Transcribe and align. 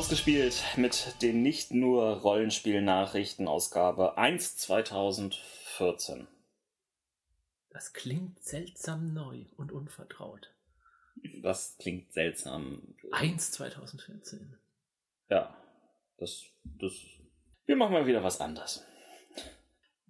ausgespielt 0.00 0.64
mit 0.78 1.16
den 1.20 1.42
nicht 1.42 1.72
nur 1.72 2.22
Rollenspiel-Nachrichten 2.22 3.46
Ausgabe 3.46 4.16
1 4.16 4.56
2014. 4.56 6.26
Das 7.68 7.92
klingt 7.92 8.42
seltsam 8.42 9.12
neu 9.12 9.44
und 9.58 9.72
unvertraut. 9.72 10.54
Das 11.42 11.76
klingt 11.78 12.14
seltsam. 12.14 12.94
1 13.12 13.50
2014. 13.50 14.56
Ja, 15.28 15.54
das, 16.16 16.44
das. 16.64 16.94
Wir 17.66 17.76
machen 17.76 17.92
mal 17.92 18.06
wieder 18.06 18.24
was 18.24 18.40
anderes. 18.40 18.82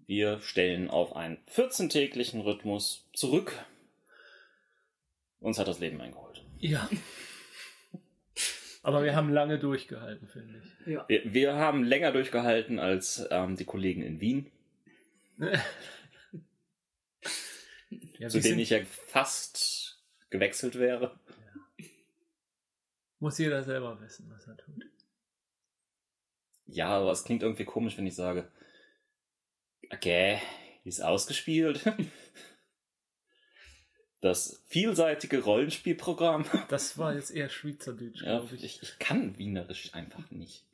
Wir 0.06 0.40
stellen 0.40 0.88
auf 0.88 1.16
einen 1.16 1.38
14-täglichen 1.48 2.42
Rhythmus 2.42 3.10
zurück. 3.12 3.64
Uns 5.40 5.58
hat 5.58 5.66
das 5.66 5.80
Leben 5.80 6.00
eingeholt. 6.00 6.44
Ja. 6.60 6.88
Aber 8.82 9.02
wir 9.04 9.14
haben 9.14 9.30
lange 9.30 9.58
durchgehalten, 9.58 10.26
finde 10.28 10.62
ich. 10.62 10.86
Ja. 10.86 11.04
Wir, 11.08 11.32
wir 11.34 11.54
haben 11.56 11.84
länger 11.84 12.12
durchgehalten 12.12 12.78
als 12.78 13.26
ähm, 13.30 13.56
die 13.56 13.64
Kollegen 13.66 14.02
in 14.02 14.20
Wien, 14.20 14.50
Ja, 18.18 18.28
zu 18.28 18.38
denen 18.40 18.42
sind- 18.42 18.58
ich 18.60 18.70
ja 18.70 18.84
fast 18.84 20.02
gewechselt 20.30 20.78
wäre. 20.78 21.18
Muss 23.18 23.36
jeder 23.38 23.62
selber 23.64 24.00
wissen, 24.00 24.30
was 24.30 24.46
er 24.46 24.56
tut. 24.56 24.86
Ja, 26.66 26.88
aber 26.88 27.10
es 27.12 27.24
klingt 27.24 27.42
irgendwie 27.42 27.64
komisch, 27.64 27.98
wenn 27.98 28.06
ich 28.06 28.14
sage, 28.14 28.50
okay, 29.92 30.40
ist 30.84 31.00
ausgespielt. 31.02 31.84
Das 34.20 34.60
vielseitige 34.66 35.42
Rollenspielprogramm. 35.42 36.44
Das 36.68 36.98
war 36.98 37.14
jetzt 37.14 37.30
eher 37.30 37.48
Schweizerdeutsch, 37.48 38.22
Ja, 38.22 38.38
glaube 38.38 38.54
ich. 38.56 38.64
ich, 38.64 38.82
ich 38.82 38.98
kann 38.98 39.38
Wienerisch 39.38 39.94
einfach 39.94 40.30
nicht. 40.30 40.64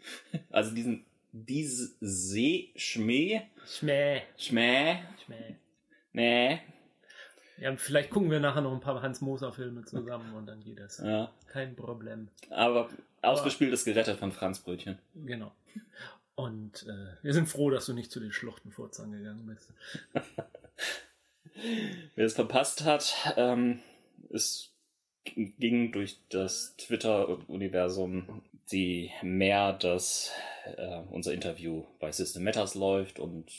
Also 0.51 0.75
diesen, 0.75 1.05
diese 1.33 1.93
See, 2.01 2.71
Schmäh, 2.77 3.43
Schmäh. 3.67 4.23
Schmäh, 4.37 4.99
Schmäh. 5.25 5.55
nee, 6.13 6.61
Ja, 7.59 7.75
vielleicht 7.77 8.11
gucken 8.11 8.31
wir 8.31 8.41
nachher 8.41 8.63
noch 8.63 8.73
ein 8.73 8.81
paar 8.81 9.01
Hans-Moser-Filme 9.01 9.85
zusammen 9.85 10.35
und 10.35 10.47
dann 10.47 10.61
geht 10.61 10.81
das. 10.81 10.99
ja. 11.05 11.31
Kein 11.47 11.77
Problem. 11.77 12.29
Aber 12.51 12.91
ausgespielt 13.23 13.73
ist 13.73 13.85
gerettet 13.85 14.19
von 14.19 14.33
Franz 14.33 14.59
Brötchen. 14.59 14.99
Genau. 15.15 15.53
Und 16.35 16.85
äh, 16.89 17.15
wir 17.23 17.33
sind 17.33 17.47
froh, 17.49 17.71
dass 17.71 17.87
du 17.87 17.93
nicht 17.95 18.11
zu 18.11 18.19
den 18.21 18.33
Schluchtenfurzern 18.33 19.13
gegangen 19.13 19.47
bist. 19.47 19.73
Wer 22.15 22.27
es 22.27 22.35
verpasst 22.35 22.85
hat, 22.85 23.35
ähm, 23.37 23.81
es 24.31 24.73
ging 25.25 25.93
durch 25.93 26.19
das 26.29 26.77
Twitter-Universum 26.77 28.43
die 28.71 29.13
mehr, 29.23 29.73
dass 29.73 30.33
äh, 30.77 31.03
unser 31.11 31.33
Interview 31.33 31.85
bei 32.01 32.11
System 32.13 32.45
Matters 32.45 32.75
läuft 32.75 33.19
und 33.19 33.51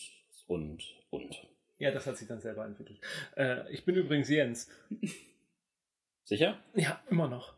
und 0.48 0.84
und. 1.10 1.48
Ja, 1.80 1.92
das 1.92 2.08
hat 2.08 2.18
sich 2.18 2.28
dann 2.28 2.42
selber 2.42 2.66
entwickelt. 2.66 3.00
Äh, 3.36 3.72
ich 3.72 3.86
bin 3.86 3.96
übrigens 3.96 4.30
Jens. 4.30 4.70
Sicher? 6.24 6.58
Ja, 6.74 7.02
immer 7.10 7.28
noch. 7.28 7.54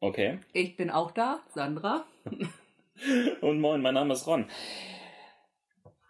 Okay. 0.00 0.40
Ich 0.52 0.76
bin 0.76 0.90
auch 0.90 1.12
da, 1.12 1.40
Sandra. 1.54 2.04
Und 3.40 3.60
moin, 3.60 3.80
mein 3.80 3.94
Name 3.94 4.12
ist 4.12 4.26
Ron. 4.26 4.46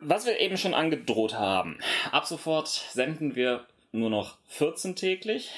Was 0.04 0.26
wir 0.26 0.40
eben 0.40 0.56
schon 0.56 0.74
angedroht 0.74 1.34
haben. 1.34 1.78
Ab 2.10 2.26
sofort 2.26 2.68
senden 2.68 3.34
wir 3.34 3.66
nur 3.92 4.10
noch 4.10 4.38
14 4.48 4.96
täglich, 4.96 5.50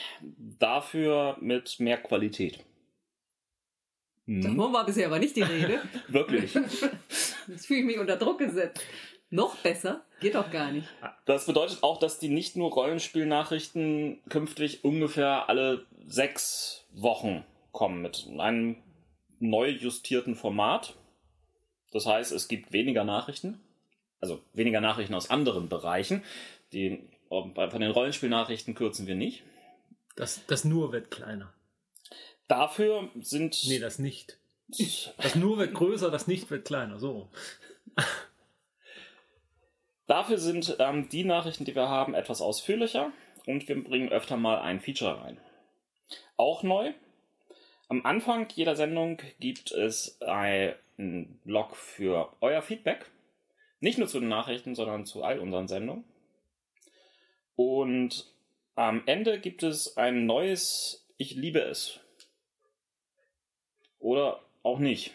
dafür 0.58 1.36
mit 1.40 1.78
mehr 1.78 1.98
Qualität. 1.98 2.58
Hm? 4.26 4.42
Davon 4.42 4.72
war 4.72 4.86
bisher 4.86 5.06
aber 5.06 5.18
nicht 5.18 5.36
die 5.36 5.42
Rede. 5.42 5.82
Wirklich. 6.08 6.54
Jetzt 7.48 7.66
fühle 7.66 7.80
ich 7.80 7.86
mich 7.86 7.98
unter 7.98 8.16
Druck 8.16 8.38
gesetzt. 8.38 8.82
Noch 9.30 9.56
besser? 9.56 10.04
Geht 10.20 10.34
doch 10.34 10.50
gar 10.50 10.70
nicht. 10.70 10.88
Das 11.26 11.46
bedeutet 11.46 11.82
auch, 11.82 11.98
dass 11.98 12.18
die 12.18 12.28
nicht 12.28 12.56
nur 12.56 12.70
Rollenspielnachrichten 12.70 14.22
künftig 14.28 14.84
ungefähr 14.84 15.48
alle 15.48 15.86
sechs 16.06 16.86
Wochen 16.92 17.44
kommen 17.72 18.00
mit 18.02 18.28
einem 18.38 18.76
neu 19.40 19.70
justierten 19.70 20.36
Format. 20.36 20.94
Das 21.90 22.06
heißt, 22.06 22.32
es 22.32 22.48
gibt 22.48 22.72
weniger 22.72 23.04
Nachrichten, 23.04 23.60
also 24.24 24.40
weniger 24.54 24.80
Nachrichten 24.80 25.14
aus 25.14 25.28
anderen 25.28 25.68
Bereichen. 25.68 26.22
Die, 26.72 27.00
von 27.28 27.80
den 27.80 27.90
Rollenspielnachrichten 27.90 28.74
kürzen 28.74 29.06
wir 29.06 29.14
nicht. 29.14 29.42
Das, 30.16 30.46
das 30.46 30.64
nur 30.64 30.92
wird 30.92 31.10
kleiner. 31.10 31.52
Dafür 32.48 33.10
sind 33.20 33.58
Nee, 33.66 33.78
das 33.78 33.98
nicht. 33.98 34.38
Das 35.18 35.34
nur 35.34 35.58
wird 35.58 35.74
größer, 35.74 36.10
das 36.10 36.26
nicht 36.26 36.50
wird 36.50 36.64
kleiner. 36.64 36.98
So. 36.98 37.28
Dafür 40.06 40.38
sind 40.38 40.76
ähm, 40.78 41.08
die 41.10 41.24
Nachrichten, 41.24 41.66
die 41.66 41.74
wir 41.74 41.88
haben, 41.88 42.14
etwas 42.14 42.40
ausführlicher 42.40 43.12
und 43.46 43.68
wir 43.68 43.84
bringen 43.84 44.08
öfter 44.08 44.38
mal 44.38 44.58
ein 44.60 44.80
Feature 44.80 45.22
rein. 45.22 45.38
Auch 46.38 46.62
neu. 46.62 46.94
Am 47.88 48.06
Anfang 48.06 48.48
jeder 48.54 48.74
Sendung 48.74 49.18
gibt 49.38 49.70
es 49.70 50.18
einen 50.22 51.38
Blog 51.44 51.76
für 51.76 52.32
euer 52.40 52.62
Feedback. 52.62 53.04
Nicht 53.80 53.98
nur 53.98 54.08
zu 54.08 54.20
den 54.20 54.28
Nachrichten, 54.28 54.74
sondern 54.74 55.04
zu 55.04 55.22
all 55.22 55.38
unseren 55.38 55.68
Sendungen. 55.68 56.04
Und 57.56 58.32
am 58.74 59.02
Ende 59.06 59.38
gibt 59.40 59.62
es 59.62 59.96
ein 59.96 60.26
neues 60.26 61.06
Ich 61.16 61.34
liebe 61.34 61.60
es. 61.60 62.00
Oder 63.98 64.40
auch 64.62 64.78
nicht. 64.78 65.12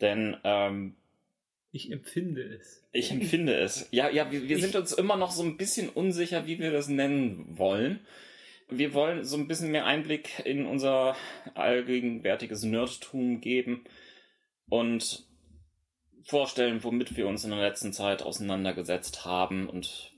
Denn 0.00 0.36
ähm, 0.42 0.96
Ich 1.70 1.90
empfinde 1.92 2.42
es. 2.42 2.84
ich 2.92 3.10
empfinde 3.10 3.54
es. 3.54 3.88
Ja, 3.92 4.10
ja, 4.10 4.30
wir, 4.32 4.48
wir 4.48 4.58
sind 4.58 4.74
uns 4.74 4.92
immer 4.92 5.16
noch 5.16 5.30
so 5.30 5.42
ein 5.42 5.56
bisschen 5.56 5.88
unsicher, 5.88 6.46
wie 6.46 6.58
wir 6.58 6.72
das 6.72 6.88
nennen 6.88 7.56
wollen. 7.56 8.04
Wir 8.68 8.94
wollen 8.94 9.24
so 9.24 9.36
ein 9.36 9.48
bisschen 9.48 9.70
mehr 9.70 9.86
Einblick 9.86 10.44
in 10.44 10.66
unser 10.66 11.14
allgegenwärtiges 11.54 12.62
Nerdtum 12.64 13.40
geben 13.40 13.84
und 14.68 15.24
vorstellen, 16.24 16.82
womit 16.84 17.16
wir 17.16 17.26
uns 17.26 17.44
in 17.44 17.50
der 17.50 17.60
letzten 17.60 17.92
Zeit 17.92 18.22
auseinandergesetzt 18.22 19.24
haben. 19.24 19.68
Und 19.68 20.12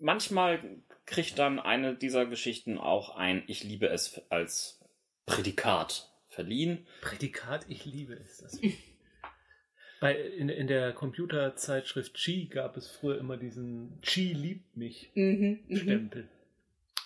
manchmal 0.00 0.60
kriegt 1.06 1.38
dann 1.38 1.58
eine 1.58 1.94
dieser 1.94 2.26
Geschichten 2.26 2.78
auch 2.78 3.16
ein 3.16 3.42
Ich 3.46 3.64
liebe 3.64 3.88
es 3.88 4.20
als 4.30 4.80
Prädikat 5.26 6.10
verliehen. 6.28 6.86
Prädikat, 7.00 7.66
ich 7.68 7.84
liebe 7.84 8.14
es. 8.14 8.38
Das 8.38 8.60
Bei, 10.00 10.16
in, 10.16 10.48
in 10.48 10.66
der 10.66 10.92
Computerzeitschrift 10.92 12.14
Chi 12.14 12.46
gab 12.46 12.76
es 12.76 12.90
früher 12.90 13.18
immer 13.18 13.36
diesen 13.36 14.00
Chi 14.02 14.32
liebt 14.32 14.76
mich 14.76 15.12
Mhm, 15.14 15.60
mhm. 15.68 15.76
Stempel 15.76 16.28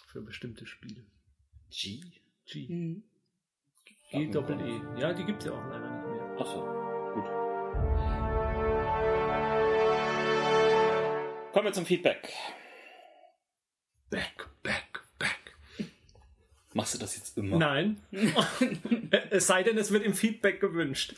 für 0.07 0.23
bestimmte 0.23 0.65
Spiele. 0.65 1.05
G? 1.71 2.01
Chi. 2.47 2.67
Mhm. 2.71 3.03
G 4.11 4.31
Doppel 4.31 4.59
E. 4.63 5.01
Ja, 5.01 5.13
die 5.13 5.25
gibt 5.25 5.41
es 5.41 5.47
ja 5.47 5.53
auch 5.53 5.69
leider 5.69 5.91
nicht 5.91 6.07
mehr. 6.07 6.41
Achso, 6.41 6.76
Kommen 11.57 11.69
wir 11.69 11.73
zum 11.73 11.87
Feedback. 11.87 12.35
Back, 14.11 14.47
back, 14.63 15.01
back. 15.19 15.57
Machst 16.75 16.93
du 16.93 16.99
das 16.99 17.17
jetzt 17.17 17.39
immer? 17.39 17.57
Nein. 17.57 17.99
es 19.31 19.47
sei 19.47 19.63
denn, 19.63 19.79
es 19.79 19.91
wird 19.91 20.05
im 20.05 20.13
Feedback 20.13 20.61
gewünscht. 20.61 21.15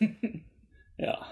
Ja. 0.96 1.30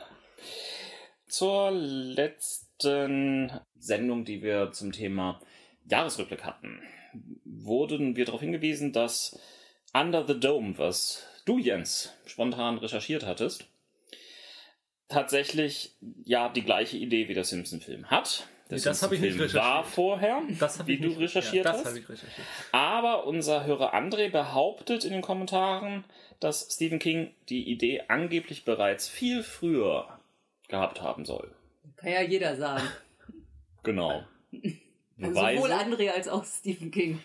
Zur 1.27 1.71
letzten 1.71 3.51
Sendung, 3.79 4.27
die 4.27 4.43
wir 4.43 4.71
zum 4.73 4.93
Thema 4.93 5.41
Jahresrückblick 5.87 6.45
hatten, 6.45 6.83
wurden 7.47 8.17
wir 8.17 8.27
darauf 8.27 8.43
hingewiesen, 8.43 8.93
dass 8.93 9.41
Under 9.95 10.27
the 10.27 10.39
Dome, 10.39 10.77
was 10.77 11.27
du, 11.47 11.59
Jens, 11.59 12.13
spontan 12.27 12.77
recherchiert 12.77 13.25
hattest, 13.25 13.67
tatsächlich 15.09 15.95
ja 16.25 16.49
die 16.49 16.63
gleiche 16.63 16.97
Idee 16.97 17.29
wie 17.29 17.35
der 17.35 17.45
Simpson-Film 17.45 18.11
hat. 18.11 18.47
Der 18.71 18.79
Nee, 18.79 18.85
das 18.85 19.03
habe 19.03 19.15
ich 19.15 19.21
nicht 19.21 19.33
Simpson-Film 19.35 19.63
war 19.63 19.79
recherchiert. 19.79 19.95
vorher, 19.95 20.43
Das 20.59 20.79
habe 20.79 20.89
wie 20.89 20.95
ich 20.95 21.01
du 21.01 21.09
nicht, 21.09 21.21
recherchiert 21.21 21.65
ja, 21.65 21.71
das 21.73 21.81
hast. 21.81 21.87
habe 21.87 21.99
ich 22.01 22.09
recherchiert. 22.09 22.47
Aber 22.73 23.27
unser 23.27 23.65
Hörer 23.65 23.95
André 23.95 24.29
behauptet 24.31 25.05
in 25.05 25.13
den 25.13 25.23
Kommentaren, 25.23 26.05
dass 26.41 26.69
Stephen 26.73 26.99
King 26.99 27.31
die 27.49 27.71
Idee 27.71 28.03
angeblich 28.09 28.65
bereits 28.65 29.09
viel 29.09 29.43
früher 29.45 30.19
gehabt 30.69 31.01
haben 31.01 31.25
soll. 31.25 31.53
Kann 31.97 32.11
ja 32.13 32.23
jeder 32.23 32.57
sagen. 32.57 32.83
Genau. 33.83 34.25
Also 35.19 35.33
sowohl 35.33 35.73
André 35.73 36.11
als 36.11 36.29
auch 36.29 36.45
Stephen 36.45 36.91
King. 36.91 37.21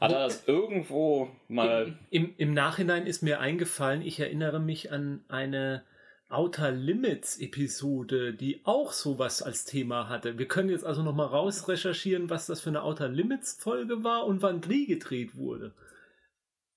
Hat 0.00 0.10
er 0.10 0.24
das 0.24 0.48
irgendwo 0.48 1.28
mal. 1.46 1.96
Im, 2.10 2.34
Im 2.36 2.52
Nachhinein 2.52 3.06
ist 3.06 3.22
mir 3.22 3.38
eingefallen, 3.38 4.02
ich 4.02 4.18
erinnere 4.18 4.58
mich 4.58 4.90
an 4.90 5.22
eine 5.28 5.84
Outer 6.32 6.70
Limits 6.70 7.38
Episode, 7.38 8.34
die 8.34 8.62
auch 8.64 8.92
sowas 8.92 9.42
als 9.42 9.64
Thema 9.64 10.08
hatte. 10.08 10.38
Wir 10.38 10.48
können 10.48 10.70
jetzt 10.70 10.84
also 10.84 11.02
nochmal 11.02 11.26
raus 11.26 11.68
recherchieren, 11.68 12.30
was 12.30 12.46
das 12.46 12.60
für 12.60 12.70
eine 12.70 12.82
Outer 12.82 13.08
Limits 13.08 13.56
Folge 13.60 14.02
war 14.02 14.26
und 14.26 14.42
wann 14.42 14.60
die 14.60 14.86
gedreht 14.86 15.36
wurde. 15.36 15.74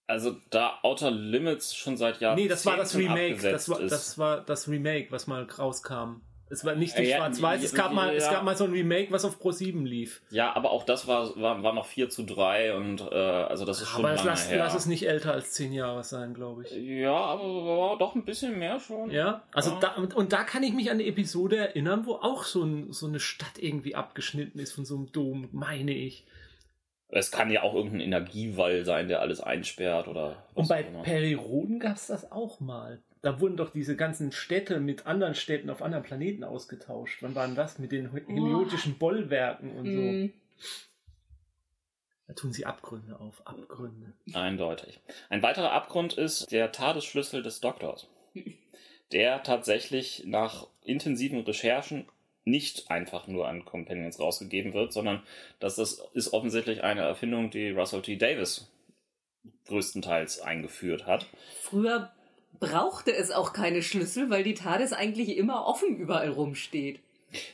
Also 0.07 0.35
da 0.51 0.79
Outer 0.83 1.09
Limits 1.09 1.75
schon 1.75 1.97
seit 1.97 2.19
Jahren. 2.21 2.35
Nee, 2.35 2.47
das 2.47 2.65
war 2.65 2.77
das 2.77 2.95
Remake. 2.95 3.41
Das 3.41 3.69
war, 3.69 3.79
das 3.79 4.17
war 4.17 4.41
das 4.41 4.67
Remake, 4.67 5.11
was 5.11 5.25
mal 5.25 5.43
rauskam. 5.43 6.21
Es 6.47 6.63
war 6.63 6.75
nicht 6.75 6.95
die 6.97 7.03
Ja, 7.03 7.17
Schwarz-Weiß, 7.17 7.63
es 7.63 7.73
gab 7.73 7.91
mal, 7.91 8.13
es 8.15 8.25
ja. 8.25 8.33
gab 8.33 8.43
mal 8.43 8.55
so 8.55 8.65
ein 8.65 8.71
Remake, 8.71 9.11
was 9.11 9.25
auf 9.25 9.39
Pro 9.39 9.51
7 9.51 9.83
lief. 9.85 10.21
Ja, 10.29 10.55
aber 10.55 10.69
auch 10.71 10.83
das 10.83 11.07
war, 11.07 11.35
war, 11.41 11.63
war 11.63 11.73
noch 11.73 11.87
4 11.87 12.09
zu 12.09 12.23
3 12.23 12.75
und 12.75 13.01
äh, 13.01 13.15
also 13.15 13.65
das 13.65 13.81
ist 13.81 13.87
schon 13.89 14.05
Aber 14.05 14.13
es 14.13 14.19
lange 14.19 14.29
lass, 14.29 14.49
her. 14.51 14.57
lass 14.59 14.75
es 14.75 14.85
nicht 14.85 15.07
älter 15.07 15.31
als 15.33 15.53
zehn 15.53 15.73
Jahre 15.73 16.03
sein, 16.03 16.35
glaube 16.35 16.63
ich. 16.63 16.71
ja, 16.71 17.15
aber 17.15 17.43
war 17.43 17.97
doch 17.97 18.13
ein 18.13 18.25
bisschen 18.25 18.59
mehr 18.59 18.79
schon. 18.79 19.09
Ja, 19.09 19.41
also 19.53 19.71
Ja. 19.71 19.79
da, 19.79 19.95
und, 20.15 20.33
da 20.33 20.43
kann 20.43 20.61
ich 20.61 20.73
mich 20.73 20.91
an 20.91 20.97
eine 20.99 21.05
Episode 21.07 21.57
erinnern, 21.57 22.05
wo 22.05 22.13
auch 22.13 22.43
so, 22.43 22.61
ein, 22.63 22.91
so 22.93 23.07
eine 23.07 23.19
Stadt 23.19 23.57
irgendwie 23.57 23.95
abgeschnitten 23.95 24.59
ist 24.59 24.71
von 24.73 24.85
so 24.85 24.95
einem 24.97 25.11
Dom, 25.11 25.49
meine 25.51 25.93
ich. 25.93 26.25
Es 27.09 27.31
kann 27.31 27.49
ja 27.49 27.63
auch 27.63 27.73
irgendein 27.73 28.01
Energiewall 28.01 28.83
sein, 28.85 29.07
der 29.07 29.21
alles 29.21 29.39
einsperrt 29.41 30.07
oder 30.07 30.43
was 30.53 30.63
Und 30.63 30.67
bei. 30.69 30.83
Periroden 30.83 31.79
gab 31.79 31.95
es 31.95 32.07
das 32.07 32.31
auch 32.31 32.59
mal. 32.59 33.01
Da 33.25 33.41
wurden 33.41 33.57
doch 33.57 33.71
diese 33.71 33.95
ganzen 33.95 34.31
Städte 34.31 34.79
mit 34.79 35.07
anderen 35.07 35.33
Städten 35.33 35.71
auf 35.71 35.81
anderen 35.81 36.03
Planeten 36.03 36.43
ausgetauscht. 36.43 37.23
Wann 37.23 37.33
waren 37.33 37.55
das? 37.55 37.79
Mit 37.79 37.91
den 37.91 38.11
heliotischen 38.11 38.99
Bollwerken 38.99 39.71
und 39.75 39.85
so. 39.85 39.99
Mhm. 39.99 40.33
Da 42.27 42.35
tun 42.35 42.53
sie 42.53 42.67
Abgründe 42.67 43.19
auf. 43.19 43.41
Abgründe. 43.47 44.13
Eindeutig. 44.33 44.99
Ein 45.29 45.41
weiterer 45.41 45.71
Abgrund 45.71 46.13
ist 46.13 46.51
der 46.51 46.71
Tadesschlüssel 46.71 47.41
des 47.41 47.61
Doktors, 47.61 48.07
der 49.11 49.41
tatsächlich 49.41 50.25
nach 50.27 50.67
intensiven 50.83 51.39
Recherchen 51.39 52.05
nicht 52.43 52.91
einfach 52.91 53.25
nur 53.25 53.47
an 53.47 53.65
Companions 53.65 54.19
rausgegeben 54.19 54.75
wird, 54.75 54.93
sondern 54.93 55.23
dass 55.59 55.77
das 55.77 55.99
ist 56.13 56.31
offensichtlich 56.31 56.83
eine 56.83 57.01
Erfindung, 57.01 57.49
die 57.49 57.71
Russell 57.71 58.03
T. 58.03 58.17
Davis 58.17 58.71
größtenteils 59.65 60.41
eingeführt 60.41 61.07
hat. 61.07 61.25
Früher 61.63 62.11
brauchte 62.59 63.13
es 63.15 63.31
auch 63.31 63.53
keine 63.53 63.81
Schlüssel, 63.81 64.29
weil 64.29 64.43
die 64.43 64.53
TARDIS 64.53 64.93
eigentlich 64.93 65.37
immer 65.37 65.65
offen 65.65 65.97
überall 65.97 66.29
rumsteht. 66.29 66.99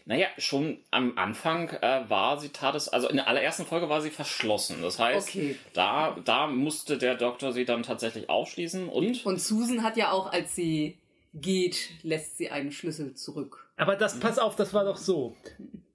Naja, 0.06 0.28
schon 0.38 0.78
am 0.92 1.18
Anfang 1.18 1.70
äh, 1.70 2.04
war 2.08 2.40
sie 2.40 2.50
TARDIS, 2.50 2.90
also 2.90 3.08
in 3.10 3.16
der 3.16 3.28
allerersten 3.28 3.66
Folge 3.66 3.90
war 3.90 4.02
sie 4.02 4.12
verschlossen. 4.12 4.78
Das 4.82 5.00
heißt, 5.00 5.30
Okay. 5.30 5.56
da, 5.74 6.16
da 6.24 6.46
musste 6.48 6.98
der 7.00 7.16
Doktor 7.16 7.52
sie 7.52 7.66
dann 7.66 7.82
tatsächlich 7.84 8.30
aufschließen 8.30 8.88
und 8.90 9.26
Und 9.26 9.42
Susan 9.42 9.82
hat 9.84 9.98
ja 9.98 10.12
auch, 10.12 10.32
als 10.32 10.56
sie 10.56 10.98
geht, 11.34 11.90
lässt 12.04 12.38
sie 12.38 12.50
einen 12.52 12.72
Schlüssel 12.72 13.16
zurück. 13.16 13.68
Aber 13.78 13.96
das, 13.96 14.20
pass 14.20 14.38
auf, 14.38 14.56
das 14.56 14.74
war 14.74 14.86
doch 14.86 14.98
so. 14.98 15.36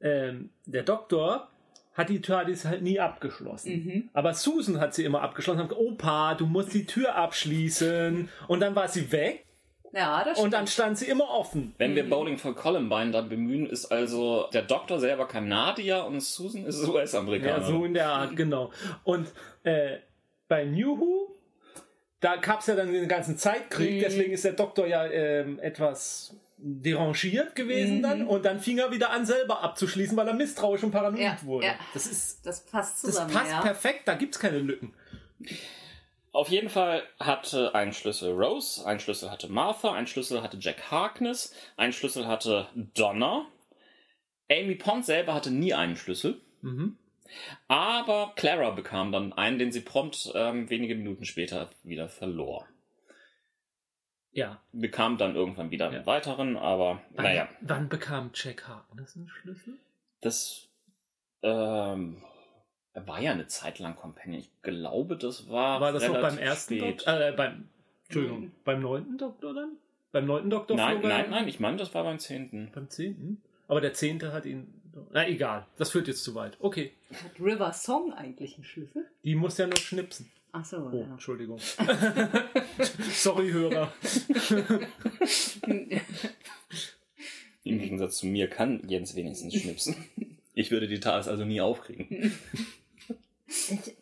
Ähm, 0.01 0.51
der 0.65 0.83
Doktor 0.83 1.49
hat 1.97 2.09
die 2.11 2.21
TARDIS 2.21 2.65
halt 2.67 2.83
nie 2.83 3.01
abgeschlossen. 3.01 3.73
Mhm. 3.85 4.09
Aber 4.13 4.35
Susan 4.35 4.79
hat 4.81 4.95
sie 4.95 5.05
immer 5.05 5.23
abgeschlossen. 5.23 5.61
Hat 5.61 5.69
gesagt, 5.71 5.87
Opa, 5.87 6.35
du 6.35 6.47
musst 6.47 6.75
die 6.75 6.85
Tür 6.87 7.15
abschließen. 7.17 8.29
Und 8.49 8.61
dann 8.61 8.75
war 8.75 8.89
sie 8.89 9.11
weg 9.13 9.45
Ja, 9.93 10.23
das 10.25 10.39
und 10.39 10.53
dann 10.53 10.67
stand 10.67 10.99
sie 10.99 11.07
immer 11.07 11.31
offen. 11.31 11.75
Wenn 11.79 11.95
wir 11.95 12.09
Bowling 12.09 12.37
for 12.37 12.55
Columbine 12.55 13.13
dann 13.13 13.29
bemühen, 13.31 13.67
ist 13.67 13.87
also 13.87 14.49
der 14.53 14.63
Doktor 14.63 15.01
selber 15.01 15.27
Kanadier 15.27 16.05
und 16.05 16.21
Susan 16.21 16.67
ist 16.67 16.87
US-Amerikaner. 16.87 17.59
Ja, 17.59 17.65
so 17.65 17.85
in 17.85 17.95
der 17.95 18.09
Art, 18.09 18.37
genau. 18.37 18.71
Und 19.05 19.29
äh, 19.63 19.97
bei 20.49 20.65
New 20.65 20.99
Who, 21.01 21.35
da 22.21 22.37
gab 22.37 22.61
es 22.61 22.67
ja 22.67 22.75
dann 22.75 22.93
den 22.93 23.09
ganzen 23.09 23.39
Zeitkrieg, 23.39 23.97
Mhm. 23.97 24.01
deswegen 24.01 24.33
ist 24.33 24.45
der 24.45 24.53
Doktor 24.53 24.87
ja 24.87 25.07
ähm, 25.07 25.59
etwas 25.61 26.35
derangiert 26.59 27.55
gewesen 27.55 27.99
Mhm. 27.99 28.03
dann 28.03 28.27
und 28.27 28.45
dann 28.45 28.61
fing 28.61 28.79
er 28.79 28.91
wieder 28.91 29.11
an 29.11 29.27
selber 29.27 29.63
abzuschließen, 29.63 30.17
weil 30.17 30.27
er 30.29 30.35
misstrauisch 30.35 30.83
und 30.83 30.91
paranoid 30.91 31.21
Ja, 31.21 31.39
wurde. 31.43 31.67
ja. 31.67 31.75
Das 31.95 32.07
ist 32.07 32.45
Das 32.47 32.65
passt 32.65 32.95
das 33.05 33.13
zusammen. 33.13 33.33
passt 33.33 33.51
ja. 33.53 33.61
perfekt, 33.61 34.09
da 34.09 34.15
gibt's 34.15 34.39
keine 34.39 34.59
Lücken. 34.59 34.95
Auf 36.33 36.49
jeden 36.51 36.69
Fall 36.69 37.03
hatte 37.19 37.75
ein 37.75 37.93
Schlüssel 37.93 38.33
Rose, 38.33 38.85
ein 38.87 39.01
Schlüssel 39.01 39.31
hatte 39.31 39.49
Martha, 39.49 39.93
ein 39.95 40.07
Schlüssel 40.07 40.43
hatte 40.43 40.59
Jack 40.61 40.91
Harkness, 40.91 41.55
ein 41.77 41.93
Schlüssel 41.93 42.27
hatte 42.27 42.69
Donna. 42.75 43.47
Amy 44.51 44.75
Pond 44.77 45.05
selber 45.05 45.35
hatte 45.35 45.51
nie 45.51 45.75
einen 45.75 45.97
Schlüssel, 45.97 46.41
Mhm. 46.63 46.97
aber 47.69 48.33
Clara 48.37 48.71
bekam 48.71 49.13
dann 49.13 49.33
einen, 49.33 49.59
den 49.59 49.73
sie 49.73 49.81
prompt 49.81 50.31
ähm, 50.35 50.69
wenige 50.71 50.95
Minuten 50.95 51.25
später 51.25 51.71
wieder 51.83 52.09
verlor. 52.09 52.67
Ja. 54.37 54.61
Bekam 54.73 55.17
dann 55.19 55.35
irgendwann 55.35 55.71
wieder 55.71 55.87
einen 55.87 56.01
Ja. 56.01 56.07
weiteren, 56.07 56.57
aber 56.57 57.01
Wann, 57.15 57.25
naja, 57.25 57.49
wann 57.63 57.89
bekam 57.89 58.31
Jack 58.35 58.69
Harkness 58.69 59.17
einen 59.17 59.29
Schlüssel? 59.29 59.75
das 60.21 60.69
ähm, 61.43 62.23
er 62.93 63.07
war 63.07 63.21
ja 63.21 63.33
eine 63.33 63.47
Zeit 63.47 63.79
lang 63.79 63.95
Companion. 63.97 64.41
Ich 64.41 64.51
glaube, 64.63 65.17
das 65.17 65.49
war. 65.51 65.81
War 65.81 65.93
das 65.93 66.03
noch 66.07 66.15
beim 66.15 66.23
relativ 66.25 66.41
ersten 66.45 66.77
spät. 66.79 66.99
Doktor? 66.99 67.21
Äh, 67.21 67.33
beim, 67.33 67.69
Entschuldigung, 68.05 68.41
Mhm. 68.41 68.53
beim 68.65 68.81
neunten 68.81 69.19
Doktor 69.19 69.55
dann? 69.55 69.73
Beim 70.13 70.25
neunten 70.27 70.51
Doktor? 70.51 70.77
Nein, 70.77 71.01
nein, 71.03 71.31
nein, 71.31 71.49
ich 71.49 71.61
meine, 71.61 71.77
das 71.77 71.95
war 71.95 72.05
beim 72.05 72.19
zehnten. 72.19 72.71
Beim 72.75 72.89
zehnten? 72.89 73.43
Aber 73.69 73.81
der 73.81 73.93
zehnte 73.95 74.33
hat 74.33 74.47
ihn. 74.47 74.73
Na 75.13 75.29
egal, 75.29 75.67
das 75.77 75.91
führt 75.91 76.09
jetzt 76.09 76.25
zu 76.25 76.35
weit. 76.35 76.57
Okay. 76.61 76.93
Hat 77.11 77.39
River 77.39 77.73
Song 77.75 78.13
eigentlich 78.15 78.55
einen 78.55 78.65
Schlüssel? 78.65 79.07
Die 79.25 79.35
muss 79.35 79.59
ja 79.59 79.67
nur 79.67 79.77
schnipsen. 79.77 80.31
Ach 80.59 80.65
so, 80.65 80.79
Oh, 80.91 80.97
ja. 80.97 81.05
Entschuldigung. 81.05 81.59
Sorry, 83.13 83.51
Hörer. 83.51 83.93
Im 87.65 87.79
Gegensatz 87.79 88.19
zu 88.19 88.27
mir 88.27 88.49
kann 88.49 88.81
Jens 88.89 89.15
wenigstens 89.17 89.55
schnipsen. 89.55 89.97
Ich 90.55 90.71
würde 90.71 90.89
die 90.89 90.99
TARDIS 91.01 91.29
also 91.29 91.45
nie 91.45 91.61
aufkriegen. 91.61 92.33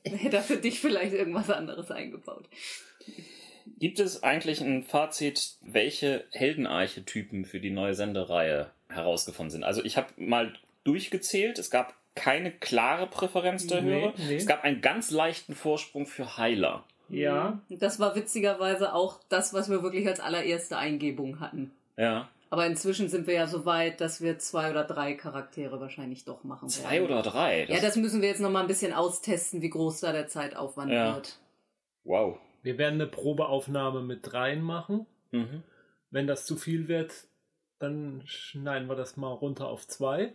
Hätte 0.05 0.37
er 0.37 0.43
für 0.43 0.59
dich 0.59 0.79
vielleicht 0.79 1.13
irgendwas 1.13 1.51
anderes 1.51 1.91
eingebaut. 1.91 2.49
Gibt 3.81 3.99
es 3.99 4.23
eigentlich 4.23 4.61
ein 4.61 4.85
Fazit, 4.85 5.57
welche 5.63 6.25
Heldenarchetypen 6.31 7.45
für 7.47 7.59
die 7.59 7.71
neue 7.71 7.95
Sendereihe 7.95 8.71
herausgefunden 8.89 9.51
sind? 9.51 9.65
Also 9.65 9.83
ich 9.85 9.97
habe 9.97 10.09
mal 10.17 10.53
durchgezählt, 10.85 11.59
es 11.59 11.71
gab 11.71 11.95
keine 12.15 12.53
klare 12.53 13.07
Präferenz 13.07 13.67
der 13.67 13.83
Nee, 13.83 14.01
Hörer. 14.03 14.13
nee. 14.17 14.37
Es 14.37 14.47
gab 14.47 14.63
einen 14.65 14.81
ganz 14.81 15.11
leichten 15.11 15.55
Vorsprung 15.55 16.07
für 16.07 16.37
Heiler. 16.37 16.85
Ja. 17.09 17.61
Das 17.69 17.99
war 18.01 18.15
witzigerweise 18.15 18.95
auch 18.95 19.21
das, 19.29 19.53
was 19.53 19.69
wir 19.71 19.83
wirklich 19.83 20.07
als 20.07 20.21
allererste 20.21 20.77
Eingebung 20.79 21.41
hatten. 21.41 21.71
Ja. 21.97 22.29
Aber 22.51 22.67
inzwischen 22.67 23.09
sind 23.09 23.27
wir 23.27 23.35
ja 23.35 23.47
so 23.49 23.67
weit, 23.67 24.01
dass 24.01 24.21
wir 24.21 24.39
zwei 24.39 24.71
oder 24.71 24.85
drei 24.85 25.15
Charaktere 25.15 25.81
wahrscheinlich 25.81 26.25
doch 26.25 26.45
machen 26.45 26.69
Zwei 26.69 27.01
werden. 27.01 27.05
oder 27.07 27.23
drei? 27.23 27.65
Ja, 27.69 27.81
das 27.81 27.97
müssen 27.97 28.23
wir 28.23 28.29
jetzt 28.29 28.41
noch 28.41 28.51
mal 28.51 28.61
ein 28.61 28.69
bisschen 28.69 28.93
austesten, 28.93 29.61
wie 29.61 29.71
groß 29.71 30.01
da 30.01 30.13
der 30.13 30.29
Zeitaufwand 30.29 30.93
Ja. 30.93 31.15
wird. 31.17 31.39
wow. 32.05 32.39
Wir 32.63 32.79
werden 32.79 32.95
eine 32.95 33.07
Probeaufnahme 33.09 34.01
mit 34.03 34.21
dreien 34.23 34.63
machen. 34.63 35.05
Mhm. 35.33 35.63
Wenn 36.11 36.27
das 36.27 36.47
zu 36.47 36.57
viel 36.57 36.89
wird, 36.89 37.13
dann 37.81 38.23
schneiden 38.25 38.89
wir 38.89 38.95
das 38.97 39.17
mal 39.19 39.33
runter 39.33 39.67
auf 39.69 39.87
zwei. 39.87 40.33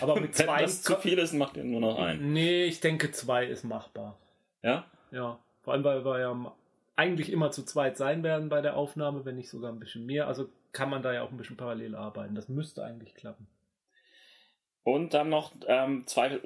Aber 0.00 0.14
mit 0.20 0.24
Wenn 0.38 0.46
zwei. 0.46 0.62
das 0.62 0.82
zu 0.82 0.96
viel 0.96 1.18
ist, 1.18 1.32
macht 1.34 1.56
ihr 1.56 1.64
nur 1.64 1.80
noch 1.80 1.98
einen. 1.98 2.32
Nee, 2.32 2.64
ich 2.64 2.80
denke, 2.80 3.10
zwei 3.12 3.46
ist 3.46 3.64
machbar. 3.64 4.18
Ja? 4.62 4.86
Ja. 5.10 5.38
Vor 5.62 5.72
allem, 5.74 5.84
weil 5.84 6.04
wir 6.04 6.18
ja 6.20 6.54
eigentlich 6.96 7.30
immer 7.30 7.50
zu 7.50 7.64
zweit 7.64 7.96
sein 7.96 8.22
werden 8.22 8.48
bei 8.48 8.60
der 8.60 8.76
Aufnahme, 8.76 9.24
wenn 9.24 9.36
nicht 9.36 9.48
sogar 9.50 9.70
ein 9.72 9.78
bisschen 9.78 10.06
mehr. 10.06 10.26
Also 10.26 10.48
kann 10.72 10.90
man 10.90 11.02
da 11.02 11.12
ja 11.12 11.22
auch 11.22 11.30
ein 11.30 11.36
bisschen 11.36 11.56
parallel 11.56 11.94
arbeiten. 11.94 12.34
Das 12.34 12.48
müsste 12.48 12.84
eigentlich 12.84 13.14
klappen. 13.14 13.46
Und 14.84 15.14
dann 15.14 15.28
noch 15.28 15.52
ähm, 15.68 16.04
zwei 16.06 16.40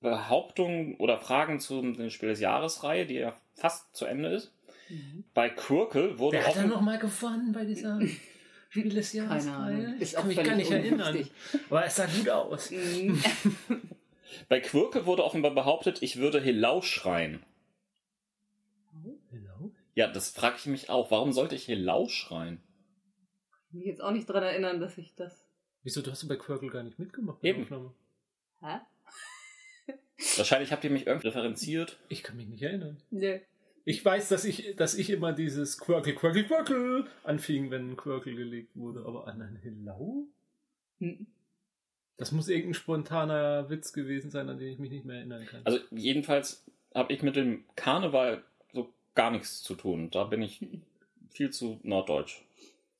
Behauptungen 0.00 0.96
oder 0.96 1.18
Fragen 1.18 1.60
zum 1.60 2.10
Spiel 2.10 2.28
des 2.30 2.40
Jahres-Reihe, 2.40 3.06
die 3.06 3.14
ja 3.14 3.34
fast 3.54 3.94
zu 3.94 4.04
Ende 4.04 4.28
ist. 4.30 4.52
Mhm. 4.88 5.24
Bei 5.32 5.48
Quirkel 5.48 6.18
wurde 6.18 6.38
Wer 6.38 6.46
hat 6.46 6.56
offen- 6.56 6.68
nochmal 6.68 6.98
gewonnen 6.98 7.52
bei 7.52 7.64
dieser 7.64 7.98
Spiel 8.72 8.88
des 8.88 9.12
Jahres? 9.12 9.44
Keine 9.44 9.54
Ahnung. 9.54 9.96
Ich 10.00 10.14
kann 10.14 10.26
mich 10.26 10.42
gar 10.42 10.56
nicht 10.56 10.70
erinnern. 10.70 11.14
unwichtig. 11.14 11.34
Aber 11.68 11.84
es 11.84 11.96
sah 11.96 12.06
gut 12.06 12.30
aus. 12.30 12.70
Mhm. 12.70 13.22
Bei 14.48 14.60
Quirkel 14.60 15.04
wurde 15.04 15.24
offenbar 15.24 15.50
behauptet, 15.50 16.00
ich 16.00 16.16
würde 16.16 16.40
Helau 16.40 16.80
schreien. 16.80 17.42
Hello? 19.30 19.72
Ja, 19.94 20.08
das 20.08 20.30
frage 20.30 20.56
ich 20.56 20.64
mich 20.64 20.88
auch. 20.88 21.10
Warum 21.10 21.34
sollte 21.34 21.54
ich 21.54 21.68
Helau 21.68 22.08
schreien? 22.08 22.62
Ich 23.44 23.68
kann 23.68 23.78
mich 23.78 23.86
jetzt 23.88 24.00
auch 24.00 24.10
nicht 24.10 24.26
dran 24.26 24.42
erinnern, 24.42 24.80
dass 24.80 24.96
ich 24.96 25.14
das. 25.16 25.46
Wieso, 25.82 26.00
du 26.00 26.10
hast 26.10 26.22
du 26.22 26.28
bei 26.28 26.36
Quirkel 26.36 26.70
gar 26.70 26.82
nicht 26.82 26.98
mitgemacht? 26.98 27.44
Eben. 27.44 27.64
Aufnahme? 27.64 27.92
Hä? 28.62 28.78
Wahrscheinlich 30.38 30.72
habt 30.72 30.82
ihr 30.84 30.90
mich 30.90 31.06
irgendwie 31.06 31.26
differenziert. 31.28 31.98
Ich 32.08 32.22
kann 32.22 32.38
mich 32.38 32.46
nicht 32.46 32.62
erinnern. 32.62 33.02
Nö. 33.10 33.38
Ich 33.84 34.04
weiß, 34.04 34.28
dass 34.28 34.44
ich, 34.44 34.76
dass 34.76 34.94
ich 34.94 35.10
immer 35.10 35.32
dieses 35.32 35.78
Quirkel, 35.78 36.14
Quirkel, 36.14 36.44
Quirkel 36.44 37.06
anfing, 37.24 37.70
wenn 37.70 37.92
ein 37.92 37.96
Quirkel 37.96 38.36
gelegt 38.36 38.70
wurde. 38.74 39.04
Aber 39.06 39.26
an 39.26 39.42
ein 39.42 39.58
Hello? 39.62 40.26
Hm. 41.00 41.26
Das 42.16 42.30
muss 42.30 42.48
irgendein 42.48 42.74
spontaner 42.74 43.68
Witz 43.70 43.92
gewesen 43.92 44.30
sein, 44.30 44.48
an 44.48 44.58
den 44.58 44.72
ich 44.72 44.78
mich 44.78 44.90
nicht 44.90 45.04
mehr 45.04 45.16
erinnern 45.16 45.44
kann. 45.46 45.62
Also 45.64 45.80
jedenfalls 45.90 46.64
habe 46.94 47.12
ich 47.12 47.22
mit 47.22 47.34
dem 47.34 47.64
Karneval 47.74 48.44
so 48.72 48.92
gar 49.14 49.30
nichts 49.30 49.62
zu 49.62 49.74
tun. 49.74 50.10
Da 50.10 50.24
bin 50.24 50.42
ich 50.42 50.64
viel 51.30 51.50
zu 51.50 51.80
norddeutsch. 51.82 52.42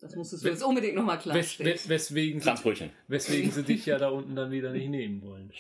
Das 0.01 0.17
musstest 0.17 0.45
du 0.45 0.49
jetzt 0.49 0.65
unbedingt 0.65 0.97
nochmal 0.97 1.19
Wes, 1.19 1.23
klarstellen. 1.23 1.73
wes, 1.75 1.89
weswegen, 1.89 2.41
sie, 2.41 2.91
weswegen 3.07 3.53
sie 3.53 3.62
dich 3.65 3.87
ja 3.87 3.99
da 3.99 4.09
unten 4.09 4.35
dann 4.35 4.51
wieder 4.51 4.73
nicht 4.73 4.89
nehmen 4.89 5.23
wollen. 5.23 5.53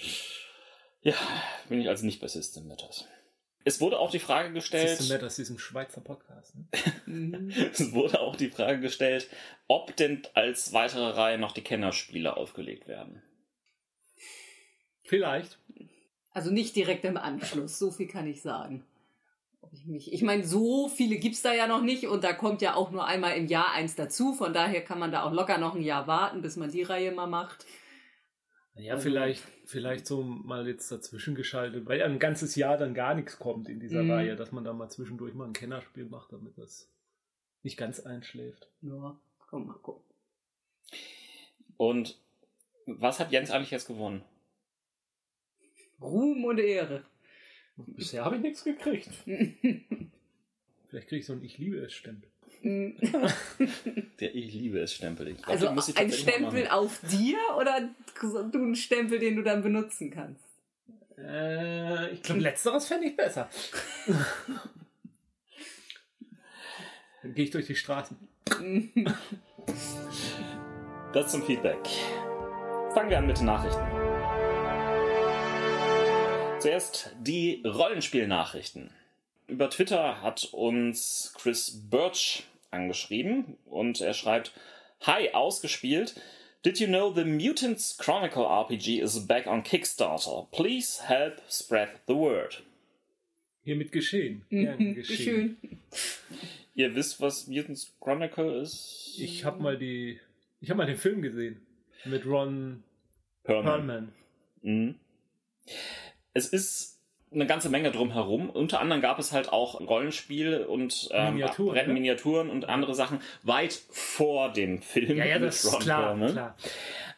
Ja, 1.02 1.14
bin 1.68 1.80
ich 1.80 1.88
als 1.88 2.02
Nicht-Bassistin 2.02 2.66
mit 2.66 2.82
das. 2.82 3.06
Es 3.64 3.80
wurde 3.80 3.98
auch 3.98 4.10
die 4.10 4.18
Frage 4.18 4.52
gestellt. 4.52 4.98
Siehst 4.98 5.10
du 5.10 5.14
mehr 5.14 5.24
aus 5.24 5.36
diesem 5.36 5.58
Schweizer 5.58 6.00
Podcast? 6.00 6.54
Ne? 7.06 7.48
Es 7.72 7.92
wurde 7.92 8.20
auch 8.20 8.36
die 8.36 8.50
Frage 8.50 8.80
gestellt, 8.80 9.28
ob 9.68 9.94
denn 9.96 10.22
als 10.34 10.72
weitere 10.72 11.10
Reihe 11.10 11.38
noch 11.38 11.52
die 11.52 11.62
Kennerspiele 11.62 12.36
aufgelegt 12.36 12.88
werden. 12.88 13.22
Vielleicht. 15.04 15.58
Also 16.32 16.50
nicht 16.50 16.74
direkt 16.74 17.04
im 17.04 17.16
Anschluss, 17.16 17.78
so 17.78 17.90
viel 17.90 18.08
kann 18.08 18.26
ich 18.26 18.42
sagen. 18.42 18.84
Ich, 19.94 20.22
meine, 20.22 20.44
so 20.44 20.88
viele 20.88 21.16
gibt's 21.16 21.42
da 21.42 21.54
ja 21.54 21.66
noch 21.66 21.82
nicht 21.82 22.06
und 22.06 22.24
da 22.24 22.32
kommt 22.34 22.60
ja 22.60 22.74
auch 22.74 22.90
nur 22.90 23.06
einmal 23.06 23.36
im 23.36 23.46
Jahr 23.46 23.72
eins 23.72 23.94
dazu. 23.94 24.34
Von 24.34 24.52
daher 24.52 24.82
kann 24.82 24.98
man 24.98 25.12
da 25.12 25.22
auch 25.22 25.32
locker 25.32 25.56
noch 25.56 25.74
ein 25.74 25.82
Jahr 25.82 26.06
warten, 26.06 26.42
bis 26.42 26.56
man 26.56 26.70
die 26.70 26.82
Reihe 26.82 27.12
mal 27.12 27.26
macht. 27.26 27.64
Ja, 28.74 28.96
vielleicht, 28.96 29.42
vielleicht 29.66 30.06
so 30.06 30.22
mal 30.22 30.66
jetzt 30.66 30.90
dazwischen 30.90 31.34
geschaltet, 31.34 31.84
weil 31.86 31.98
ja 31.98 32.06
ein 32.06 32.18
ganzes 32.18 32.56
Jahr 32.56 32.78
dann 32.78 32.94
gar 32.94 33.14
nichts 33.14 33.38
kommt 33.38 33.68
in 33.68 33.80
dieser 33.80 34.02
Mhm. 34.02 34.10
Reihe, 34.10 34.36
dass 34.36 34.50
man 34.50 34.64
da 34.64 34.72
mal 34.72 34.88
zwischendurch 34.88 35.34
mal 35.34 35.46
ein 35.46 35.52
Kennerspiel 35.52 36.06
macht, 36.06 36.32
damit 36.32 36.56
das 36.56 36.88
nicht 37.62 37.76
ganz 37.76 38.00
einschläft. 38.00 38.68
Ja, 38.80 39.18
komm 39.38 39.66
mal 39.66 39.74
gucken. 39.74 40.02
Und 41.76 42.18
was 42.86 43.20
hat 43.20 43.30
Jens 43.30 43.50
eigentlich 43.50 43.70
jetzt 43.70 43.86
gewonnen? 43.86 44.24
Ruhm 46.00 46.44
und 46.44 46.58
Ehre. 46.58 47.04
Bisher 47.76 48.24
habe 48.24 48.36
ich 48.36 48.42
nichts 48.42 48.64
gekriegt. 48.64 49.10
Vielleicht 50.88 51.08
kriege 51.08 51.20
ich 51.20 51.26
so 51.26 51.34
ein 51.34 51.44
Ich 51.44 51.58
liebe 51.58 51.78
es 51.78 51.92
Stempel. 51.92 52.31
Der 54.20 54.34
Ich 54.34 54.52
liebe 54.52 54.78
es 54.80 54.94
Stempel. 54.94 55.28
Ich 55.28 55.38
glaub, 55.38 55.48
also 55.48 55.66
den 55.66 55.74
muss 55.74 55.88
ich 55.88 55.96
ein 55.96 56.12
Stempel 56.12 56.64
machen. 56.64 56.72
auf 56.72 57.00
dir 57.10 57.38
oder 57.58 57.88
du 58.52 58.58
einen 58.58 58.76
Stempel, 58.76 59.18
den 59.18 59.36
du 59.36 59.42
dann 59.42 59.62
benutzen 59.62 60.10
kannst? 60.10 60.44
Äh, 61.18 62.12
ich 62.12 62.22
glaube, 62.22 62.40
letzteres 62.40 62.86
fände 62.86 63.08
ich 63.08 63.16
besser. 63.16 63.48
Dann 67.22 67.34
gehe 67.34 67.44
ich 67.44 67.50
durch 67.50 67.66
die 67.66 67.76
Straßen. 67.76 68.16
Das 71.12 71.30
zum 71.30 71.44
Feedback. 71.44 71.78
Fangen 72.94 73.10
wir 73.10 73.18
an 73.18 73.26
mit 73.26 73.38
den 73.38 73.44
Nachrichten. 73.44 73.82
Zuerst 76.58 77.14
die 77.20 77.62
Rollenspielnachrichten. 77.66 78.90
Über 79.48 79.70
Twitter 79.70 80.22
hat 80.22 80.48
uns 80.52 81.32
Chris 81.36 81.88
Birch 81.90 82.44
angeschrieben 82.70 83.56
und 83.66 84.00
er 84.00 84.14
schreibt: 84.14 84.52
Hi, 85.02 85.30
ausgespielt. 85.32 86.14
Did 86.64 86.78
you 86.78 86.86
know 86.86 87.12
the 87.12 87.24
Mutants 87.24 87.98
Chronicle 87.98 88.44
RPG 88.44 89.00
is 89.00 89.26
back 89.26 89.48
on 89.48 89.64
Kickstarter? 89.64 90.46
Please 90.52 91.02
help 91.02 91.42
spread 91.50 91.88
the 92.06 92.14
word. 92.14 92.62
Hiermit 93.64 93.90
geschehen. 93.90 94.44
Gern 94.48 94.78
Mhm, 94.78 94.90
Wie 94.90 94.94
geschehen. 94.94 95.56
Ihr 96.74 96.94
wisst, 96.94 97.20
was 97.20 97.48
Mutants 97.48 97.92
Chronicle 98.00 98.60
ist? 98.62 99.16
Ich 99.18 99.44
habe 99.44 99.62
mal 99.62 99.76
die, 99.76 100.20
ich 100.60 100.70
habe 100.70 100.78
mal 100.78 100.86
den 100.86 100.96
Film 100.96 101.20
gesehen 101.20 101.60
mit 102.04 102.24
Ron 102.26 102.82
Perlman. 103.44 103.86
Perlman. 103.86 104.12
Mhm. 104.62 104.94
Es 106.32 106.46
ist 106.46 107.00
eine 107.34 107.46
ganze 107.46 107.68
Menge 107.68 107.90
drumherum. 107.90 108.50
Unter 108.50 108.80
anderem 108.80 109.00
gab 109.02 109.18
es 109.18 109.32
halt 109.32 109.52
auch 109.52 109.80
Rollenspiele 109.80 110.68
und 110.68 111.08
ähm, 111.12 111.34
Miniaturen, 111.34 111.74
Brett- 111.74 111.86
ne? 111.88 111.92
Miniaturen 111.94 112.50
und 112.50 112.68
andere 112.68 112.94
Sachen 112.94 113.20
weit 113.42 113.80
vor 113.90 114.52
dem 114.52 114.82
Film. 114.82 115.16
Ja, 115.16 115.24
ja, 115.24 115.38
das 115.38 115.64
ist 115.64 115.80
klar, 115.80 116.14
klar. 116.28 116.56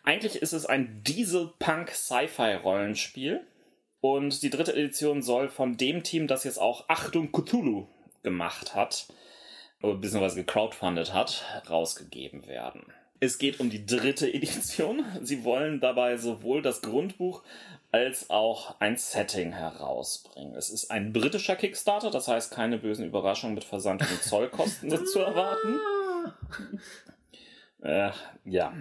Eigentlich 0.05 0.37
ist 0.37 0.53
es 0.53 0.67
ein 0.67 1.03
Diesel-Punk-Sci-Fi-Rollenspiel. 2.15 3.41
Und 4.01 4.43
die 4.43 4.51
dritte 4.51 4.75
Edition 4.75 5.23
soll 5.23 5.49
von 5.49 5.77
dem 5.79 6.03
Team, 6.03 6.27
das 6.27 6.45
jetzt 6.45 6.59
auch 6.59 6.85
Achtung 6.89 7.33
Cthulhu 7.33 7.87
gemacht 8.23 8.75
hat, 8.75 9.07
beziehungsweise 9.81 10.37
gecrowdfundet 10.45 11.15
hat, 11.15 11.43
rausgegeben 11.71 12.47
werden. 12.47 12.83
Es 13.21 13.39
geht 13.39 13.61
um 13.61 13.71
die 13.71 13.87
dritte 13.87 14.29
Edition. 14.35 15.03
Sie 15.23 15.43
wollen 15.45 15.81
dabei 15.81 16.19
sowohl 16.19 16.61
das 16.61 16.83
Grundbuch 16.83 17.43
als 17.95 18.29
auch 18.29 18.81
ein 18.81 18.97
Setting 18.97 19.53
herausbringen. 19.53 20.57
Es 20.57 20.69
ist 20.69 20.91
ein 20.91 21.13
britischer 21.13 21.55
Kickstarter, 21.55 22.11
das 22.11 22.27
heißt 22.27 22.51
keine 22.51 22.77
bösen 22.77 23.07
Überraschungen 23.07 23.55
mit 23.55 23.63
Versand 23.63 24.03
und 24.03 24.21
Zollkosten 24.21 25.07
zu 25.07 25.21
erwarten. 25.21 25.79
Äh, 27.83 28.11
ja. 28.45 28.73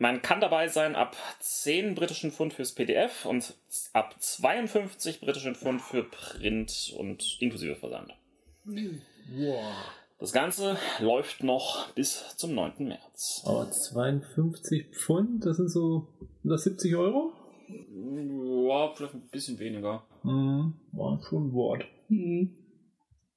Man 0.00 0.20
kann 0.20 0.40
dabei 0.40 0.66
sein 0.66 0.96
ab 0.96 1.14
10 1.38 1.94
britischen 1.94 2.32
Pfund 2.32 2.54
fürs 2.54 2.72
PDF 2.72 3.24
und 3.24 3.54
ab 3.92 4.16
52 4.18 5.20
britischen 5.20 5.54
Pfund 5.54 5.80
für 5.80 6.02
Print 6.02 6.92
und 6.98 7.36
inklusive 7.38 7.76
Versand. 7.76 8.14
Wow. 8.64 9.62
Das 10.18 10.32
Ganze 10.32 10.76
läuft 10.98 11.44
noch 11.44 11.92
bis 11.92 12.34
zum 12.36 12.54
9. 12.56 12.88
März. 12.88 13.42
Aber 13.44 13.70
52 13.70 14.88
Pfund, 14.90 15.46
das 15.46 15.58
sind 15.58 15.68
so 15.68 16.08
sind 16.42 16.50
das 16.50 16.64
70 16.64 16.96
Euro? 16.96 17.32
Ja, 17.68 18.92
vielleicht 18.92 19.14
ein 19.14 19.28
bisschen 19.28 19.58
weniger. 19.58 20.06
Mhm. 20.22 20.74
War 20.92 21.20
schon 21.22 21.48
ein 21.48 21.52
Wort. 21.52 21.84
Hm. 22.08 22.56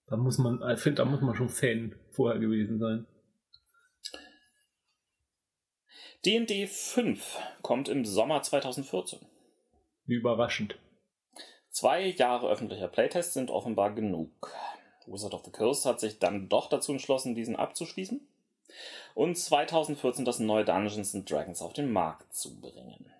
Da 0.07 0.17
muss 0.17 0.37
man, 0.37 0.61
ich 0.71 0.79
finde, 0.79 1.03
da 1.03 1.05
muss 1.05 1.21
man 1.21 1.35
schon 1.35 1.49
Fan 1.49 1.95
vorher 2.11 2.39
gewesen 2.39 2.79
sein. 2.79 3.05
D&D 6.25 6.67
5 6.67 7.39
kommt 7.61 7.87
im 7.87 8.03
Sommer 8.03 8.41
2014. 8.41 9.19
Wie 10.05 10.15
überraschend. 10.15 10.77
Zwei 11.69 12.07
Jahre 12.07 12.49
öffentlicher 12.49 12.87
Playtests 12.87 13.35
sind 13.35 13.51
offenbar 13.51 13.93
genug. 13.93 14.51
Wizard 15.07 15.33
of 15.33 15.45
the 15.45 15.51
Coast 15.51 15.85
hat 15.85 15.99
sich 15.99 16.19
dann 16.19 16.49
doch 16.49 16.67
dazu 16.67 16.91
entschlossen, 16.91 17.35
diesen 17.35 17.55
abzuschließen 17.55 18.27
und 19.15 19.37
2014 19.37 20.25
das 20.25 20.39
neue 20.39 20.65
Dungeons 20.65 21.15
and 21.15 21.29
Dragons 21.29 21.61
auf 21.61 21.73
den 21.73 21.91
Markt 21.91 22.33
zu 22.33 22.59
bringen. 22.59 23.11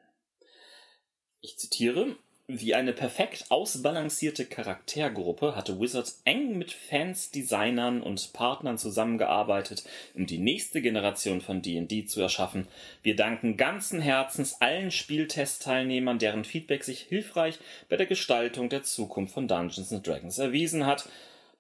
Ich 1.41 1.58
zitiere, 1.58 2.15
wie 2.51 2.74
eine 2.74 2.93
perfekt 2.93 3.46
ausbalancierte 3.50 4.43
Charaktergruppe 4.43 5.55
hatte 5.55 5.79
Wizards 5.79 6.19
eng 6.25 6.58
mit 6.58 6.72
Fans, 6.72 7.29
Designern 7.29 8.01
und 8.01 8.34
Partnern 8.34 8.79
zusammengearbeitet, 8.79 9.84
um 10.15 10.25
die 10.25 10.39
nächste 10.39 10.81
Generation 10.81 11.41
von 11.41 11.62
D&D 11.62 12.05
zu 12.05 12.19
erschaffen. 12.22 12.67
Wir 13.03 13.15
danken 13.15 13.55
ganzen 13.55 14.01
Herzens 14.01 14.60
allen 14.62 14.89
Spieltestteilnehmern, 14.89 16.17
deren 16.17 16.43
Feedback 16.43 16.84
sich 16.84 17.01
hilfreich 17.01 17.60
bei 17.88 17.98
der 17.98 18.08
Gestaltung 18.08 18.69
der 18.69 18.81
Zukunft 18.81 19.36
von 19.36 19.48
Dungeons 19.48 19.89
Dragons 20.01 20.39
erwiesen 20.39 20.88
hat. 20.88 21.08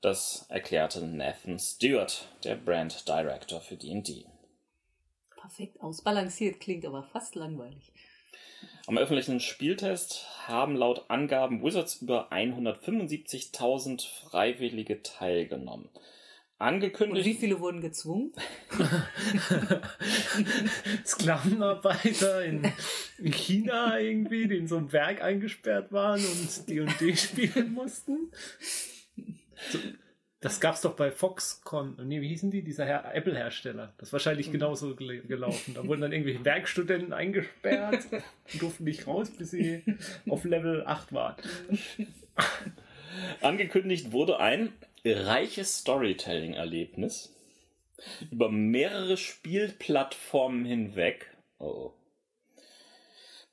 Das 0.01 0.47
erklärte 0.49 1.05
Nathan 1.05 1.59
Stewart, 1.59 2.27
der 2.43 2.55
Brand 2.55 3.07
Director 3.07 3.61
für 3.61 3.75
D&D. 3.75 4.25
Perfekt 5.39 5.79
ausbalanciert, 5.81 6.59
klingt 6.59 6.85
aber 6.85 7.03
fast 7.03 7.35
langweilig. 7.35 7.91
Am 8.89 8.97
öffentlichen 8.97 9.39
Spieltest 9.39 10.25
haben 10.47 10.75
laut 10.75 11.11
Angaben 11.11 11.61
Wizards 11.61 12.01
über 12.01 12.31
175.000 12.31 14.03
Freiwillige 14.23 15.03
teilgenommen. 15.03 15.85
Und 15.85 16.01
Angekündigt. 16.57 17.23
wie 17.23 17.35
viele 17.35 17.59
wurden 17.59 17.81
gezwungen? 17.81 18.33
Sklavenarbeiter 21.05 22.43
in, 22.43 22.63
in 23.19 23.31
China 23.31 23.99
irgendwie, 23.99 24.47
die 24.47 24.57
in 24.57 24.67
so 24.67 24.77
einem 24.77 24.91
Werk 24.91 25.21
eingesperrt 25.21 25.91
waren 25.91 26.25
und 26.25 26.67
D&D 26.67 27.15
spielen 27.15 27.73
mussten. 27.73 28.31
So, 29.69 29.77
das 30.41 30.61
gab's 30.61 30.81
doch 30.81 30.95
bei 30.95 31.11
Foxconn, 31.11 31.97
nee, 32.05 32.21
wie 32.21 32.29
hießen 32.29 32.49
die? 32.49 32.61
Dieser 32.61 32.85
Her 32.85 33.11
Apple-Hersteller. 33.13 33.93
Das 33.97 34.09
ist 34.09 34.13
wahrscheinlich 34.13 34.51
genauso 34.51 34.95
gel 34.95 35.21
gelaufen. 35.23 35.73
Da 35.73 35.85
wurden 35.85 36.01
dann 36.01 36.13
irgendwelche 36.13 36.45
Werkstudenten 36.45 37.11
eingesperrt 37.11 38.05
und 38.53 38.61
durften 38.61 38.85
nicht 38.85 39.05
raus, 39.05 39.31
bis 39.31 39.51
sie 39.51 39.83
auf 40.29 40.45
Level 40.45 40.85
8 40.85 41.11
waren. 41.11 41.35
Angekündigt 43.41 44.13
wurde 44.13 44.39
ein 44.39 44.71
reiches 45.03 45.79
Storytelling-Erlebnis 45.79 47.35
über 48.31 48.49
mehrere 48.49 49.17
Spielplattformen 49.17 50.63
hinweg, 50.63 51.35
oh, 51.57 51.91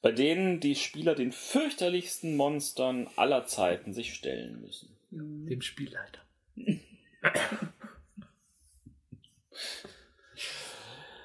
bei 0.02 0.12
denen 0.12 0.61
die 0.61 0.76
Spieler 0.76 1.16
den 1.16 1.33
fürchterlichsten 1.33 2.37
Monstern 2.37 3.09
aller 3.16 3.47
Zeiten 3.47 3.93
sich 3.93 4.14
stellen 4.14 4.61
müssen. 4.61 4.97
Dem 5.11 5.62
Spielleiter. 5.62 6.25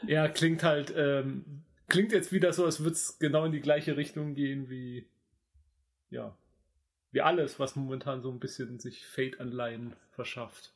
Ja, 0.07 0.27
klingt 0.27 0.63
halt, 0.63 0.93
ähm, 0.95 1.63
klingt 1.87 2.11
jetzt 2.11 2.31
wieder 2.31 2.53
so, 2.53 2.65
als 2.65 2.79
würde 2.79 2.93
es 2.93 3.19
genau 3.19 3.45
in 3.45 3.51
die 3.51 3.61
gleiche 3.61 3.97
Richtung 3.97 4.33
gehen 4.35 4.69
wie, 4.69 5.07
ja, 6.09 6.35
wie 7.11 7.21
alles, 7.21 7.59
was 7.59 7.75
momentan 7.75 8.21
so 8.21 8.31
ein 8.31 8.39
bisschen 8.39 8.79
sich 8.79 9.05
Fate-Anleihen 9.05 9.93
verschafft. 10.11 10.73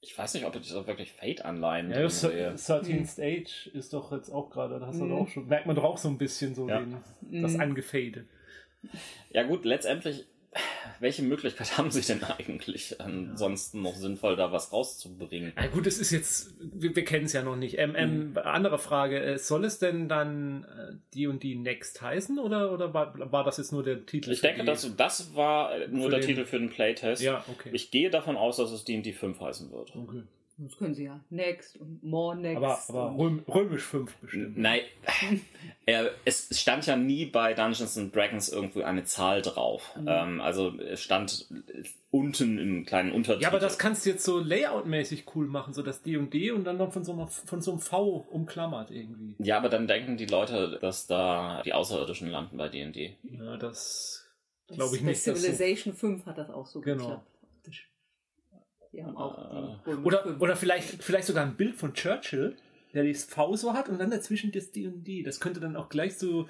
Ich 0.00 0.16
weiß 0.18 0.34
nicht, 0.34 0.44
ob 0.44 0.54
ich 0.56 0.68
da 0.68 0.86
wirklich 0.86 1.12
Fate-Anleihen 1.12 1.88
Ja, 1.90 1.94
drin 1.96 2.04
das 2.04 2.20
sehe. 2.20 2.50
13 2.50 3.06
Stage 3.06 3.70
ist 3.72 3.92
doch 3.92 4.12
jetzt 4.12 4.30
auch 4.30 4.50
gerade, 4.50 4.78
da 4.78 4.86
hast 4.86 5.00
du 5.00 5.04
Mhm. 5.04 5.10
doch 5.10 5.16
auch 5.20 5.28
schon, 5.28 5.46
merkt 5.46 5.66
man 5.66 5.76
doch 5.76 5.84
auch 5.84 5.98
so 5.98 6.08
ein 6.08 6.18
bisschen 6.18 6.54
so 6.54 6.68
Ja. 6.68 6.80
den, 6.80 6.96
das 7.42 7.54
Mhm. 7.54 7.60
Angefade. 7.60 8.26
Ja 9.30 9.44
gut, 9.44 9.64
letztendlich 9.64 10.26
welche 11.00 11.22
Möglichkeit 11.22 11.76
haben 11.78 11.90
sie 11.90 12.00
denn 12.00 12.22
eigentlich, 12.24 13.00
ansonsten 13.00 13.82
noch 13.82 13.94
sinnvoll 13.96 14.36
da 14.36 14.52
was 14.52 14.72
rauszubringen? 14.72 15.52
Na 15.56 15.66
gut, 15.66 15.86
es 15.86 15.98
ist 15.98 16.10
jetzt, 16.10 16.54
wir, 16.60 16.94
wir 16.94 17.04
kennen 17.04 17.26
es 17.26 17.32
ja 17.32 17.42
noch 17.42 17.56
nicht. 17.56 17.78
Ähm, 17.78 17.94
ähm, 17.96 18.14
Mhm. 18.30 18.38
Andere 18.38 18.78
Frage, 18.78 19.20
äh, 19.22 19.38
soll 19.38 19.64
es 19.64 19.78
denn 19.78 20.08
dann 20.08 20.64
äh, 20.64 20.94
die 21.14 21.26
und 21.26 21.42
die 21.42 21.56
Next 21.56 22.00
heißen 22.02 22.38
oder, 22.38 22.72
oder 22.72 22.94
war, 22.94 23.14
war 23.32 23.44
das 23.44 23.56
jetzt 23.58 23.72
nur 23.72 23.82
der 23.82 24.06
Titel? 24.06 24.30
Ich 24.32 24.40
denke, 24.40 24.60
die- 24.60 24.66
das, 24.66 24.94
das 24.96 25.34
war 25.34 25.70
nur 25.88 26.10
der 26.10 26.20
den- 26.20 26.26
Titel 26.28 26.44
für 26.44 26.58
den 26.58 26.70
Playtest. 26.70 27.22
Ja, 27.22 27.44
okay. 27.48 27.70
Ich 27.72 27.90
gehe 27.90 28.10
davon 28.10 28.36
aus, 28.36 28.56
dass 28.58 28.70
es 28.70 28.84
D&D 28.84 29.12
5 29.12 29.40
heißen 29.40 29.70
wird. 29.72 29.94
okay. 29.96 30.22
Das 30.56 30.76
können 30.76 30.94
sie 30.94 31.04
ja. 31.04 31.18
Next 31.30 31.76
und 31.78 32.02
more 32.04 32.36
next. 32.36 32.56
Aber, 32.58 32.78
aber 32.88 33.18
Röm, 33.18 33.42
römisch 33.48 33.82
5 33.82 34.14
bestimmt. 34.18 34.56
Nein, 34.56 34.82
es 36.24 36.48
stand 36.60 36.86
ja 36.86 36.96
nie 36.96 37.26
bei 37.26 37.54
Dungeons 37.54 37.98
and 37.98 38.14
Dragons 38.14 38.48
irgendwie 38.50 38.84
eine 38.84 39.04
Zahl 39.04 39.42
drauf. 39.42 39.90
Mhm. 39.96 40.06
Ähm, 40.08 40.40
also 40.40 40.78
es 40.78 41.02
stand 41.02 41.48
unten 42.10 42.58
im 42.58 42.86
kleinen 42.86 43.12
Untertitel. 43.12 43.42
Ja, 43.42 43.48
aber 43.48 43.58
das 43.58 43.78
kannst 43.78 44.06
du 44.06 44.10
jetzt 44.10 44.24
so 44.24 44.38
layoutmäßig 44.38 45.24
cool 45.34 45.46
machen, 45.48 45.74
so 45.74 45.82
das 45.82 46.02
D 46.02 46.16
und 46.16 46.32
D 46.32 46.52
und 46.52 46.62
dann 46.64 46.76
noch 46.76 46.92
von 46.92 47.04
so, 47.04 47.12
einer, 47.12 47.26
von 47.26 47.60
so 47.60 47.72
einem 47.72 47.80
V 47.80 48.24
umklammert 48.30 48.90
irgendwie. 48.92 49.34
Ja, 49.38 49.56
aber 49.58 49.68
dann 49.68 49.88
denken 49.88 50.16
die 50.16 50.26
Leute, 50.26 50.78
dass 50.80 51.06
da 51.08 51.62
die 51.64 51.72
Außerirdischen 51.72 52.28
landen 52.30 52.56
bei 52.56 52.68
D&D. 52.68 53.16
Ja, 53.24 53.56
das 53.56 54.24
glaube 54.68 54.94
ich 54.96 55.02
bei 55.02 55.08
nicht. 55.10 55.22
so- 55.24 55.34
Civilization 55.34 55.94
5 55.94 56.26
hat 56.26 56.38
das 56.38 56.50
auch 56.50 56.66
so 56.66 56.80
Genau. 56.80 57.02
geklappt. 57.04 57.26
Optisch. 57.58 57.90
Die 58.94 59.04
haben 59.04 59.16
auch 59.16 59.36
Ah. 59.36 59.80
die 59.84 59.90
Römisch 59.90 60.06
Oder, 60.06 60.22
5. 60.22 60.40
oder 60.40 60.56
vielleicht, 60.56 61.02
vielleicht 61.02 61.26
sogar 61.26 61.44
ein 61.44 61.56
Bild 61.56 61.74
von 61.76 61.92
Churchill, 61.94 62.56
der 62.94 63.04
das 63.04 63.24
V 63.24 63.56
so 63.56 63.72
hat 63.74 63.88
und 63.88 63.98
dann 63.98 64.10
dazwischen 64.10 64.52
das 64.52 64.70
D 64.72 64.86
und 64.86 65.04
D. 65.04 65.22
Das 65.22 65.40
könnte 65.40 65.60
dann 65.60 65.76
auch 65.76 65.88
gleich 65.88 66.16
zu 66.16 66.48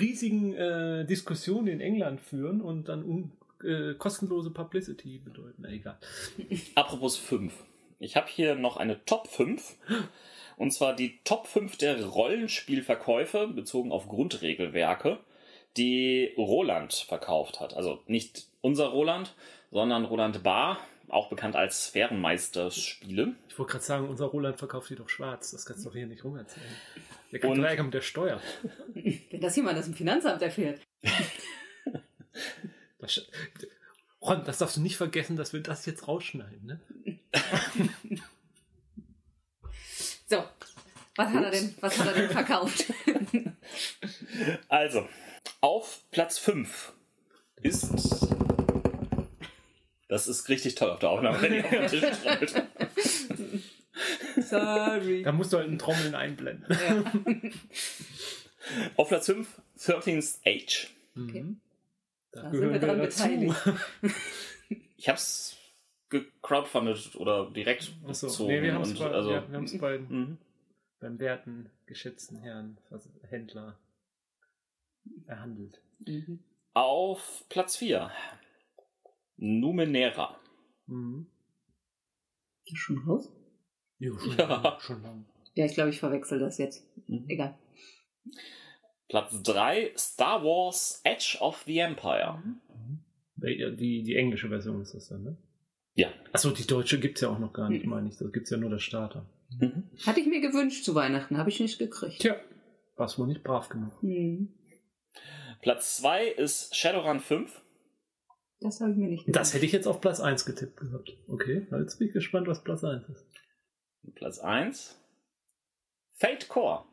riesigen 0.00 0.54
äh, 0.54 1.04
Diskussionen 1.04 1.68
in 1.68 1.80
England 1.80 2.20
führen 2.20 2.60
und 2.62 2.88
dann 2.88 3.04
un, 3.04 3.32
äh, 3.62 3.94
kostenlose 3.94 4.50
Publicity 4.50 5.18
bedeuten. 5.18 5.56
Na, 5.62 5.68
egal. 5.68 5.98
Apropos 6.74 7.16
5. 7.18 7.52
Ich 7.98 8.16
habe 8.16 8.26
hier 8.28 8.54
noch 8.54 8.78
eine 8.78 9.04
Top 9.04 9.28
5. 9.28 9.76
Und 10.56 10.72
zwar 10.72 10.96
die 10.96 11.18
Top 11.24 11.46
5 11.46 11.76
der 11.76 12.04
Rollenspielverkäufe 12.06 13.48
bezogen 13.48 13.92
auf 13.92 14.08
Grundregelwerke, 14.08 15.18
die 15.76 16.32
Roland 16.36 16.92
verkauft 16.94 17.60
hat. 17.60 17.74
Also 17.74 18.00
nicht 18.06 18.46
unser 18.60 18.86
Roland, 18.88 19.34
sondern 19.70 20.04
Roland 20.04 20.42
Barr, 20.42 20.78
auch 21.12 21.28
bekannt 21.28 21.56
als 21.56 21.86
Sphärenmeisterspiele. 21.86 23.34
Ich 23.48 23.58
wollte 23.58 23.72
gerade 23.72 23.84
sagen, 23.84 24.08
unser 24.08 24.26
Roland 24.26 24.58
verkauft 24.58 24.90
die 24.90 24.96
doch 24.96 25.08
schwarz. 25.08 25.50
Das 25.50 25.66
kannst 25.66 25.84
du 25.84 25.88
doch 25.90 25.94
hier 25.96 26.06
nicht 26.06 26.24
rumerzählen. 26.24 26.66
Der 27.30 27.38
kriegt 27.40 27.52
Und- 27.52 27.64
Ärger 27.64 27.82
mit 27.82 27.94
der 27.94 28.00
Steuer. 28.00 28.40
Wenn 28.94 29.40
das 29.40 29.56
jemand 29.56 29.78
aus 29.78 29.84
dem 29.86 29.94
Finanzamt 29.94 30.42
erfährt. 30.42 30.80
Das, 32.98 33.20
Ron, 34.22 34.44
das 34.44 34.58
darfst 34.58 34.76
du 34.76 34.80
nicht 34.80 34.96
vergessen, 34.96 35.36
dass 35.36 35.52
wir 35.52 35.60
das 35.60 35.84
jetzt 35.86 36.06
rausschneiden. 36.06 36.64
Ne? 36.64 36.80
So, 40.28 40.44
was 41.16 41.28
hat 41.28 41.44
er 41.44 41.50
denn, 41.50 41.74
was 41.80 41.98
hat 41.98 42.06
er 42.06 42.12
denn 42.14 42.30
verkauft? 42.30 42.84
Also, 44.68 45.06
auf 45.60 46.04
Platz 46.10 46.38
5 46.38 46.92
ist. 47.62 48.31
Das 50.12 50.28
ist 50.28 50.50
richtig 50.50 50.74
toll 50.74 50.90
auf 50.90 50.98
der 50.98 51.08
Aufnahme, 51.08 51.40
wenn 51.40 51.54
ihr 51.54 51.64
auf 51.64 51.70
den 51.70 51.88
Tisch 51.88 52.02
trommelt. 52.22 52.68
Sorry. 54.42 55.22
Da 55.22 55.32
musst 55.32 55.54
du 55.54 55.56
halt 55.56 55.70
ein 55.70 55.78
Trommeln 55.78 56.14
einblenden. 56.14 56.66
Ja. 56.70 57.02
Auf 58.96 59.08
Platz 59.08 59.24
5, 59.24 59.48
13th 59.78 60.40
Age. 60.46 60.90
Mhm. 61.14 61.60
Da 62.30 62.50
sind 62.50 62.72
wir 62.72 62.78
dran 62.78 62.98
beteiligt. 62.98 63.56
Ich 64.98 65.08
hab's 65.08 65.56
gecrowdfundet 66.10 67.16
oder 67.16 67.50
direkt 67.50 67.92
Achso, 68.06 68.26
bezogen. 68.26 68.52
nee, 68.52 68.62
wir 68.62 68.74
haben 68.74 68.82
es 68.82 68.94
bei, 68.96 69.10
also, 69.10 69.32
ja, 69.32 69.50
wir 69.50 69.80
bei, 69.80 69.98
mhm. 69.98 70.38
beim 71.00 71.18
werten, 71.18 71.70
geschätzten 71.86 72.36
Herrn, 72.36 72.78
also 72.90 73.08
Händler, 73.28 73.78
erhandelt. 75.26 75.80
Mhm. 76.06 76.38
Auf 76.74 77.44
Platz 77.48 77.76
4, 77.76 78.12
Numenera. 79.42 80.36
Mhm. 80.86 81.26
Ist 82.64 82.78
schon 82.78 82.98
raus? 82.98 83.28
Jo, 83.98 84.16
schon, 84.18 84.36
Ja. 84.38 84.46
lang, 84.62 84.80
schon 84.80 85.02
lang. 85.02 85.26
Ja, 85.54 85.66
ich 85.66 85.74
glaube, 85.74 85.90
ich 85.90 85.98
verwechsel 85.98 86.38
das 86.38 86.58
jetzt. 86.58 86.86
Mhm. 87.08 87.24
Egal. 87.28 87.58
Platz 89.08 89.42
3, 89.42 89.92
Star 89.96 90.42
Wars 90.44 91.00
Edge 91.04 91.38
of 91.40 91.62
the 91.66 91.78
Empire. 91.78 92.42
Wel- 93.36 93.74
Die, 93.76 94.02
die 94.04 94.16
englische 94.16 94.48
Version 94.48 94.80
ist 94.80 94.94
das 94.94 95.08
dann, 95.08 95.24
ne? 95.24 95.36
Ja. 95.94 96.08
Achso, 96.32 96.50
die 96.52 96.66
deutsche 96.66 96.98
gibt's 97.00 97.20
ja 97.20 97.28
auch 97.28 97.38
noch 97.38 97.52
gar 97.52 97.68
nicht, 97.68 97.84
Mhm. 97.84 97.90
meine 97.90 98.08
ich. 98.08 98.16
Da 98.16 98.26
gibt's 98.28 98.50
ja 98.50 98.56
nur 98.56 98.70
das 98.70 98.82
Starter. 98.82 99.26
Mhm. 99.60 99.90
Hatte 100.06 100.20
ich 100.20 100.26
mir 100.26 100.40
gewünscht 100.40 100.84
zu 100.84 100.94
Weihnachten, 100.94 101.36
habe 101.36 101.50
ich 101.50 101.60
nicht 101.60 101.78
gekriegt. 101.78 102.20
Tja, 102.20 102.36
war's 102.96 103.18
wohl 103.18 103.26
nicht 103.26 103.42
brav 103.42 103.68
genug. 103.68 103.92
Hm. 104.00 104.54
Platz 105.60 105.96
2 105.98 106.28
ist 106.28 106.74
Shadowrun 106.74 107.20
5. 107.20 107.61
Das 108.62 108.80
habe 108.80 108.92
ich 108.92 108.96
mir 108.96 109.08
nicht 109.08 109.24
gewünscht. 109.24 109.40
Das 109.40 109.54
hätte 109.54 109.66
ich 109.66 109.72
jetzt 109.72 109.86
auf 109.86 110.00
Platz 110.00 110.20
1 110.20 110.44
getippt 110.44 110.76
gehabt. 110.76 111.16
Okay, 111.28 111.66
jetzt 111.70 111.98
bin 111.98 112.08
ich 112.08 112.14
gespannt, 112.14 112.46
was 112.46 112.62
Platz 112.62 112.84
1 112.84 113.08
ist. 113.08 113.26
Platz 114.14 114.38
1, 114.38 114.98
Fate 116.14 116.48
Core. 116.48 116.84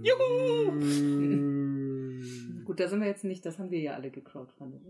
Juhu! 0.00 0.70
Gut, 2.64 2.78
da 2.78 2.86
sind 2.88 3.00
wir 3.00 3.08
jetzt 3.08 3.24
nicht, 3.24 3.44
das 3.44 3.58
haben 3.58 3.70
wir 3.70 3.80
ja 3.80 3.94
alle 3.94 4.10
gecrowdfundet. 4.10 4.80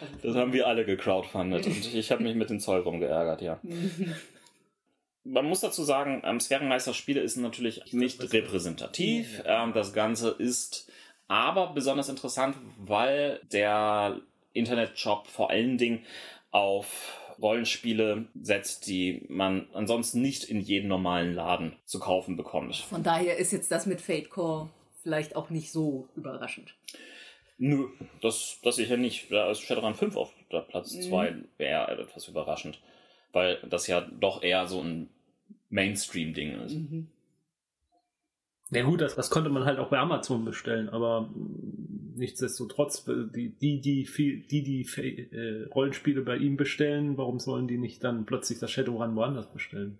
Also 0.00 0.14
Das 0.22 0.36
haben 0.36 0.52
wir 0.52 0.66
alle 0.66 0.84
gecrowdfundet 0.84 1.66
und 1.66 1.94
ich 1.94 2.12
habe 2.12 2.22
mich 2.22 2.34
mit 2.36 2.50
den 2.50 2.60
Zoll 2.60 2.80
rumgeärgert, 2.80 3.40
ja. 3.40 3.60
Man 5.24 5.46
muss 5.46 5.60
dazu 5.60 5.82
sagen, 5.82 6.22
ähm, 6.24 6.40
Sphärenmeister-Spiele 6.40 7.20
ist 7.20 7.36
natürlich 7.36 7.92
nicht 7.92 8.32
repräsentativ. 8.32 9.42
Ähm, 9.44 9.72
das 9.74 9.92
Ganze 9.92 10.30
ist 10.30 10.90
aber 11.26 11.74
besonders 11.74 12.08
interessant, 12.08 12.56
weil 12.78 13.40
der 13.52 14.20
Internetshop 14.52 15.26
vor 15.26 15.50
allen 15.50 15.78
Dingen 15.78 16.04
auf 16.50 17.20
Rollenspiele 17.40 18.26
setzt, 18.40 18.86
die 18.88 19.24
man 19.28 19.68
ansonsten 19.72 20.20
nicht 20.22 20.44
in 20.44 20.60
jedem 20.60 20.88
normalen 20.88 21.34
Laden 21.34 21.76
zu 21.84 22.00
kaufen 22.00 22.36
bekommt. 22.36 22.76
Von 22.76 23.02
daher 23.02 23.36
ist 23.36 23.52
jetzt 23.52 23.70
das 23.70 23.86
mit 23.86 24.00
Fate 24.00 24.28
Core 24.30 24.68
vielleicht 25.02 25.36
auch 25.36 25.48
nicht 25.50 25.70
so 25.70 26.08
überraschend. 26.16 26.74
Nö, 27.58 27.88
das, 28.20 28.58
das 28.62 28.76
sicher 28.76 28.96
nicht. 28.96 29.30
Da 29.30 29.50
ist 29.50 29.60
Shadowrun 29.60 29.94
5 29.94 30.16
auf 30.16 30.32
der 30.50 30.60
Platz 30.60 30.94
Mhm. 30.94 31.02
2 31.02 31.34
eher 31.58 31.88
etwas 31.88 32.28
überraschend. 32.28 32.80
Weil 33.32 33.58
das 33.68 33.86
ja 33.86 34.00
doch 34.00 34.42
eher 34.42 34.66
so 34.66 34.80
ein 34.80 35.08
Mainstream-Ding 35.68 36.60
ist. 36.62 36.74
Mhm. 36.74 37.08
Ja 38.70 38.82
gut, 38.82 39.00
das, 39.00 39.14
das 39.16 39.30
konnte 39.30 39.50
man 39.50 39.64
halt 39.64 39.78
auch 39.78 39.88
bei 39.88 39.98
Amazon 39.98 40.44
bestellen, 40.44 40.88
aber 40.88 41.30
nichtsdestotrotz, 42.18 43.06
äh, 43.08 43.26
die, 43.34 43.50
die, 43.50 43.80
die, 43.80 44.04
viel- 44.06 44.40
die, 44.46 44.62
die 44.62 44.82
äh, 45.32 45.64
Rollenspiele 45.72 46.22
bei 46.22 46.36
ihm 46.36 46.56
bestellen, 46.56 47.16
warum 47.16 47.38
sollen 47.38 47.66
die 47.68 47.78
nicht 47.78 48.04
dann 48.04 48.26
plötzlich 48.26 48.58
das 48.58 48.70
Shadowrun 48.70 49.14
woanders 49.16 49.52
bestellen? 49.52 49.98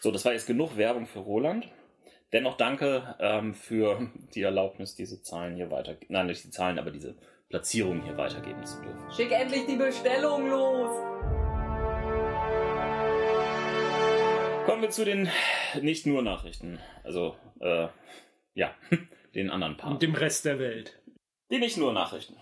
So, 0.00 0.10
das 0.10 0.24
war 0.24 0.32
jetzt 0.32 0.46
genug 0.46 0.76
Werbung 0.76 1.06
für 1.06 1.18
Roland. 1.18 1.68
Dennoch 2.32 2.56
danke 2.56 3.16
ähm, 3.18 3.54
für 3.54 4.10
die 4.34 4.42
Erlaubnis, 4.42 4.94
diese 4.94 5.20
Zahlen 5.20 5.56
hier 5.56 5.70
weiter, 5.70 5.96
nein, 6.08 6.26
nicht 6.28 6.44
die 6.44 6.50
Zahlen, 6.50 6.78
aber 6.78 6.92
diese 6.92 7.16
Platzierung 7.48 8.02
hier 8.04 8.16
weitergeben 8.16 8.64
zu 8.64 8.80
dürfen. 8.80 9.10
Schick 9.10 9.32
endlich 9.32 9.66
die 9.66 9.76
Bestellung 9.76 10.48
los! 10.48 10.90
Kommen 14.64 14.82
wir 14.82 14.90
zu 14.90 15.04
den 15.04 15.28
nicht 15.82 16.06
nur 16.06 16.22
Nachrichten, 16.22 16.78
also 17.02 17.34
äh, 17.60 17.88
ja, 18.54 18.72
den 19.34 19.50
anderen 19.50 19.76
Part. 19.76 19.92
Und 19.92 20.02
dem 20.02 20.14
Rest 20.14 20.44
der 20.44 20.58
Welt. 20.58 21.00
Die 21.50 21.58
nicht 21.58 21.76
nur 21.76 21.92
Nachrichten. 21.92 22.36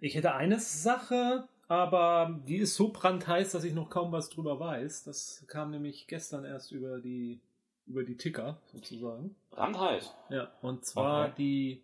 Ich 0.00 0.14
hätte 0.14 0.34
eine 0.34 0.60
Sache, 0.60 1.48
aber 1.68 2.40
die 2.46 2.58
ist 2.58 2.74
so 2.74 2.88
brandheiß, 2.92 3.52
dass 3.52 3.64
ich 3.64 3.72
noch 3.72 3.90
kaum 3.90 4.12
was 4.12 4.28
drüber 4.28 4.60
weiß. 4.60 5.04
Das 5.04 5.44
kam 5.48 5.70
nämlich 5.70 6.06
gestern 6.06 6.44
erst 6.44 6.70
über 6.72 6.98
die, 7.00 7.40
über 7.86 8.04
die 8.04 8.16
Ticker 8.16 8.60
sozusagen. 8.72 9.34
Brandheiß. 9.50 10.14
Ja, 10.30 10.52
und 10.62 10.84
zwar 10.84 11.26
Okay. 11.28 11.34
die 11.38 11.82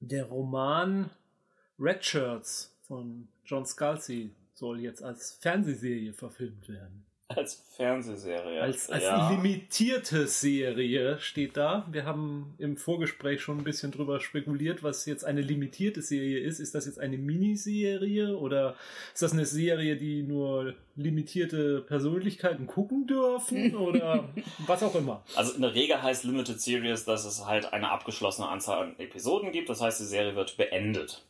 der 0.00 0.24
Roman 0.24 1.10
Red 1.78 2.04
Shirts 2.04 2.74
von 2.82 3.28
John 3.44 3.66
Scalzi 3.66 4.34
soll 4.54 4.80
jetzt 4.80 5.02
als 5.02 5.32
Fernsehserie 5.40 6.12
verfilmt 6.14 6.68
werden. 6.68 7.06
Als 7.36 7.62
Fernsehserie. 7.76 8.60
Als, 8.60 8.90
als 8.90 9.04
ja. 9.04 9.30
limitierte 9.30 10.26
Serie 10.26 11.18
steht 11.20 11.56
da. 11.56 11.86
Wir 11.90 12.04
haben 12.04 12.54
im 12.58 12.76
Vorgespräch 12.76 13.40
schon 13.40 13.58
ein 13.58 13.64
bisschen 13.64 13.92
drüber 13.92 14.18
spekuliert, 14.18 14.82
was 14.82 15.06
jetzt 15.06 15.24
eine 15.24 15.40
limitierte 15.40 16.02
Serie 16.02 16.40
ist. 16.40 16.58
Ist 16.58 16.74
das 16.74 16.86
jetzt 16.86 16.98
eine 16.98 17.18
Miniserie 17.18 18.36
oder 18.36 18.74
ist 19.14 19.22
das 19.22 19.32
eine 19.32 19.46
Serie, 19.46 19.96
die 19.96 20.24
nur 20.24 20.74
limitierte 20.96 21.82
Persönlichkeiten 21.82 22.66
gucken 22.66 23.06
dürfen 23.06 23.76
oder 23.76 24.28
was 24.66 24.82
auch 24.82 24.94
immer? 24.96 25.22
Also 25.36 25.54
in 25.54 25.62
der 25.62 25.74
Regel 25.74 26.02
heißt 26.02 26.24
Limited 26.24 26.60
Series, 26.60 27.04
dass 27.04 27.24
es 27.24 27.46
halt 27.46 27.72
eine 27.72 27.90
abgeschlossene 27.90 28.48
Anzahl 28.48 28.82
an 28.82 28.98
Episoden 28.98 29.52
gibt. 29.52 29.68
Das 29.68 29.80
heißt, 29.80 30.00
die 30.00 30.04
Serie 30.04 30.34
wird 30.34 30.56
beendet. 30.56 31.24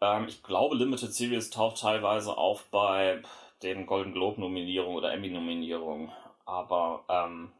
Ähm, 0.00 0.26
ich 0.28 0.42
glaube, 0.42 0.76
Limited 0.76 1.12
Series 1.12 1.50
taucht 1.50 1.80
teilweise 1.80 2.36
auf 2.36 2.64
bei 2.70 3.22
den 3.62 3.86
Golden 3.86 4.12
Globe 4.12 4.40
Nominierungen 4.40 4.96
oder 4.96 5.12
Emmy 5.12 5.30
Nominierungen. 5.30 6.10
Aber 6.44 7.04
ähm, 7.08 7.52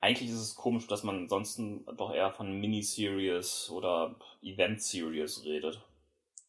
eigentlich 0.00 0.30
ist 0.30 0.40
es 0.40 0.56
komisch, 0.56 0.86
dass 0.86 1.02
man 1.02 1.16
ansonsten 1.22 1.84
doch 1.96 2.14
eher 2.14 2.30
von 2.30 2.60
Miniseries 2.60 3.70
oder 3.70 4.14
Event 4.42 4.82
Series 4.82 5.44
redet. 5.44 5.80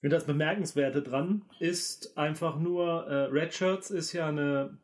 Und 0.03 0.11
das 0.11 0.25
Bemerkenswerte 0.25 1.01
dran 1.01 1.43
ist 1.59 2.17
einfach 2.17 2.57
nur, 2.57 3.07
äh, 3.07 3.25
Red 3.25 3.53
Shirts 3.53 3.89
ist 3.89 4.13
ja 4.13 4.27
eine 4.27 4.77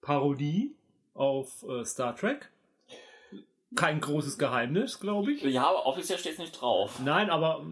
Parodie 0.00 0.76
auf 1.14 1.64
äh, 1.68 1.84
Star 1.84 2.14
Trek. 2.14 2.50
Kein 3.74 4.00
großes 4.00 4.38
Geheimnis, 4.38 5.00
glaube 5.00 5.32
ich. 5.32 5.42
Ja, 5.42 5.66
aber 5.66 5.86
offiziell 5.86 6.18
steht 6.18 6.34
es 6.34 6.38
nicht 6.38 6.60
drauf. 6.60 7.00
Nein, 7.02 7.30
aber 7.30 7.64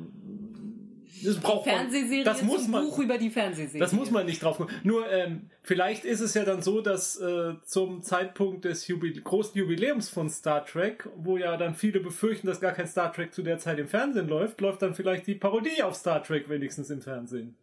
das 1.25 1.38
braucht 1.38 1.66
man. 1.66 1.77
Fernsehserie 1.77 2.25
Das 2.25 2.42
muss 2.42 2.64
zum 2.64 2.72
man. 2.72 2.85
Buch 2.85 2.98
über 2.98 3.18
die 3.18 3.31
Fernsehserie. 3.31 3.81
Das 3.81 3.92
muss 3.92 4.11
man 4.11 4.27
nicht 4.27 4.42
drauf 4.42 4.57
gucken. 4.57 4.75
Nur 4.83 5.11
ähm, 5.11 5.51
vielleicht 5.62 6.05
ist 6.05 6.20
es 6.20 6.35
ja 6.35 6.44
dann 6.44 6.62
so, 6.62 6.81
dass 6.81 7.20
äh, 7.20 7.55
zum 7.64 8.03
Zeitpunkt 8.03 8.64
des 8.64 8.87
Jubil 8.88 9.20
großen 9.20 9.57
Jubiläums 9.59 10.09
von 10.09 10.31
Star 10.31 10.64
Trek, 10.64 11.09
wo 11.16 11.37
ja 11.37 11.57
dann 11.57 11.75
viele 11.75 12.01
befürchten, 12.01 12.46
dass 12.46 12.61
gar 12.61 12.72
kein 12.72 12.87
Star 12.87 13.12
Trek 13.12 13.35
zu 13.35 13.42
der 13.42 13.59
Zeit 13.59 13.79
im 13.79 13.88
Fernsehen 13.88 14.29
läuft, 14.29 14.61
läuft 14.61 14.83
dann 14.83 14.94
vielleicht 14.94 15.27
die 15.27 15.35
Parodie 15.35 15.83
auf 15.83 15.94
Star 15.94 16.22
Trek 16.22 16.48
wenigstens 16.48 16.90
im 16.90 17.03
Fernsehen. 17.03 17.57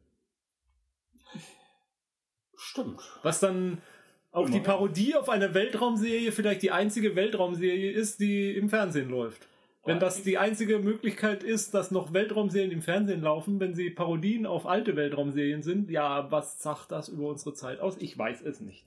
Stimmt. 2.56 3.00
Was 3.24 3.40
dann 3.40 3.82
auch 4.32 4.50
die. 4.50 4.60
Parodie 4.60 5.16
auf 5.16 5.30
eine 5.30 5.54
Weltraumserie 5.54 6.32
vielleicht 6.32 6.62
die 6.62 6.72
einzige 6.72 7.16
Weltraumserie 7.16 7.92
ist, 7.92 8.20
die 8.20 8.52
im 8.52 8.70
Fernsehen 8.70 9.10
läuft. 9.10 9.49
Wenn 9.86 10.00
das 10.00 10.24
die 10.24 10.38
einzige 10.38 10.80
Möglichkeit 10.80 11.42
ist, 11.42 11.74
dass 11.74 11.90
noch 11.90 12.14
Weltraumserien 12.14 12.72
im 12.72 12.82
Fernsehen 12.82 13.22
laufen, 13.22 13.60
wenn 13.60 13.76
sie 13.76 13.90
Parodien 13.90 14.46
auf 14.46 14.66
alte 14.66 14.96
Weltraumserien 14.96 15.64
sind, 15.64 15.90
ja, 15.90 16.30
was 16.32 16.62
sagt 16.62 16.92
das 16.92 17.08
über 17.08 17.30
unsere 17.30 17.54
Zeit 17.54 17.80
aus? 17.80 17.98
Ich 17.98 18.18
weiß 18.18 18.42
es 18.42 18.60
nicht. 18.60 18.86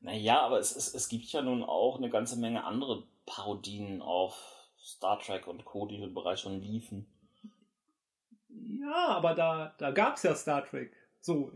Naja, 0.00 0.40
aber 0.40 0.58
es, 0.58 0.76
es, 0.76 0.92
es 0.94 1.08
gibt 1.08 1.24
ja 1.32 1.40
nun 1.40 1.62
auch 1.62 1.96
eine 1.96 2.10
ganze 2.10 2.38
Menge 2.38 2.64
andere 2.64 3.04
Parodien 3.24 4.02
auf 4.02 4.36
Star 4.78 5.18
Trek 5.18 5.46
und 5.46 5.64
Co., 5.64 5.86
die 5.86 5.96
bereits 6.08 6.42
schon 6.42 6.60
liefen. 6.60 7.06
Ja, 8.50 9.08
aber 9.08 9.34
da, 9.34 9.74
da 9.78 9.90
gab's 9.90 10.22
ja 10.22 10.34
Star 10.34 10.64
Trek. 10.66 10.92
So, 11.20 11.50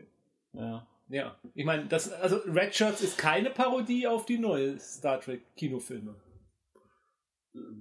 Ja. 0.55 0.87
ja. 1.09 1.37
Ich 1.55 1.67
meine, 1.67 1.85
das, 1.87 2.11
also 2.11 2.39
Red 2.47 2.75
Shirts 2.75 3.03
ist 3.03 3.19
keine 3.19 3.51
Parodie 3.51 4.07
auf 4.07 4.25
die 4.25 4.39
neue 4.39 4.81
Star 4.81 5.21
Trek 5.21 5.43
Kinofilme. 5.57 6.15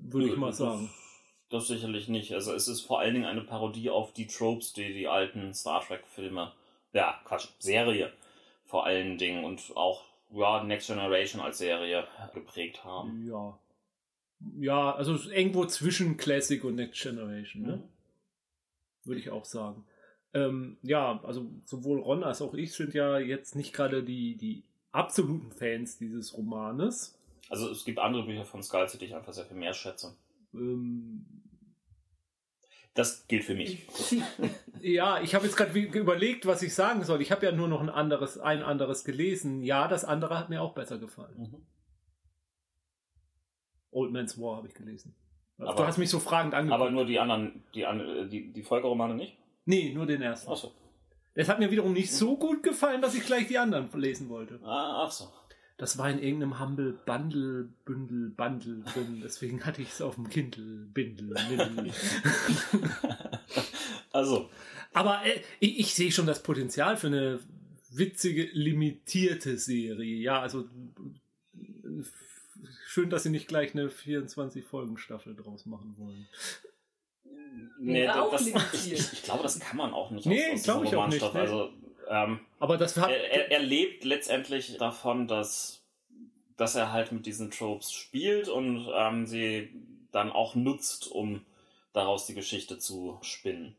Würde 0.01 0.27
ich 0.27 0.37
mal 0.37 0.53
sagen. 0.53 0.89
Das 1.49 1.67
sicherlich 1.67 2.09
nicht. 2.09 2.33
Also 2.33 2.53
es 2.53 2.67
ist 2.67 2.81
vor 2.81 2.99
allen 2.99 3.13
Dingen 3.13 3.25
eine 3.25 3.41
Parodie 3.41 3.89
auf 3.89 4.11
die 4.11 4.27
Tropes, 4.27 4.73
die 4.73 4.93
die 4.93 5.07
alten 5.07 5.53
Star 5.53 5.81
Trek-Filme, 5.81 6.51
ja, 6.93 7.19
Quatsch, 7.23 7.47
Serie 7.59 8.11
vor 8.65 8.85
allen 8.85 9.17
Dingen 9.17 9.43
und 9.43 9.71
auch 9.75 10.03
ja, 10.31 10.63
Next 10.63 10.87
Generation 10.87 11.41
als 11.41 11.57
Serie 11.57 12.05
geprägt 12.33 12.83
haben. 12.83 13.25
Ja. 13.25 13.57
Ja, 14.59 14.93
also 14.93 15.17
irgendwo 15.31 15.65
zwischen 15.65 16.17
Classic 16.17 16.63
und 16.63 16.75
Next 16.75 17.01
Generation, 17.01 17.63
ne? 17.63 17.83
Würde 19.03 19.19
ich 19.19 19.31
auch 19.31 19.45
sagen. 19.45 19.85
Ähm, 20.33 20.77
ja, 20.83 21.23
also 21.23 21.49
sowohl 21.65 21.99
Ron 21.99 22.23
als 22.23 22.41
auch 22.41 22.53
ich 22.53 22.73
sind 22.73 22.93
ja 22.93 23.17
jetzt 23.17 23.55
nicht 23.55 23.73
gerade 23.73 24.03
die, 24.03 24.35
die 24.35 24.63
absoluten 24.91 25.51
Fans 25.51 25.97
dieses 25.97 26.37
Romanes. 26.37 27.16
Also 27.49 27.69
es 27.69 27.85
gibt 27.85 27.99
andere 27.99 28.23
Bücher 28.23 28.45
von 28.45 28.61
Scully, 28.63 28.97
die 28.97 29.05
ich 29.05 29.15
einfach 29.15 29.33
sehr 29.33 29.45
viel 29.45 29.57
mehr 29.57 29.73
schätze. 29.73 30.15
Ähm, 30.53 31.25
Das 32.93 33.27
gilt 33.27 33.43
für 33.43 33.55
mich. 33.55 33.87
ja, 34.81 35.21
ich 35.21 35.35
habe 35.35 35.45
jetzt 35.45 35.55
gerade 35.55 35.77
überlegt, 35.79 36.45
was 36.45 36.61
ich 36.61 36.73
sagen 36.73 37.03
soll. 37.03 37.21
Ich 37.21 37.31
habe 37.31 37.45
ja 37.45 37.51
nur 37.51 37.67
noch 37.67 37.79
ein 37.81 37.89
anderes, 37.89 38.37
ein 38.39 38.63
anderes 38.63 39.03
gelesen. 39.03 39.61
Ja, 39.61 39.87
das 39.87 40.03
andere 40.03 40.37
hat 40.37 40.49
mir 40.49 40.61
auch 40.61 40.73
besser 40.73 40.97
gefallen. 40.97 41.37
Mhm. 41.37 41.65
Old 43.91 44.11
Man's 44.11 44.39
War 44.39 44.57
habe 44.57 44.67
ich 44.67 44.73
gelesen. 44.73 45.15
Aber- 45.57 45.73
du 45.75 45.83
hast 45.87 45.97
mich 45.97 46.09
so 46.09 46.19
fragend 46.19 46.53
angeguckt. 46.53 46.81
Aber 46.81 46.91
nur 46.91 47.05
die 47.05 47.19
anderen, 47.19 47.63
die, 47.73 47.85
die, 48.29 48.53
die 48.53 48.63
Folgeromane 48.63 49.15
nicht? 49.15 49.37
nee, 49.65 49.93
nur 49.93 50.05
den 50.05 50.21
ersten. 50.21 50.49
Achso. 50.51 50.71
Es 51.33 51.49
hat 51.49 51.59
mir 51.59 51.69
wiederum 51.69 51.93
nicht 51.93 52.11
so 52.11 52.35
gut 52.37 52.63
gefallen, 52.63 53.01
dass 53.01 53.13
ich 53.15 53.23
gleich 53.25 53.47
die 53.47 53.57
anderen 53.57 53.89
lesen 53.99 54.27
wollte. 54.29 54.59
Ah, 54.63 55.03
ach 55.05 55.11
so. 55.11 55.29
Das 55.77 55.99
war 55.99 56.09
in 56.09 56.17
irgendeinem 56.17 56.59
Humble 56.59 56.93
Bundle, 57.05 57.69
Bündel, 57.85 58.29
Bundle 58.29 58.81
drin. 58.81 59.21
Deswegen 59.23 59.63
hatte 59.63 59.83
ich 59.83 59.91
es 59.91 60.01
auf 60.01 60.15
dem 60.15 60.27
Kindle, 60.27 60.87
Bindel, 60.93 61.35
Mindel. 61.49 61.93
Also, 64.11 64.49
Aber 64.93 65.23
äh, 65.23 65.41
ich, 65.59 65.79
ich 65.79 65.93
sehe 65.93 66.11
schon 66.11 66.25
das 66.25 66.41
Potenzial 66.41 66.97
für 66.97 67.07
eine 67.07 67.39
witzige, 67.91 68.49
limitierte 68.51 69.57
Serie. 69.59 70.15
Ja, 70.15 70.41
also 70.41 70.67
schön, 72.87 73.11
dass 73.11 73.23
sie 73.23 73.29
nicht 73.29 73.47
gleich 73.47 73.73
eine 73.75 73.89
24-Folgen-Staffel 73.89 75.35
draus 75.35 75.67
machen 75.67 75.93
wollen. 75.99 76.27
nee, 77.79 78.07
das, 78.07 78.45
limitiert. 78.45 78.73
ich, 78.83 79.13
ich, 79.13 79.23
glaube, 79.23 79.43
das 79.43 79.59
kann 79.59 79.77
man 79.77 79.93
auch 79.93 80.09
nicht 80.09 80.25
Nee, 80.25 80.47
aus, 80.47 80.53
aus 80.53 80.63
glaub 80.63 80.81
diesem 80.81 80.93
ich 80.93 81.03
auch 81.03 81.07
nicht, 81.07 81.33
nee. 81.33 81.39
Also, 81.39 81.73
ähm, 82.09 82.39
Aber 82.59 82.77
das 82.77 82.97
hat. 82.97 83.09
er, 83.09 83.51
er, 83.51 83.59
lebt 83.59 84.03
letztendlich 84.03 84.77
davon, 84.77 85.27
dass, 85.27 85.83
dass 86.55 86.75
er 86.75 86.91
halt 86.91 87.11
mit 87.11 87.25
diesen 87.25 87.51
Tropes 87.51 87.91
spielt 87.91 88.49
und 88.49 88.87
ähm, 88.93 89.25
sie 89.25 89.69
dann 90.11 90.31
auch 90.31 90.55
nutzt, 90.55 91.11
um 91.11 91.45
daraus 91.93 92.25
die 92.25 92.33
Geschichte 92.33 92.77
zu 92.77 93.19
spinnen. 93.21 93.75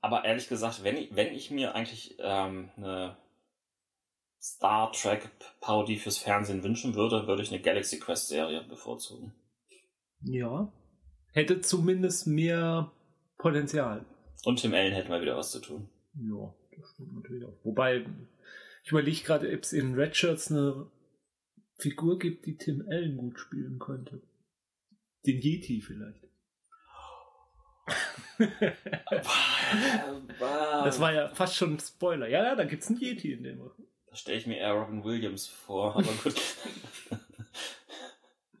Aber 0.00 0.24
ehrlich 0.24 0.48
gesagt, 0.48 0.84
wenn 0.84 0.96
ich, 0.96 1.14
wenn 1.16 1.34
ich 1.34 1.50
mir 1.50 1.74
eigentlich 1.74 2.16
ähm, 2.20 2.70
eine 2.76 3.16
Star 4.40 4.92
Trek 4.92 5.28
Parodie 5.60 5.98
fürs 5.98 6.18
Fernsehen 6.18 6.62
wünschen 6.62 6.94
würde, 6.94 7.26
würde 7.26 7.42
ich 7.42 7.50
eine 7.50 7.60
Galaxy 7.60 7.98
Quest 7.98 8.28
Serie 8.28 8.62
bevorzugen. 8.62 9.34
ja. 10.22 10.72
Hätte 11.32 11.60
zumindest 11.60 12.26
mehr 12.26 12.90
Potenzial. 13.36 14.06
Und 14.44 14.60
Tim 14.60 14.72
Allen 14.72 14.94
hätte 14.94 15.10
mal 15.10 15.20
wieder 15.20 15.36
was 15.36 15.50
zu 15.50 15.60
tun. 15.60 15.90
Ja, 16.14 16.54
das 16.76 16.90
stimmt 16.90 17.14
natürlich 17.14 17.44
auch. 17.44 17.56
Wobei, 17.64 18.06
ich 18.84 18.90
überlege 18.90 19.22
gerade, 19.22 19.52
ob 19.52 19.62
es 19.62 19.72
in 19.72 19.94
Red 19.94 20.16
Shirts 20.16 20.50
eine 20.50 20.86
Figur 21.78 22.18
gibt, 22.18 22.46
die 22.46 22.56
Tim 22.56 22.86
Allen 22.88 23.16
gut 23.16 23.38
spielen 23.38 23.78
könnte. 23.78 24.22
Den 25.26 25.40
Yeti 25.40 25.80
vielleicht. 25.80 26.26
Das 30.84 31.00
war 31.00 31.12
ja 31.12 31.28
fast 31.28 31.56
schon 31.56 31.74
ein 31.74 31.80
Spoiler. 31.80 32.28
Ja, 32.28 32.44
ja, 32.44 32.54
da 32.54 32.64
gibt's 32.64 32.88
einen 32.88 33.00
Yeti 33.00 33.32
in 33.32 33.42
dem. 33.42 33.58
Da 34.06 34.14
stelle 34.14 34.38
ich 34.38 34.46
mir 34.46 34.58
eher 34.58 34.72
Robin 34.72 35.02
Williams 35.02 35.46
vor, 35.46 35.96
aber 35.96 36.12
gut. 36.22 36.40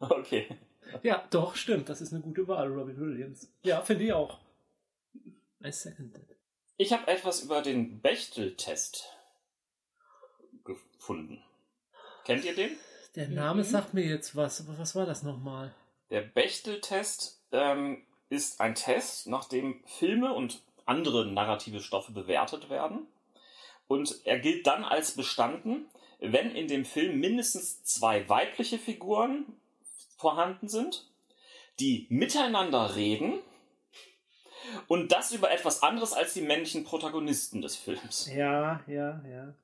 okay. 0.00 0.48
Ja, 1.02 1.26
doch, 1.30 1.54
stimmt. 1.54 1.88
Das 1.88 2.00
ist 2.00 2.12
eine 2.12 2.22
gute 2.22 2.48
Wahl, 2.48 2.68
Robin 2.68 2.98
Williams. 2.98 3.52
Ja, 3.62 3.82
finde 3.82 4.04
ich 4.04 4.12
auch. 4.12 4.40
I 5.64 5.70
second 5.70 6.16
it. 6.16 6.35
Ich 6.76 6.92
habe 6.92 7.06
etwas 7.10 7.42
über 7.42 7.62
den 7.62 8.00
Bechtel-Test 8.00 9.08
gefunden. 10.64 11.42
Kennt 12.24 12.44
ihr 12.44 12.54
den? 12.54 12.76
Der 13.14 13.28
Name 13.28 13.62
Mhm. 13.62 13.66
sagt 13.66 13.94
mir 13.94 14.04
jetzt 14.04 14.36
was. 14.36 14.60
Aber 14.60 14.78
was 14.78 14.94
war 14.94 15.06
das 15.06 15.22
nochmal? 15.22 15.74
Der 16.10 16.20
Bechtel-Test 16.20 17.40
ähm, 17.52 18.04
ist 18.28 18.60
ein 18.60 18.74
Test, 18.74 19.26
nach 19.26 19.46
dem 19.48 19.82
Filme 19.86 20.34
und 20.34 20.60
andere 20.84 21.26
narrative 21.26 21.80
Stoffe 21.80 22.12
bewertet 22.12 22.68
werden. 22.68 23.06
Und 23.88 24.20
er 24.24 24.38
gilt 24.38 24.66
dann 24.66 24.84
als 24.84 25.12
bestanden, 25.12 25.86
wenn 26.18 26.54
in 26.54 26.68
dem 26.68 26.84
Film 26.84 27.18
mindestens 27.20 27.82
zwei 27.84 28.28
weibliche 28.28 28.78
Figuren 28.78 29.46
vorhanden 30.18 30.68
sind, 30.68 31.06
die 31.78 32.06
miteinander 32.08 32.96
reden 32.96 33.38
und 34.88 35.12
das 35.12 35.32
über 35.32 35.50
etwas 35.50 35.82
anderes 35.82 36.12
als 36.12 36.34
die 36.34 36.42
männlichen 36.42 36.84
Protagonisten 36.84 37.62
des 37.62 37.76
Films. 37.76 38.30
Ja, 38.34 38.80
ja, 38.86 39.20
ja. 39.28 39.54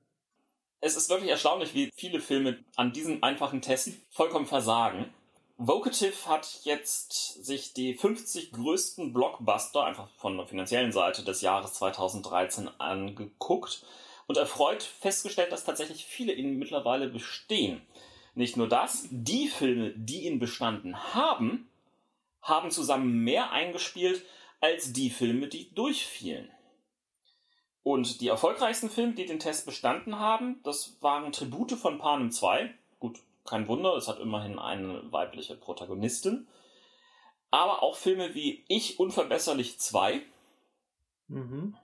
Es 0.80 0.96
ist 0.96 1.10
wirklich 1.10 1.30
erstaunlich, 1.30 1.74
wie 1.74 1.90
viele 1.94 2.20
Filme 2.20 2.58
an 2.76 2.92
diesem 2.92 3.22
einfachen 3.22 3.62
Test 3.62 3.90
vollkommen 4.10 4.46
versagen. 4.46 5.12
Vocative 5.56 6.26
hat 6.26 6.60
jetzt 6.64 7.44
sich 7.44 7.72
die 7.72 7.94
50 7.94 8.50
größten 8.50 9.12
Blockbuster 9.12 9.84
einfach 9.84 10.08
von 10.16 10.36
der 10.36 10.46
finanziellen 10.46 10.90
Seite 10.90 11.22
des 11.22 11.40
Jahres 11.40 11.74
2013 11.74 12.68
angeguckt. 12.78 13.84
und 14.28 14.36
erfreut 14.38 14.82
festgestellt, 14.82 15.52
dass 15.52 15.64
tatsächlich 15.64 16.04
viele 16.04 16.32
ihn 16.32 16.58
mittlerweile 16.58 17.08
bestehen. 17.08 17.82
Nicht 18.34 18.56
nur 18.56 18.68
das, 18.68 19.06
die 19.10 19.48
Filme, 19.48 19.90
die 19.94 20.26
ihn 20.26 20.38
bestanden 20.38 20.96
haben, 21.14 21.68
haben 22.40 22.70
zusammen 22.70 23.18
mehr 23.24 23.50
eingespielt 23.50 24.24
als 24.62 24.92
die 24.92 25.10
Filme, 25.10 25.48
die 25.48 25.74
durchfielen. 25.74 26.50
Und 27.82 28.20
die 28.20 28.28
erfolgreichsten 28.28 28.88
Filme, 28.88 29.14
die 29.14 29.26
den 29.26 29.40
Test 29.40 29.66
bestanden 29.66 30.18
haben, 30.18 30.60
das 30.62 30.96
waren 31.00 31.32
Tribute 31.32 31.72
von 31.72 31.98
Panem 31.98 32.30
2. 32.30 32.72
Gut, 33.00 33.18
kein 33.44 33.66
Wunder, 33.66 33.96
es 33.96 34.06
hat 34.06 34.20
immerhin 34.20 34.60
eine 34.60 35.12
weibliche 35.12 35.56
Protagonistin. 35.56 36.46
Aber 37.50 37.82
auch 37.82 37.96
Filme 37.96 38.34
wie 38.34 38.64
Ich 38.68 38.98
unverbesserlich 38.98 39.78
2 39.78 40.22
Mhm. 41.28 41.76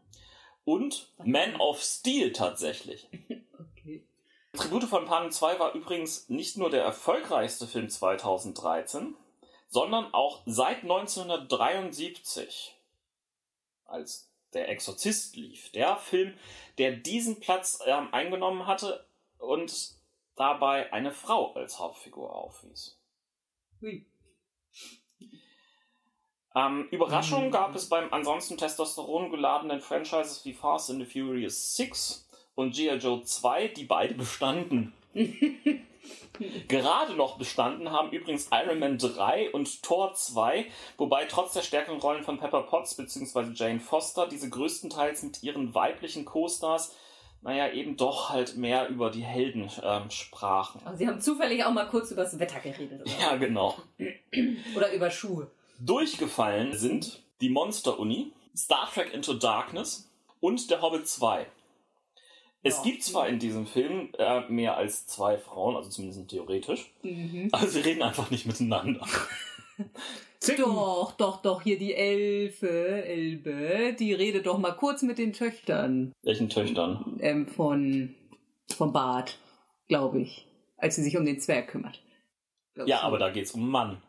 und 0.65 1.11
Man 1.25 1.57
of 1.61 1.83
Steel 1.83 2.33
tatsächlich. 2.33 3.09
Okay. 3.81 4.05
Tribute 4.53 4.85
von 4.85 5.05
Panem 5.05 5.31
2 5.31 5.59
war 5.59 5.73
übrigens 5.75 6.29
nicht 6.29 6.57
nur 6.57 6.69
der 6.69 6.83
erfolgreichste 6.83 7.67
Film 7.67 7.89
2013, 7.89 9.15
sondern 9.69 10.13
auch 10.15 10.43
seit 10.47 10.83
1973, 10.83 12.75
als 13.85 14.31
der 14.55 14.69
Exorzist 14.69 15.37
lief. 15.37 15.71
Der 15.73 15.97
Film, 15.97 16.37
der 16.79 16.93
diesen 16.93 17.39
Platz 17.41 17.81
ähm, 17.87 18.13
eingenommen 18.13 18.67
hatte 18.67 19.07
und 19.39 19.95
dabei 20.37 20.93
eine 20.93 21.13
Frau 21.13 21.53
als 21.53 21.79
Hauptfigur 21.79 22.35
aufwies. 22.35 22.99
Hui. 23.81 24.07
Ähm, 26.55 26.89
Überraschungen 26.91 27.49
Mhm. 27.49 27.53
gab 27.53 27.75
es 27.75 27.89
beim 27.89 28.13
ansonsten 28.13 28.57
Testosteron 28.57 29.31
geladenen 29.31 29.81
Franchises 29.81 30.45
wie 30.45 30.55
Fast 30.55 30.91
and 30.91 31.01
the 31.01 31.21
Furious 31.21 31.77
6 31.77 32.27
und 32.55 32.75
G.I. 32.75 32.97
Joe 32.97 33.23
2, 33.23 33.69
die 33.69 33.85
beide 33.85 34.15
bestanden. 34.15 34.95
Gerade 36.69 37.15
noch 37.15 37.39
bestanden 37.39 37.91
haben 37.91 38.11
übrigens 38.11 38.49
Iron 38.53 38.79
Man 38.79 38.99
3 38.99 39.51
und 39.51 39.83
Thor 39.83 40.15
2, 40.15 40.67
wobei 40.97 41.25
trotz 41.27 41.53
der 41.53 41.63
stärkeren 41.63 41.99
Rollen 42.01 42.25
von 42.25 42.39
Pepper 42.39 42.63
Potts 42.63 42.95
bzw. 42.95 43.53
Jane 43.55 43.81
Foster 43.81 44.27
diese 44.27 44.49
größtenteils 44.51 45.23
mit 45.23 45.43
ihren 45.43 45.75
weiblichen 45.75 46.25
Co-Stars, 46.25 46.95
naja, 47.43 47.73
eben 47.73 47.97
doch 47.97 48.31
halt 48.31 48.57
mehr 48.57 48.89
über 48.89 49.11
die 49.11 49.23
Helden 49.23 49.71
ähm, 49.83 50.11
sprachen. 50.11 50.81
Also 50.85 50.99
Sie 50.99 51.07
haben 51.07 51.21
zufällig 51.21 51.65
auch 51.65 51.73
mal 51.73 51.87
kurz 51.87 52.11
über 52.11 52.25
das 52.25 52.39
Wetter 52.39 52.61
geredet. 52.61 53.01
Oder, 53.01 53.11
Ja, 53.21 53.37
genau. 53.37 53.77
oder 54.77 54.93
über 54.93 55.11
Schuhe. 55.11 55.51
Durchgefallen 55.79 56.77
sind 56.77 57.23
die 57.41 57.51
Monster-Uni, 57.51 58.33
Star 58.57 58.91
Trek 58.93 59.15
Into 59.15 59.35
Darkness 59.35 60.11
und 60.41 60.71
der 60.71 60.83
Hobbit 60.83 61.07
2. 61.07 61.47
Es 62.63 62.77
Ja. 62.79 62.83
gibt 62.83 63.03
zwar 63.05 63.29
in 63.29 63.39
diesem 63.39 63.67
Film 63.67 64.11
äh, 64.19 64.41
mehr 64.49 64.77
als 64.77 65.07
zwei 65.07 65.39
Frauen, 65.39 65.77
also 65.77 65.91
zumindest 65.91 66.29
theoretisch, 66.29 66.93
Mhm. 67.03 67.49
aber 67.53 67.67
sie 67.67 67.81
reden 67.81 68.03
einfach 68.03 68.31
nicht 68.31 68.47
miteinander. 68.47 69.07
Zicken. 70.41 70.65
Doch, 70.65 71.13
doch, 71.17 71.43
doch, 71.43 71.63
hier 71.63 71.79
die 71.79 71.95
Elfe, 71.95 73.05
Elbe, 73.05 73.95
die 73.99 74.13
redet 74.13 74.47
doch 74.47 74.59
mal 74.59 74.73
kurz 74.73 75.03
mit 75.03 75.19
den 75.19 75.33
Töchtern 75.33 76.13
Welchen 76.23 76.49
Töchtern? 76.49 77.17
ähm, 77.21 77.47
von, 77.47 78.15
von 78.77 78.93
Bart, 78.93 79.39
glaube 79.89 80.21
ich, 80.21 80.47
als 80.77 80.97
sie 80.97 81.03
sich 81.03 81.17
um 81.17 81.25
den 81.25 81.41
Zwerg 81.41 81.69
kümmert. 81.69 82.03
Glaub 82.75 82.89
Ja, 82.89 83.01
aber 83.03 83.19
da 83.19 83.31
geht's 83.31 83.53
um 83.53 83.69
Mann. 83.71 84.01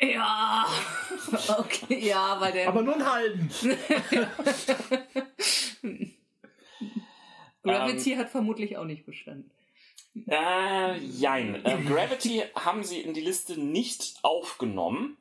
Ja, 0.00 0.64
okay, 1.58 2.06
ja, 2.06 2.36
weil 2.40 2.52
der. 2.52 2.68
Aber 2.68 2.82
nur 2.82 2.94
einen 2.94 3.12
halben. 3.12 3.50
Gravity 7.68 8.14
hat 8.16 8.30
vermutlich 8.30 8.76
auch 8.76 8.84
nicht 8.84 9.04
bestanden. 9.06 9.50
Äh, 10.26 10.96
jein. 10.98 11.64
Äh, 11.64 11.78
Gravity 11.86 12.42
haben 12.54 12.82
sie 12.82 13.00
in 13.00 13.14
die 13.14 13.20
Liste 13.20 13.60
nicht 13.60 14.14
aufgenommen. 14.22 15.16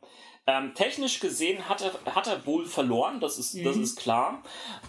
Ähm, 0.50 0.74
technisch 0.76 1.20
gesehen 1.20 1.68
hat 1.68 1.82
er, 1.82 2.16
hat 2.16 2.28
er 2.28 2.46
wohl 2.46 2.66
verloren, 2.66 3.20
das 3.20 3.38
ist, 3.38 3.54
das 3.66 3.76
Mhm. 3.76 3.84
ist 3.84 3.98
klar. 3.98 4.42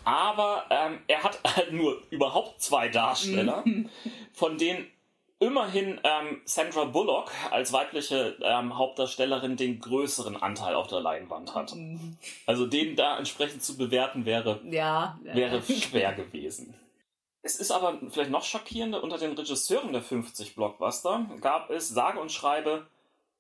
Aber 0.05 0.65
ähm, 0.71 1.01
er 1.09 1.25
hat 1.25 1.41
halt 1.45 1.73
nur 1.73 2.01
überhaupt 2.11 2.63
zwei 2.63 2.89
Darsteller, 2.89 3.63
Mhm. 3.65 3.89
von 4.33 4.57
denen 4.57 4.87
immerhin 5.41 6.01
ähm, 6.05 6.41
Sandra 6.45 6.85
Bullock 6.85 7.31
als 7.51 7.73
weibliche 7.73 8.37
ähm, 8.43 8.79
Hauptdarstellerin 8.79 9.57
den 9.57 9.81
größeren 9.81 10.37
Anteil 10.37 10.75
auf 10.75 10.87
der 10.87 11.01
Leinwand 11.01 11.55
hat. 11.57 11.75
Also 12.47 12.67
den 12.67 12.95
da 12.97 13.19
entsprechend 13.19 13.63
zu 13.63 13.77
bewerten 13.77 14.25
wäre 14.27 14.61
Ja. 14.65 15.19
wäre 15.23 15.61
schwer 15.63 16.13
gewesen. 16.13 16.73
Es 17.43 17.57
ist 17.57 17.71
aber 17.71 17.99
vielleicht 18.11 18.31
noch 18.31 18.45
schockierender, 18.45 19.03
unter 19.03 19.19
den 19.19 19.33
Regisseuren 19.33 19.93
der 19.93 20.03
50 20.03 20.55
Blockbuster 20.55 21.27
gab 21.41 21.71
es 21.71 21.89
sage 21.89 22.21
und 22.21 22.33
schreibe 22.33 22.87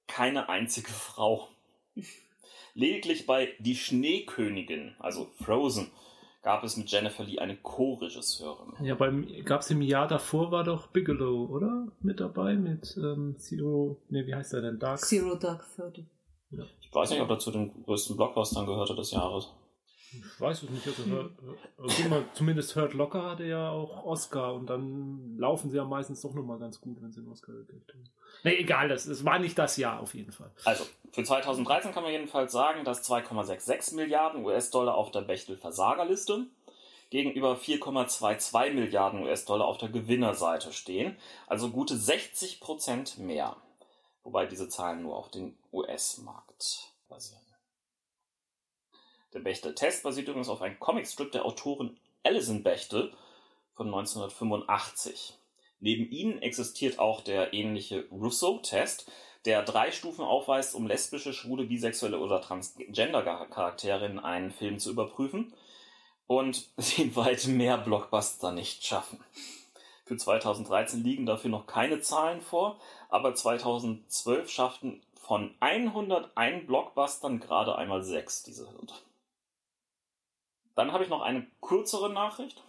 keine 0.07 0.49
einzige 0.49 0.91
Frau. 0.91 1.49
Lediglich 2.75 3.27
bei 3.27 3.55
Die 3.59 3.75
Schneekönigin, 3.75 4.95
also 5.01 5.29
Frozen, 5.43 5.91
gab 6.43 6.63
es 6.63 6.77
mit 6.77 6.91
Jennifer 6.91 7.25
Lee 7.25 7.39
eine 7.39 7.57
Co-Regisseurin. 7.57 8.73
Ja, 8.85 8.95
beim 8.95 9.27
gab's 9.45 9.71
im 9.71 9.83
Jahr 9.83 10.07
davor 10.07 10.53
war 10.53 10.63
doch 10.63 10.87
Bigelow, 10.87 11.47
oder? 11.51 11.89
Mit 12.01 12.21
dabei 12.21 12.55
mit 12.55 12.97
ähm, 12.97 13.37
Zero, 13.39 14.01
ne, 14.09 14.27
wie 14.27 14.35
heißt 14.35 14.53
der 14.53 14.61
denn? 14.61 14.79
Dark. 14.79 15.01
Zero 15.01 15.35
Dark 15.35 15.67
Thirty. 15.75 16.07
Ich 16.81 16.95
weiß 16.95 17.11
nicht, 17.11 17.21
ob 17.21 17.29
er 17.29 17.39
zu 17.39 17.51
den 17.51 17.85
größten 17.85 18.17
Blockbustern 18.17 18.65
gehörte 18.65 18.95
des 18.95 19.11
Jahres. 19.11 19.53
Ich 20.13 20.41
weiß 20.41 20.63
es 20.63 20.71
nicht. 20.71 20.87
Also, 20.87 21.31
guck 21.77 22.09
mal, 22.09 22.25
zumindest 22.33 22.75
Hurt 22.75 22.95
Locker 22.95 23.31
hatte 23.31 23.45
ja 23.45 23.71
auch 23.71 24.05
Oscar 24.05 24.55
und 24.55 24.67
dann 24.67 25.37
laufen 25.39 25.71
sie 25.71 25.77
ja 25.77 25.85
meistens 25.85 26.23
doch 26.23 26.33
nochmal 26.33 26.59
ganz 26.59 26.81
gut, 26.81 27.03
wenn 27.03 27.13
sie 27.13 27.21
einen 27.21 27.31
Oscar 27.31 27.53
gekriegt 27.53 27.93
haben. 27.93 28.05
Ne, 28.45 28.59
egal, 28.59 28.89
das, 28.89 29.07
es 29.07 29.25
war 29.25 29.39
nicht 29.39 29.59
das 29.59 29.77
Jahr 29.77 30.01
auf 30.01 30.15
jeden 30.15 30.33
Fall. 30.33 30.51
Also, 30.65 30.85
für 31.13 31.25
2013 31.25 31.93
kann 31.93 32.03
man 32.03 32.13
jedenfalls 32.13 32.53
sagen, 32.53 32.85
dass 32.85 33.09
2,66 33.09 33.95
Milliarden 33.97 34.45
US-Dollar 34.45 34.95
auf 34.95 35.11
der 35.11 35.23
Bechtel-Versagerliste 35.23 36.47
gegenüber 37.11 37.57
4,22 37.57 38.73
Milliarden 38.73 39.23
US-Dollar 39.23 39.67
auf 39.67 39.79
der 39.79 39.89
Gewinnerseite 39.89 40.73
stehen. 40.73 41.17
Also 41.47 41.71
gute 41.71 41.97
60 41.97 42.61
Prozent 42.61 43.19
mehr. 43.19 43.57
Wobei 44.25 44.47
diese 44.47 44.69
Zahlen 44.69 45.03
nur 45.03 45.17
auf 45.17 45.31
den 45.31 45.57
US-Markt 45.73 46.93
basieren. 47.09 47.38
Der 49.35 49.41
Bechtel-Test 49.41 50.03
basiert 50.03 50.29
übrigens 50.29 50.49
auf 50.49 50.63
einem 50.63 50.79
Comicstrip 50.81 51.33
der 51.33 51.45
Autorin 51.45 51.99
Alison 52.23 52.63
Bechtel 52.63 53.13
von 53.75 53.87
1985. 53.87 55.35
Neben 55.81 56.11
ihnen 56.11 56.43
existiert 56.43 56.99
auch 56.99 57.21
der 57.21 57.53
ähnliche 57.53 58.09
Rousseau-Test, 58.11 59.11
der 59.45 59.63
drei 59.63 59.93
Stufen 59.93 60.25
aufweist, 60.25 60.75
um 60.75 60.87
lesbische, 60.87 61.33
schwule, 61.33 61.65
bisexuelle 61.65 62.19
oder 62.19 62.41
transgender 62.41 63.23
Charaktere 63.23 64.07
in 64.07 64.19
einem 64.19 64.51
Film 64.51 64.79
zu 64.79 64.91
überprüfen 64.91 65.53
und 66.27 66.69
sie 66.77 67.15
weit 67.15 67.47
mehr 67.47 67.79
Blockbuster 67.79 68.53
nicht 68.53 68.85
schaffen. 68.85 69.23
Für 70.05 70.17
2013 70.17 71.05
liegen 71.05 71.27
dafür 71.27 71.51
noch 71.51 71.67
keine 71.67 72.01
Zahlen 72.01 72.41
vor, 72.41 72.81
aber 73.11 73.35
2012 73.35 74.51
schafften 74.51 75.03
von 75.15 75.55
101 75.61 76.67
Blockbustern 76.67 77.41
gerade 77.41 77.77
einmal 77.77 78.03
sechs 78.03 78.43
diese. 78.43 78.67
Dann 80.79 80.93
habe 80.93 81.03
ich 81.03 81.11
noch 81.11 81.23
eine 81.23 81.45
kürzere 81.61 82.09
Nachricht. 82.09 82.63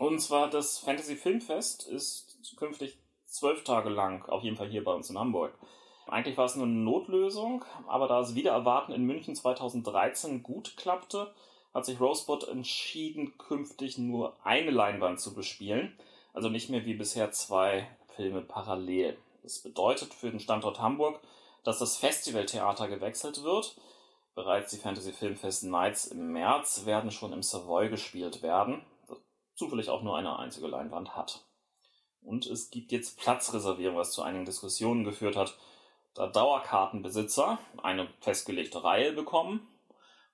Und 0.00 0.18
zwar 0.18 0.50
das 0.50 0.78
Fantasy 0.78 1.14
Filmfest 1.14 1.86
ist 1.86 2.40
künftig 2.56 2.98
zwölf 3.24 3.62
Tage 3.62 3.88
lang, 3.88 4.24
auf 4.28 4.42
jeden 4.42 4.56
Fall 4.56 4.68
hier 4.68 4.82
bei 4.82 4.92
uns 4.92 5.08
in 5.08 5.16
Hamburg. 5.16 5.56
Eigentlich 6.08 6.36
war 6.36 6.46
es 6.46 6.56
nur 6.56 6.66
eine 6.66 6.74
Notlösung, 6.74 7.64
aber 7.86 8.08
da 8.08 8.18
es 8.18 8.34
wieder 8.34 8.50
erwarten 8.50 8.90
in 8.90 9.04
München 9.04 9.36
2013 9.36 10.42
gut 10.42 10.76
klappte, 10.76 11.32
hat 11.72 11.86
sich 11.86 12.00
Rosebud 12.00 12.48
entschieden, 12.48 13.38
künftig 13.38 13.96
nur 13.96 14.34
eine 14.42 14.72
Leinwand 14.72 15.20
zu 15.20 15.34
bespielen. 15.34 15.96
Also 16.32 16.48
nicht 16.48 16.68
mehr 16.68 16.84
wie 16.84 16.94
bisher 16.94 17.30
zwei 17.30 17.86
Filme 18.16 18.40
parallel. 18.40 19.16
Das 19.44 19.60
bedeutet 19.60 20.14
für 20.14 20.32
den 20.32 20.40
Standort 20.40 20.80
Hamburg, 20.80 21.20
dass 21.62 21.78
das 21.78 21.96
Festivaltheater 21.96 22.88
gewechselt 22.88 23.44
wird. 23.44 23.76
Bereits 24.38 24.70
die 24.70 24.76
Fantasy 24.76 25.12
Filmfest 25.12 25.64
Nights 25.64 26.06
im 26.06 26.30
März 26.30 26.86
werden 26.86 27.10
schon 27.10 27.32
im 27.32 27.42
Savoy 27.42 27.88
gespielt 27.88 28.40
werden, 28.40 28.82
das 29.08 29.18
zufällig 29.56 29.90
auch 29.90 30.04
nur 30.04 30.16
eine 30.16 30.38
einzige 30.38 30.68
Leinwand 30.68 31.16
hat. 31.16 31.44
Und 32.20 32.46
es 32.46 32.70
gibt 32.70 32.92
jetzt 32.92 33.18
Platzreservierung, 33.18 33.96
was 33.96 34.12
zu 34.12 34.22
einigen 34.22 34.44
Diskussionen 34.44 35.02
geführt 35.02 35.34
hat, 35.34 35.58
da 36.14 36.28
Dauerkartenbesitzer 36.28 37.58
eine 37.82 38.06
festgelegte 38.20 38.84
Reihe 38.84 39.12
bekommen 39.12 39.66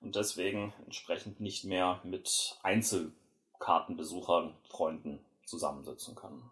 und 0.01 0.15
deswegen 0.15 0.71
entsprechend 0.83 1.39
nicht 1.39 1.65
mehr 1.65 1.99
mit 2.03 2.59
Einzelkartenbesuchern, 2.61 4.55
Freunden 4.69 5.25
zusammensitzen 5.47 6.13
können. 6.13 6.51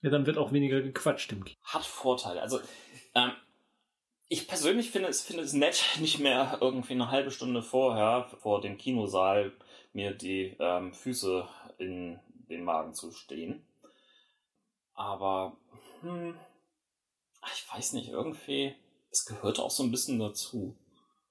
Ja, 0.00 0.10
dann 0.10 0.26
wird 0.26 0.38
auch 0.38 0.52
weniger 0.52 0.80
gequatscht 0.80 1.32
im 1.32 1.42
Kino. 1.42 1.58
Hat 1.64 1.84
Vorteile. 1.84 2.40
Also, 2.40 2.60
ähm, 3.16 3.32
ich 4.28 4.48
persönlich 4.48 4.90
finde 4.90 5.08
es, 5.08 5.22
finde 5.22 5.42
es 5.42 5.52
nett, 5.52 5.96
nicht 6.00 6.18
mehr 6.18 6.58
irgendwie 6.60 6.94
eine 6.94 7.10
halbe 7.10 7.30
Stunde 7.30 7.62
vorher 7.62 8.28
vor 8.40 8.60
dem 8.60 8.78
Kinosaal 8.78 9.52
mir 9.92 10.14
die 10.14 10.56
ähm, 10.58 10.92
Füße 10.92 11.48
in 11.78 12.18
den 12.48 12.64
Magen 12.64 12.94
zu 12.94 13.12
stehen. 13.12 13.64
Aber, 14.94 15.56
hm, 16.00 16.36
ich 17.54 17.72
weiß 17.72 17.92
nicht, 17.94 18.08
irgendwie, 18.08 18.74
es 19.10 19.24
gehört 19.24 19.60
auch 19.60 19.70
so 19.70 19.82
ein 19.82 19.90
bisschen 19.90 20.18
dazu. 20.18 20.76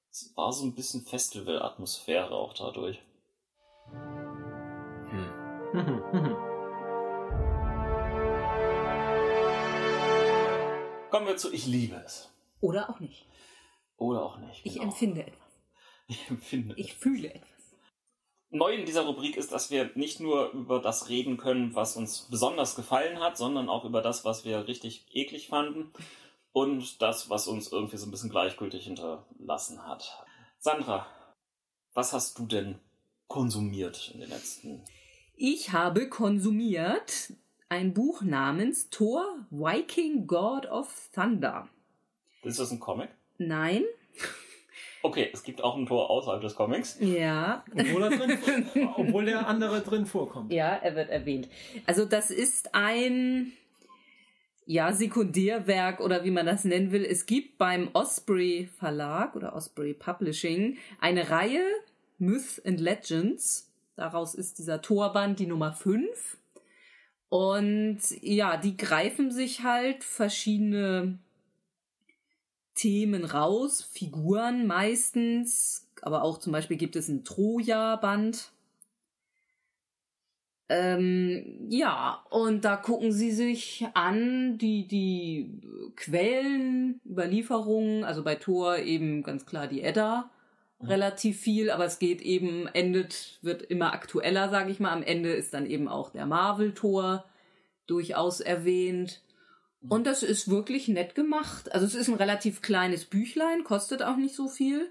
Es 0.09 0.33
war 0.35 0.51
so 0.53 0.65
ein 0.65 0.75
bisschen 0.75 1.05
Festival-Atmosphäre 1.05 2.31
auch 2.31 2.53
dadurch. 2.53 3.01
Hm. 5.09 5.43
Kommen 11.09 11.27
wir 11.27 11.37
zu 11.37 11.53
Ich 11.53 11.65
liebe 11.65 11.95
es. 12.05 12.32
Oder 12.63 12.89
auch 12.89 12.99
nicht. 13.01 13.27
Oder 13.97 14.23
auch 14.23 14.37
nicht. 14.37 14.61
Ich 14.63 14.73
genau. 14.73 14.85
empfinde 14.85 15.27
etwas. 15.27 15.39
Ich 16.07 16.29
empfinde. 16.29 16.75
Ich 16.77 16.93
fühle 16.93 17.33
etwas. 17.33 17.49
Neu 18.49 18.73
in 18.73 18.85
dieser 18.85 19.05
Rubrik 19.05 19.37
ist, 19.37 19.51
dass 19.51 19.71
wir 19.71 19.91
nicht 19.95 20.19
nur 20.19 20.51
über 20.51 20.79
das 20.79 21.09
reden 21.09 21.37
können, 21.37 21.75
was 21.75 21.95
uns 21.95 22.27
besonders 22.29 22.75
gefallen 22.75 23.19
hat, 23.19 23.37
sondern 23.37 23.69
auch 23.69 23.85
über 23.85 24.01
das, 24.01 24.25
was 24.25 24.45
wir 24.45 24.67
richtig 24.67 25.05
eklig 25.11 25.47
fanden 25.47 25.91
und 26.51 27.01
das, 27.01 27.29
was 27.29 27.47
uns 27.47 27.71
irgendwie 27.71 27.97
so 27.97 28.05
ein 28.05 28.11
bisschen 28.11 28.29
gleichgültig 28.29 28.83
hinterlassen 28.83 29.85
hat. 29.87 30.23
Sandra, 30.59 31.07
was 31.93 32.13
hast 32.13 32.37
du 32.37 32.45
denn 32.45 32.79
konsumiert 33.27 34.11
in 34.13 34.19
den 34.19 34.29
letzten? 34.29 34.83
Ich 35.35 35.71
habe 35.71 36.09
konsumiert 36.09 37.33
ein 37.69 37.93
Buch 37.93 38.21
namens 38.21 38.89
Thor, 38.89 39.47
Viking 39.49 40.27
God 40.27 40.67
of 40.67 41.09
Thunder. 41.13 41.69
Ist 42.43 42.59
das 42.59 42.71
ein 42.71 42.79
Comic? 42.79 43.09
Nein. 43.37 43.83
Okay, 45.01 45.29
es 45.33 45.43
gibt 45.43 45.61
auch 45.61 45.75
ein 45.75 45.85
Tor 45.85 46.09
außerhalb 46.09 46.41
des 46.41 46.55
Comics. 46.55 46.97
Ja. 47.01 47.63
Obwohl, 47.73 48.03
er 48.03 48.09
drin, 48.09 48.69
obwohl 48.95 49.25
der 49.25 49.47
andere 49.47 49.81
drin 49.81 50.05
vorkommt. 50.05 50.51
Ja, 50.51 50.75
er 50.75 50.95
wird 50.95 51.09
erwähnt. 51.09 51.49
Also 51.85 52.05
das 52.05 52.31
ist 52.31 52.73
ein 52.73 53.51
ja, 54.65 54.93
Sekundärwerk 54.93 55.99
oder 55.99 56.23
wie 56.23 56.31
man 56.31 56.45
das 56.45 56.63
nennen 56.63 56.91
will. 56.93 57.03
Es 57.03 57.25
gibt 57.25 57.57
beim 57.57 57.89
Osprey 57.91 58.69
Verlag 58.77 59.35
oder 59.35 59.55
Osprey 59.55 59.93
Publishing 59.93 60.77
eine 61.01 61.29
Reihe 61.29 61.65
Myth 62.17 62.61
and 62.65 62.79
Legends. 62.79 63.69
Daraus 63.97 64.35
ist 64.35 64.57
dieser 64.57 64.81
Torband 64.81 65.39
die 65.39 65.47
Nummer 65.47 65.73
5. 65.73 66.37
Und 67.27 67.99
ja, 68.21 68.57
die 68.57 68.77
greifen 68.77 69.31
sich 69.31 69.63
halt 69.63 70.03
verschiedene 70.03 71.19
Themen 72.75 73.25
raus, 73.25 73.81
Figuren 73.81 74.65
meistens, 74.67 75.87
aber 76.01 76.23
auch 76.23 76.37
zum 76.37 76.51
Beispiel 76.51 76.77
gibt 76.77 76.95
es 76.95 77.07
ein 77.07 77.23
Troja-Band. 77.23 78.51
Ähm, 80.69 81.67
ja, 81.69 82.25
und 82.29 82.65
da 82.65 82.77
gucken 82.77 83.11
sie 83.11 83.31
sich 83.31 83.85
an 83.93 84.57
die, 84.57 84.87
die 84.87 85.61
Quellen, 85.95 86.99
Überlieferungen, 87.05 88.03
also 88.03 88.23
bei 88.23 88.35
Thor 88.35 88.77
eben 88.77 89.23
ganz 89.23 89.45
klar 89.45 89.67
die 89.67 89.83
Edda, 89.83 90.31
mhm. 90.79 90.87
relativ 90.87 91.39
viel, 91.39 91.69
aber 91.69 91.85
es 91.85 91.99
geht 91.99 92.21
eben, 92.21 92.67
endet, 92.67 93.39
wird 93.41 93.61
immer 93.61 93.93
aktueller, 93.93 94.49
sage 94.49 94.71
ich 94.71 94.79
mal. 94.79 94.91
Am 94.91 95.03
Ende 95.03 95.33
ist 95.33 95.53
dann 95.53 95.65
eben 95.65 95.87
auch 95.87 96.09
der 96.09 96.25
Marvel-Tor 96.25 97.25
durchaus 97.85 98.39
erwähnt. 98.39 99.21
Und 99.89 100.07
das 100.07 100.23
ist 100.23 100.49
wirklich 100.49 100.87
nett 100.87 101.15
gemacht. 101.15 101.71
Also 101.73 101.85
es 101.85 101.95
ist 101.95 102.07
ein 102.07 102.15
relativ 102.15 102.61
kleines 102.61 103.05
Büchlein, 103.05 103.63
kostet 103.63 104.01
auch 104.01 104.15
nicht 104.15 104.35
so 104.35 104.47
viel. 104.47 104.89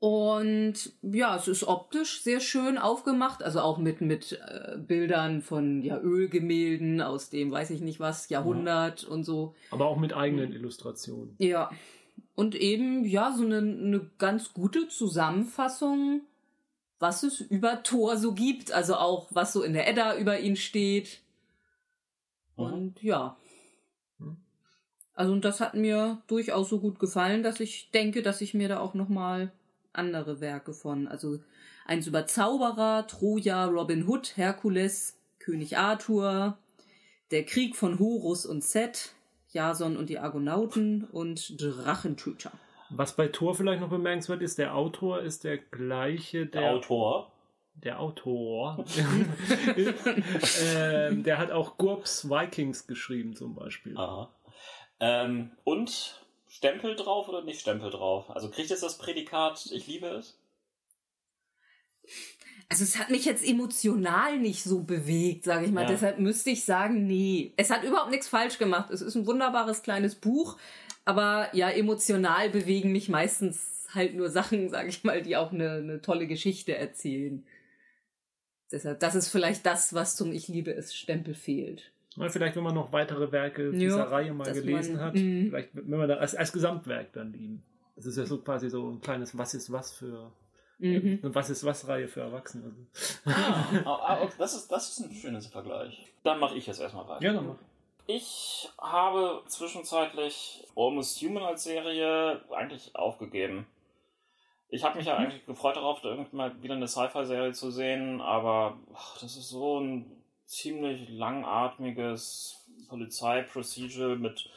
Und 0.00 0.92
ja, 1.02 1.36
es 1.36 1.46
ist 1.46 1.64
optisch 1.64 2.22
sehr 2.22 2.40
schön 2.40 2.78
aufgemacht, 2.78 3.42
also 3.42 3.60
auch 3.60 3.76
mit, 3.76 4.00
mit 4.00 4.32
äh, 4.32 4.78
Bildern 4.78 5.42
von 5.42 5.82
ja, 5.82 6.00
Ölgemälden 6.00 7.02
aus 7.02 7.28
dem, 7.28 7.50
weiß 7.50 7.68
ich 7.68 7.82
nicht 7.82 8.00
was, 8.00 8.30
Jahrhundert 8.30 9.02
ja. 9.02 9.08
und 9.10 9.24
so. 9.24 9.54
Aber 9.70 9.86
auch 9.86 9.98
mit 9.98 10.14
eigenen 10.14 10.54
Illustrationen. 10.54 11.34
Ja. 11.38 11.70
Und 12.34 12.54
eben, 12.54 13.04
ja, 13.04 13.34
so 13.36 13.44
eine, 13.44 13.58
eine 13.58 14.10
ganz 14.16 14.54
gute 14.54 14.88
Zusammenfassung, 14.88 16.22
was 16.98 17.22
es 17.22 17.42
über 17.42 17.82
Thor 17.82 18.16
so 18.16 18.32
gibt. 18.32 18.72
Also 18.72 18.94
auch, 18.94 19.28
was 19.30 19.52
so 19.52 19.62
in 19.62 19.74
der 19.74 19.86
Edda 19.86 20.16
über 20.16 20.40
ihn 20.40 20.56
steht. 20.56 21.20
Mhm. 22.68 22.74
Und 22.74 23.02
ja. 23.02 23.36
Mhm. 24.18 24.36
Also 25.14 25.32
und 25.32 25.44
das 25.44 25.60
hat 25.60 25.74
mir 25.74 26.22
durchaus 26.26 26.68
so 26.68 26.80
gut 26.80 26.98
gefallen, 26.98 27.42
dass 27.42 27.60
ich 27.60 27.90
denke, 27.90 28.22
dass 28.22 28.40
ich 28.40 28.54
mir 28.54 28.68
da 28.68 28.80
auch 28.80 28.94
noch 28.94 29.08
mal 29.08 29.52
andere 29.92 30.40
Werke 30.40 30.72
von, 30.72 31.08
also 31.08 31.40
eins 31.86 32.06
über 32.06 32.26
Zauberer, 32.26 33.06
Troja, 33.06 33.66
Robin 33.66 34.06
Hood, 34.06 34.36
Herkules, 34.36 35.16
König 35.38 35.76
Arthur, 35.76 36.58
der 37.30 37.44
Krieg 37.44 37.76
von 37.76 37.98
Horus 37.98 38.46
und 38.46 38.62
Set, 38.62 39.12
Jason 39.50 39.96
und 39.96 40.08
die 40.08 40.18
Argonauten 40.18 41.04
und 41.04 41.60
Drachentöter. 41.60 42.52
Was 42.90 43.14
bei 43.14 43.28
Thor 43.28 43.54
vielleicht 43.54 43.80
noch 43.80 43.90
bemerkenswert 43.90 44.42
ist, 44.42 44.58
der 44.58 44.74
Autor 44.74 45.20
ist 45.20 45.44
der 45.44 45.58
gleiche, 45.58 46.46
der, 46.46 46.60
der 46.62 46.70
Autor. 46.72 47.29
Der 47.82 48.00
Autor. 48.00 48.84
ähm, 50.64 51.22
der 51.22 51.38
hat 51.38 51.50
auch 51.50 51.78
Gurps 51.78 52.28
Vikings 52.28 52.86
geschrieben 52.86 53.34
zum 53.34 53.54
Beispiel. 53.54 53.96
Aha. 53.96 54.30
Ähm, 55.00 55.50
und 55.64 56.20
Stempel 56.48 56.96
drauf 56.96 57.28
oder 57.28 57.42
nicht 57.42 57.60
Stempel 57.60 57.90
drauf? 57.90 58.30
Also 58.30 58.50
kriegt 58.50 58.70
es 58.70 58.80
das 58.80 58.98
Prädikat, 58.98 59.70
ich 59.72 59.86
liebe 59.86 60.08
es? 60.08 60.36
Also 62.68 62.84
es 62.84 62.98
hat 62.98 63.10
mich 63.10 63.24
jetzt 63.24 63.44
emotional 63.44 64.38
nicht 64.38 64.62
so 64.62 64.80
bewegt, 64.80 65.44
sage 65.44 65.64
ich 65.64 65.72
mal. 65.72 65.82
Ja. 65.82 65.88
Deshalb 65.88 66.18
müsste 66.18 66.50
ich 66.50 66.64
sagen, 66.64 67.06
nee. 67.06 67.52
Es 67.56 67.70
hat 67.70 67.82
überhaupt 67.82 68.10
nichts 68.10 68.28
falsch 68.28 68.58
gemacht. 68.58 68.90
Es 68.90 69.00
ist 69.00 69.14
ein 69.14 69.26
wunderbares 69.26 69.82
kleines 69.82 70.14
Buch, 70.14 70.56
aber 71.04 71.48
ja, 71.52 71.70
emotional 71.70 72.50
bewegen 72.50 72.92
mich 72.92 73.08
meistens 73.08 73.88
halt 73.94 74.14
nur 74.14 74.30
Sachen, 74.30 74.68
sage 74.68 74.88
ich 74.88 75.02
mal, 75.02 75.22
die 75.22 75.36
auch 75.36 75.52
eine, 75.52 75.72
eine 75.72 76.00
tolle 76.00 76.26
Geschichte 76.26 76.76
erzählen. 76.76 77.44
Deshalb, 78.72 79.00
das 79.00 79.14
ist 79.14 79.28
vielleicht 79.28 79.66
das, 79.66 79.94
was 79.94 80.16
zum 80.16 80.32
Ich 80.32 80.48
liebe 80.48 80.72
es 80.72 80.94
Stempel 80.94 81.34
fehlt. 81.34 81.90
Vielleicht, 82.28 82.56
wenn 82.56 82.64
man 82.64 82.74
noch 82.74 82.92
weitere 82.92 83.30
Werke 83.32 83.70
dieser 83.70 83.98
ja, 83.98 84.04
Reihe 84.04 84.32
mal 84.32 84.52
gelesen 84.52 84.96
man, 84.96 85.04
hat, 85.04 85.14
mh. 85.14 85.48
vielleicht, 85.48 85.68
wenn 85.72 85.98
man 85.98 86.08
da 86.08 86.16
als, 86.16 86.34
als 86.34 86.52
Gesamtwerk 86.52 87.12
dann 87.12 87.32
lieben. 87.32 87.62
Das 87.96 88.06
ist 88.06 88.16
ja 88.16 88.26
so 88.26 88.38
quasi 88.38 88.68
so 88.68 88.90
ein 88.90 89.00
kleines 89.00 89.36
Was 89.38 89.54
ist 89.54 89.70
was 89.70 89.92
für 89.92 90.32
mhm. 90.78 91.20
eine 91.22 91.34
Was 91.34 91.50
ist 91.50 91.64
was 91.64 91.86
Reihe 91.86 92.08
für 92.08 92.20
Erwachsene. 92.20 92.72
Ah, 93.24 94.26
das, 94.38 94.54
ist, 94.54 94.68
das 94.68 94.90
ist 94.90 95.00
ein 95.00 95.12
schönes 95.12 95.46
Vergleich. 95.46 96.06
Dann 96.24 96.40
mache 96.40 96.56
ich 96.56 96.66
jetzt 96.66 96.80
erstmal 96.80 97.06
weiter. 97.08 97.24
Ja, 97.24 97.32
dann 97.32 97.46
mach. 97.46 97.56
Ich 98.06 98.68
habe 98.78 99.42
zwischenzeitlich 99.46 100.66
Almost 100.74 101.22
Human 101.22 101.44
als 101.44 101.62
Serie 101.62 102.40
eigentlich 102.50 102.96
aufgegeben. 102.96 103.66
Ich 104.70 104.84
habe 104.84 104.98
mich 104.98 105.06
ja 105.06 105.18
mhm. 105.18 105.24
eigentlich 105.24 105.46
gefreut 105.46 105.76
darauf, 105.76 106.02
irgendwann 106.04 106.36
mal 106.36 106.62
wieder 106.62 106.74
eine 106.74 106.88
Sci-Fi-Serie 106.88 107.52
zu 107.52 107.70
sehen, 107.70 108.20
aber 108.20 108.78
ach, 108.94 109.18
das 109.18 109.36
ist 109.36 109.48
so 109.48 109.80
ein 109.80 110.22
ziemlich 110.44 111.08
langatmiges 111.08 112.66
Polizei-Procedure 112.88 114.16
mit 114.16 114.48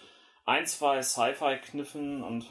ein, 0.45 0.65
zwei 0.65 1.01
Sci-Fi-Kniffen 1.01 2.23
und 2.23 2.45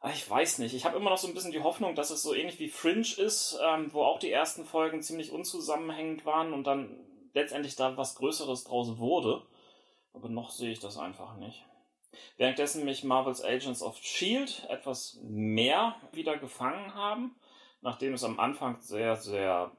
ah, 0.00 0.10
ich 0.10 0.28
weiß 0.28 0.58
nicht. 0.58 0.74
Ich 0.74 0.84
habe 0.84 0.96
immer 0.96 1.10
noch 1.10 1.18
so 1.18 1.28
ein 1.28 1.34
bisschen 1.34 1.52
die 1.52 1.62
Hoffnung, 1.62 1.94
dass 1.94 2.10
es 2.10 2.22
so 2.22 2.34
ähnlich 2.34 2.58
wie 2.58 2.68
Fringe 2.68 3.06
ist, 3.18 3.58
ähm, 3.64 3.92
wo 3.92 4.02
auch 4.02 4.18
die 4.18 4.32
ersten 4.32 4.64
Folgen 4.64 5.02
ziemlich 5.02 5.32
unzusammenhängend 5.32 6.24
waren 6.24 6.52
und 6.52 6.64
dann 6.66 6.98
letztendlich 7.34 7.76
da 7.76 7.96
was 7.96 8.14
Größeres 8.16 8.64
draus 8.64 8.98
wurde. 8.98 9.42
Aber 10.12 10.28
noch 10.28 10.50
sehe 10.50 10.72
ich 10.72 10.80
das 10.80 10.98
einfach 10.98 11.36
nicht. 11.36 11.64
Währenddessen 12.36 12.84
mich 12.84 13.04
Marvel's 13.04 13.44
Agents 13.44 13.82
of 13.82 13.96
Shield 13.98 14.66
etwas 14.68 15.18
mehr 15.22 15.96
wieder 16.12 16.36
gefangen 16.36 16.94
haben, 16.94 17.36
nachdem 17.82 18.14
es 18.14 18.24
am 18.24 18.40
Anfang 18.40 18.80
sehr, 18.80 19.16
sehr 19.16 19.70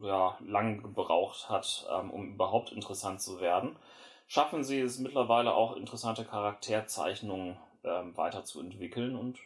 ja, 0.00 0.38
lang 0.40 0.82
gebraucht 0.82 1.48
hat, 1.48 1.86
ähm, 1.90 2.10
um 2.10 2.34
überhaupt 2.34 2.72
interessant 2.72 3.22
zu 3.22 3.40
werden, 3.40 3.76
schaffen 4.26 4.64
sie 4.64 4.80
es 4.80 4.98
mittlerweile 4.98 5.54
auch 5.54 5.76
interessante 5.76 6.24
Charakterzeichnungen 6.24 7.56
ähm, 7.84 8.16
weiterzuentwickeln 8.16 9.16
und 9.16 9.38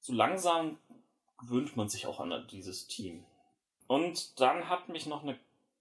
so 0.00 0.12
langsam 0.12 0.78
gewöhnt 1.38 1.76
man 1.76 1.88
sich 1.88 2.06
auch 2.06 2.20
an 2.20 2.46
dieses 2.50 2.86
Team. 2.86 3.24
Und 3.86 4.40
dann 4.40 4.68
hat 4.68 4.88
mich 4.88 5.06
noch 5.06 5.22
eine 5.22 5.38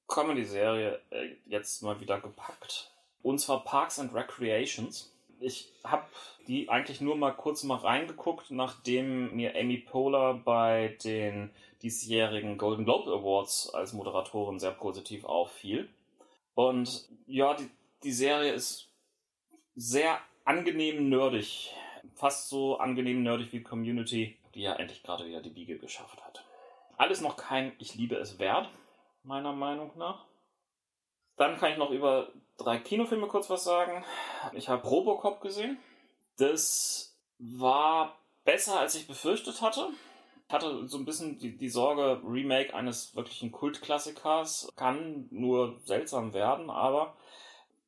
Comedy-Serie 0.07 1.01
äh, 1.09 1.35
jetzt 1.45 1.81
mal 1.81 1.99
wieder 1.99 2.19
gepackt. 2.19 2.91
Und 3.21 3.39
zwar 3.39 3.63
Parks 3.63 3.99
and 3.99 4.13
Recreations. 4.13 5.14
Ich 5.39 5.71
habe 5.83 6.05
die 6.47 6.69
eigentlich 6.69 7.01
nur 7.01 7.15
mal 7.15 7.31
kurz 7.31 7.63
mal 7.63 7.77
reingeguckt, 7.77 8.51
nachdem 8.51 9.35
mir 9.35 9.55
Amy 9.55 9.77
Poehler 9.77 10.35
bei 10.35 10.97
den 11.03 11.51
diesjährigen 11.81 12.57
Golden 12.57 12.85
Globe 12.85 13.11
Awards 13.11 13.69
als 13.73 13.93
Moderatorin 13.93 14.59
sehr 14.59 14.71
positiv 14.71 15.25
auffiel. 15.25 15.89
Und 16.53 17.07
ja, 17.27 17.53
die, 17.53 17.69
die 18.03 18.13
Serie 18.13 18.53
ist 18.53 18.89
sehr 19.75 20.19
angenehm 20.45 21.09
nerdig. 21.09 21.73
Fast 22.13 22.49
so 22.49 22.77
angenehm 22.77 23.23
nerdig 23.23 23.51
wie 23.51 23.61
Community, 23.61 24.37
die 24.53 24.61
ja 24.61 24.73
endlich 24.75 25.03
gerade 25.03 25.25
wieder 25.25 25.41
die 25.41 25.49
Biege 25.49 25.77
geschafft 25.77 26.23
hat. 26.23 26.45
Alles 26.97 27.21
noch 27.21 27.35
kein 27.35 27.73
Ich 27.79 27.95
liebe 27.95 28.15
es 28.15 28.39
wert. 28.39 28.69
meiner 29.23 29.53
Meinung 29.53 29.91
nach. 29.97 30.25
Dann 31.37 31.57
kann 31.57 31.71
ich 31.71 31.77
noch 31.77 31.91
über 31.91 32.29
drei 32.57 32.77
Kinofilme 32.77 33.27
kurz 33.27 33.49
was 33.49 33.63
sagen. 33.63 34.03
Ich 34.53 34.69
habe 34.69 34.87
Robocop 34.87 35.41
gesehen. 35.41 35.77
Das 36.37 37.15
war 37.39 38.17
besser, 38.43 38.79
als 38.79 38.95
ich 38.95 39.07
befürchtet 39.07 39.61
hatte. 39.61 39.89
Ich 40.47 40.53
hatte 40.53 40.87
so 40.87 40.97
ein 40.97 41.05
bisschen 41.05 41.39
die, 41.39 41.57
die 41.57 41.69
Sorge, 41.69 42.21
Remake 42.23 42.73
eines 42.73 43.15
wirklichen 43.15 43.51
Kultklassikers 43.51 44.69
kann 44.75 45.27
nur 45.31 45.79
seltsam 45.83 46.33
werden, 46.33 46.69
aber 46.69 47.15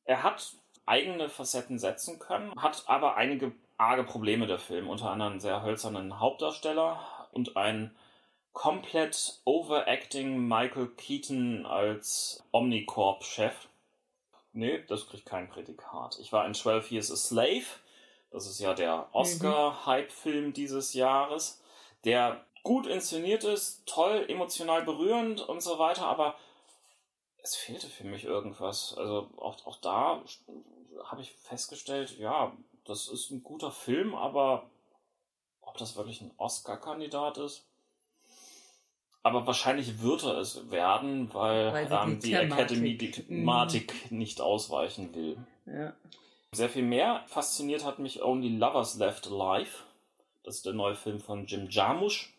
er 0.04 0.24
hat 0.24 0.54
eigene 0.84 1.28
Facetten 1.28 1.78
setzen 1.78 2.18
können, 2.18 2.52
hat 2.56 2.84
aber 2.86 3.16
einige 3.16 3.52
arge 3.76 4.02
Probleme 4.02 4.46
der 4.46 4.58
Film, 4.58 4.88
unter 4.88 5.10
anderem 5.10 5.32
einen 5.32 5.40
sehr 5.40 5.62
hölzernen 5.62 6.18
Hauptdarsteller 6.18 7.28
und 7.30 7.56
einen 7.56 7.94
komplett 8.52 9.40
overacting 9.44 10.46
Michael 10.46 10.88
Keaton 10.88 11.66
als 11.66 12.42
Omnicorp-Chef. 12.52 13.68
Nee, 14.52 14.82
das 14.88 15.06
kriegt 15.06 15.26
kein 15.26 15.48
Prädikat. 15.48 16.18
Ich 16.20 16.32
war 16.32 16.46
in 16.46 16.54
12 16.54 16.90
Years 16.90 17.12
a 17.12 17.16
Slave. 17.16 17.66
Das 18.30 18.46
ist 18.46 18.58
ja 18.58 18.74
der 18.74 19.08
Oscar-Hype-Film 19.12 20.52
dieses 20.52 20.92
Jahres, 20.94 21.62
der 22.04 22.44
gut 22.62 22.86
inszeniert 22.86 23.44
ist, 23.44 23.86
toll, 23.86 24.26
emotional 24.28 24.82
berührend 24.82 25.40
und 25.40 25.62
so 25.62 25.78
weiter, 25.78 26.06
aber 26.06 26.34
es 27.42 27.56
fehlte 27.56 27.86
für 27.86 28.04
mich 28.04 28.24
irgendwas. 28.24 28.94
Also 28.98 29.30
auch, 29.38 29.64
auch 29.66 29.76
da 29.76 30.22
habe 31.04 31.22
ich 31.22 31.32
festgestellt, 31.32 32.18
ja, 32.18 32.52
das 32.84 33.08
ist 33.08 33.30
ein 33.30 33.42
guter 33.42 33.70
Film, 33.70 34.14
aber 34.14 34.68
ob 35.62 35.76
das 35.78 35.96
wirklich 35.96 36.20
ein 36.20 36.34
Oscar-Kandidat 36.36 37.38
ist? 37.38 37.67
Aber 39.22 39.46
wahrscheinlich 39.46 40.00
wird 40.00 40.22
er 40.24 40.38
es 40.38 40.70
werden, 40.70 41.32
weil, 41.34 41.72
Weil 41.72 41.88
ähm, 41.90 42.20
die 42.20 42.28
die 42.28 42.34
Academy 42.34 42.96
die 42.96 43.10
Thematik 43.10 44.10
nicht 44.10 44.40
ausweichen 44.40 45.14
will. 45.14 45.36
Ja. 45.66 45.94
Sehr 46.52 46.70
viel 46.70 46.84
mehr 46.84 47.24
fasziniert 47.26 47.84
hat 47.84 47.98
mich 47.98 48.22
Only 48.22 48.56
Lovers 48.56 48.96
Left 48.96 49.26
Alive. 49.26 49.70
Das 50.44 50.56
ist 50.56 50.66
der 50.66 50.72
neue 50.72 50.94
Film 50.94 51.20
von 51.20 51.46
Jim 51.46 51.68
Jarmusch, 51.68 52.32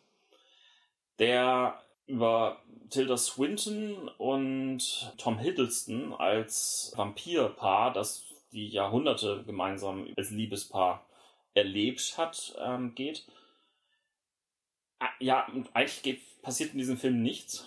der 1.19 1.79
über 2.07 2.59
Tilda 2.89 3.17
Swinton 3.17 4.09
und 4.17 5.13
Tom 5.19 5.37
Hiddleston 5.37 6.13
als 6.13 6.91
Vampirpaar, 6.95 7.93
das 7.93 8.25
die 8.51 8.67
Jahrhunderte 8.67 9.43
gemeinsam 9.45 10.07
als 10.17 10.31
Liebespaar 10.31 11.05
erlebt 11.53 12.17
hat, 12.17 12.55
ähm, 12.59 12.95
geht. 12.95 13.27
Ah, 14.97 15.09
Ja, 15.19 15.45
und 15.53 15.69
eigentlich 15.75 16.01
geht, 16.01 16.21
passiert 16.41 16.71
in 16.73 16.79
diesem 16.79 16.97
Film 16.97 17.21
nichts. 17.21 17.65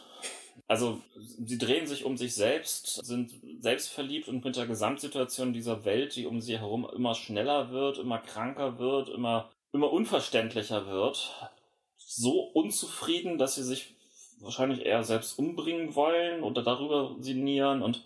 Also, 0.68 1.00
sie 1.16 1.58
drehen 1.58 1.86
sich 1.86 2.04
um 2.04 2.16
sich 2.16 2.34
selbst, 2.34 3.04
sind 3.04 3.32
selbstverliebt 3.60 4.28
und 4.28 4.44
mit 4.44 4.56
der 4.56 4.66
Gesamtsituation 4.66 5.52
dieser 5.52 5.84
Welt, 5.84 6.16
die 6.16 6.26
um 6.26 6.40
sie 6.40 6.58
herum 6.58 6.88
immer 6.94 7.14
schneller 7.14 7.70
wird, 7.70 7.98
immer 7.98 8.18
kranker 8.18 8.78
wird, 8.78 9.08
immer, 9.08 9.50
immer 9.72 9.92
unverständlicher 9.92 10.86
wird, 10.86 11.52
so 11.96 12.40
unzufrieden, 12.40 13.38
dass 13.38 13.54
sie 13.54 13.64
sich 13.64 13.94
wahrscheinlich 14.40 14.84
eher 14.84 15.04
selbst 15.04 15.38
umbringen 15.38 15.94
wollen 15.94 16.42
oder 16.42 16.62
darüber 16.62 17.16
sinnieren 17.20 17.82
und 17.82 18.04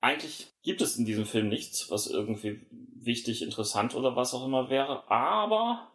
eigentlich 0.00 0.48
gibt 0.62 0.82
es 0.82 0.96
in 0.96 1.06
diesem 1.06 1.24
Film 1.24 1.48
nichts, 1.48 1.90
was 1.90 2.06
irgendwie 2.06 2.60
wichtig, 2.70 3.42
interessant 3.42 3.94
oder 3.94 4.16
was 4.16 4.34
auch 4.34 4.44
immer 4.44 4.68
wäre, 4.68 5.10
aber 5.10 5.90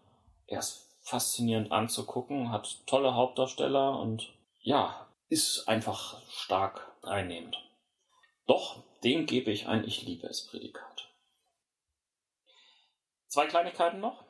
er 0.48 0.60
ist 0.60 0.89
faszinierend 1.10 1.72
anzugucken, 1.72 2.52
hat 2.52 2.86
tolle 2.86 3.16
Hauptdarsteller 3.16 4.00
und 4.00 4.34
ja, 4.62 5.08
ist 5.28 5.68
einfach 5.68 6.22
stark 6.30 6.92
einnehmend. 7.04 7.58
Doch, 8.46 8.84
dem 9.04 9.26
gebe 9.26 9.52
ich 9.52 9.68
ein 9.68 9.84
Ich 9.86 10.04
liebe 10.04 10.28
es 10.28 10.48
Prädikat. 10.48 11.10
Zwei 13.28 13.48
Kleinigkeiten 13.48 14.00
noch. 14.00 14.24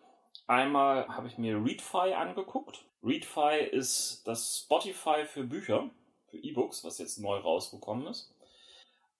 Einmal 0.48 1.08
habe 1.08 1.28
ich 1.28 1.38
mir 1.38 1.64
Readfy 1.64 2.14
angeguckt. 2.14 2.86
Readfy 3.04 3.64
ist 3.72 4.24
das 4.26 4.64
Spotify 4.66 5.26
für 5.26 5.44
Bücher, 5.44 5.90
für 6.30 6.38
E-Books, 6.38 6.84
was 6.84 6.98
jetzt 6.98 7.18
neu 7.20 7.38
rausgekommen 7.38 8.08
ist. 8.08 8.34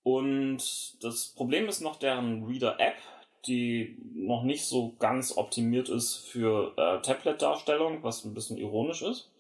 Und 0.04 1.04
das 1.04 1.30
Problem 1.30 1.68
ist 1.68 1.82
noch 1.82 1.98
deren 1.98 2.46
Reader-App, 2.46 2.98
die 3.48 3.98
noch 4.14 4.44
nicht 4.44 4.66
so 4.66 4.96
ganz 5.00 5.38
optimiert 5.38 5.90
ist 5.90 6.18
für 6.18 6.74
äh, 6.78 7.02
Tablet-Darstellung, 7.02 8.04
was 8.04 8.26
ein 8.26 8.34
bisschen 8.34 8.58
ironisch 8.58 9.02
ist. 9.02 9.32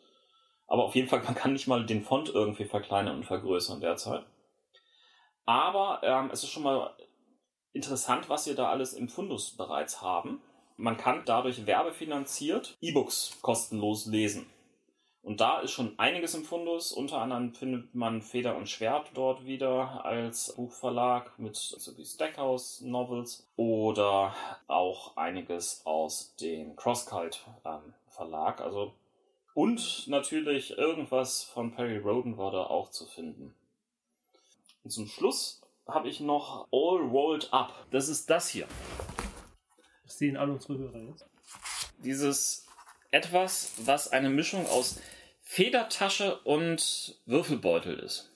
Aber 0.67 0.85
auf 0.85 0.95
jeden 0.95 1.07
Fall, 1.07 1.23
man 1.23 1.35
kann 1.35 1.53
nicht 1.53 1.67
mal 1.67 1.85
den 1.85 2.03
Font 2.03 2.29
irgendwie 2.29 2.65
verkleinern 2.65 3.17
und 3.17 3.25
vergrößern 3.25 3.81
derzeit. 3.81 4.23
Aber 5.45 6.01
ähm, 6.03 6.29
es 6.31 6.43
ist 6.43 6.51
schon 6.51 6.63
mal 6.63 6.95
interessant, 7.73 8.29
was 8.29 8.45
wir 8.45 8.55
da 8.55 8.69
alles 8.69 8.93
im 8.93 9.09
Fundus 9.09 9.57
bereits 9.57 10.01
haben. 10.01 10.41
Man 10.77 10.95
kann 10.97 11.23
dadurch 11.25 11.65
werbefinanziert 11.65 12.77
E-Books 12.81 13.39
kostenlos 13.41 14.05
lesen. 14.05 14.45
Und 15.21 15.41
da 15.41 15.59
ist 15.59 15.71
schon 15.71 15.97
einiges 15.99 16.33
im 16.33 16.45
Fundus. 16.45 16.91
Unter 16.91 17.19
anderem 17.19 17.53
findet 17.53 17.93
man 17.93 18.21
Feder 18.21 18.55
und 18.55 18.69
Schwert 18.69 19.11
dort 19.13 19.45
wieder 19.45 20.05
als 20.05 20.53
Buchverlag 20.55 21.37
mit 21.37 21.55
so 21.55 21.97
wie 21.97 22.05
Stackhouse 22.05 22.81
Novels 22.81 23.47
oder 23.57 24.33
auch 24.67 25.17
einiges 25.17 25.81
aus 25.85 26.35
dem 26.37 26.75
Crosscult 26.75 27.45
ähm, 27.65 27.93
Verlag. 28.07 28.61
Also 28.61 28.93
und 29.53 30.07
natürlich 30.07 30.77
irgendwas 30.77 31.43
von 31.43 31.73
Perry 31.73 31.97
Roden 31.97 32.37
war 32.37 32.51
da 32.51 32.63
auch 32.63 32.91
zu 32.91 33.05
finden. 33.05 33.53
Und 34.85 34.91
zum 34.91 35.05
Schluss 35.05 35.61
habe 35.85 36.07
ich 36.07 36.21
noch 36.21 36.67
All 36.71 37.01
Rolled 37.01 37.51
Up. 37.51 37.73
Das 37.91 38.07
ist 38.07 38.29
das 38.29 38.47
hier. 38.47 38.67
Das 40.03 40.17
sehen 40.17 40.37
alle 40.37 40.53
unsere 40.53 40.77
Hörer 40.77 40.99
jetzt. 40.99 41.25
Dieses 41.97 42.68
etwas, 43.11 43.73
was 43.77 44.11
eine 44.11 44.29
Mischung 44.29 44.65
aus 44.67 44.99
Federtasche 45.41 46.37
und 46.41 47.19
Würfelbeutel 47.25 47.97
ist. 47.99 48.31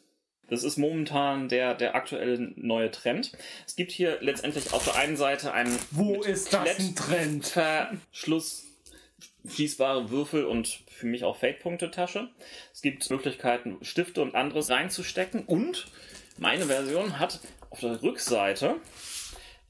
Das 0.49 0.63
ist 0.63 0.77
momentan 0.77 1.47
der, 1.47 1.73
der 1.73 1.95
aktuelle 1.95 2.53
neue 2.55 2.91
Trend. 2.91 3.31
Es 3.65 3.75
gibt 3.75 3.91
hier 3.91 4.17
letztendlich 4.21 4.73
auf 4.73 4.83
der 4.83 4.95
einen 4.95 5.15
Seite 5.15 5.53
einen 5.53 5.77
Wo 5.91 6.21
ist 6.21 6.53
das 6.53 6.79
ein 6.79 6.95
Trend? 6.95 7.45
Verschluss 7.47 8.65
schließbare 9.47 10.09
Würfel 10.09 10.45
und 10.45 10.67
für 10.87 11.05
mich 11.05 11.23
auch 11.23 11.37
Fake-Punkte-Tasche. 11.37 12.29
Es 12.73 12.81
gibt 12.81 13.09
Möglichkeiten, 13.09 13.77
Stifte 13.81 14.21
und 14.21 14.35
anderes 14.35 14.69
reinzustecken. 14.69 15.45
Und 15.45 15.87
meine 16.37 16.65
Version 16.65 17.19
hat 17.19 17.39
auf 17.69 17.79
der 17.79 18.01
Rückseite 18.01 18.75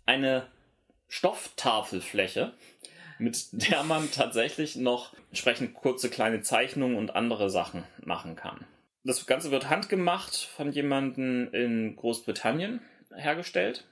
eine 0.06 0.48
Stofftafelfläche, 1.08 2.54
mit 3.20 3.48
der 3.70 3.84
man 3.84 4.12
tatsächlich 4.12 4.76
noch 4.76 5.14
entsprechend 5.30 5.74
kurze 5.74 6.10
kleine 6.10 6.42
Zeichnungen 6.42 6.98
und 6.98 7.16
andere 7.16 7.50
Sachen 7.50 7.84
machen 8.04 8.36
kann. 8.36 8.66
Das 9.04 9.26
Ganze 9.26 9.52
wird 9.52 9.70
handgemacht 9.70 10.36
von 10.36 10.72
jemandem 10.72 11.50
in 11.54 11.96
Großbritannien 11.96 12.82
hergestellt, 13.14 13.86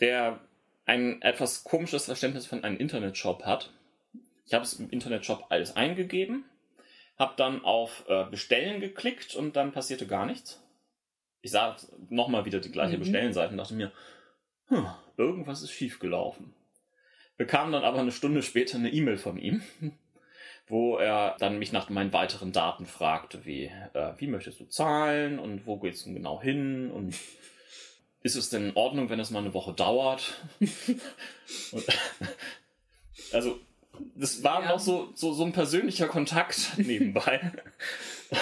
der 0.00 0.40
ein 0.86 1.22
etwas 1.22 1.64
komisches 1.64 2.04
Verständnis 2.04 2.46
von 2.46 2.62
einem 2.64 2.76
Internetshop 2.76 3.44
hat. 3.44 3.72
Ich 4.46 4.52
habe 4.52 4.64
es 4.64 4.74
im 4.74 4.90
Internetshop 4.90 5.46
alles 5.48 5.74
eingegeben, 5.76 6.44
habe 7.18 7.32
dann 7.36 7.64
auf 7.64 8.04
äh, 8.08 8.24
Bestellen 8.24 8.80
geklickt 8.80 9.34
und 9.34 9.56
dann 9.56 9.72
passierte 9.72 10.06
gar 10.06 10.26
nichts. 10.26 10.60
Ich 11.40 11.50
sah 11.50 11.76
nochmal 12.10 12.44
wieder 12.44 12.60
die 12.60 12.72
gleiche 12.72 12.96
Mhm. 12.96 13.00
Bestellenseite 13.00 13.52
und 13.52 13.58
dachte 13.58 13.74
mir, 13.74 13.92
hm, 14.68 14.86
irgendwas 15.16 15.62
ist 15.62 15.70
schiefgelaufen. 15.70 16.54
Bekam 17.36 17.72
dann 17.72 17.84
aber 17.84 17.98
eine 18.00 18.12
Stunde 18.12 18.42
später 18.42 18.76
eine 18.78 18.90
E-Mail 18.92 19.16
von 19.16 19.38
ihm, 19.38 19.62
wo 20.68 20.96
er 20.96 21.36
dann 21.38 21.58
mich 21.58 21.72
nach 21.72 21.88
meinen 21.90 22.12
weiteren 22.12 22.52
Daten 22.52 22.86
fragte, 22.86 23.44
wie, 23.44 23.64
äh, 23.92 24.12
wie 24.18 24.26
möchtest 24.28 24.60
du 24.60 24.64
zahlen 24.66 25.38
und 25.38 25.66
wo 25.66 25.76
geht's 25.78 26.04
denn 26.04 26.14
genau 26.14 26.40
hin 26.40 26.90
und 26.90 27.14
ist 28.22 28.36
es 28.36 28.50
denn 28.50 28.68
in 28.70 28.76
Ordnung, 28.76 29.10
wenn 29.10 29.20
es 29.20 29.30
mal 29.30 29.40
eine 29.40 29.52
Woche 29.54 29.72
dauert? 29.74 30.34
und, 31.72 31.84
also, 33.32 33.58
das 34.14 34.42
war 34.42 34.62
Ja. 34.62 34.68
noch 34.70 34.80
so, 34.80 35.10
so, 35.14 35.32
so 35.32 35.44
ein 35.44 35.52
persönlicher 35.52 36.08
Kontakt 36.08 36.72
nebenbei. 36.78 37.52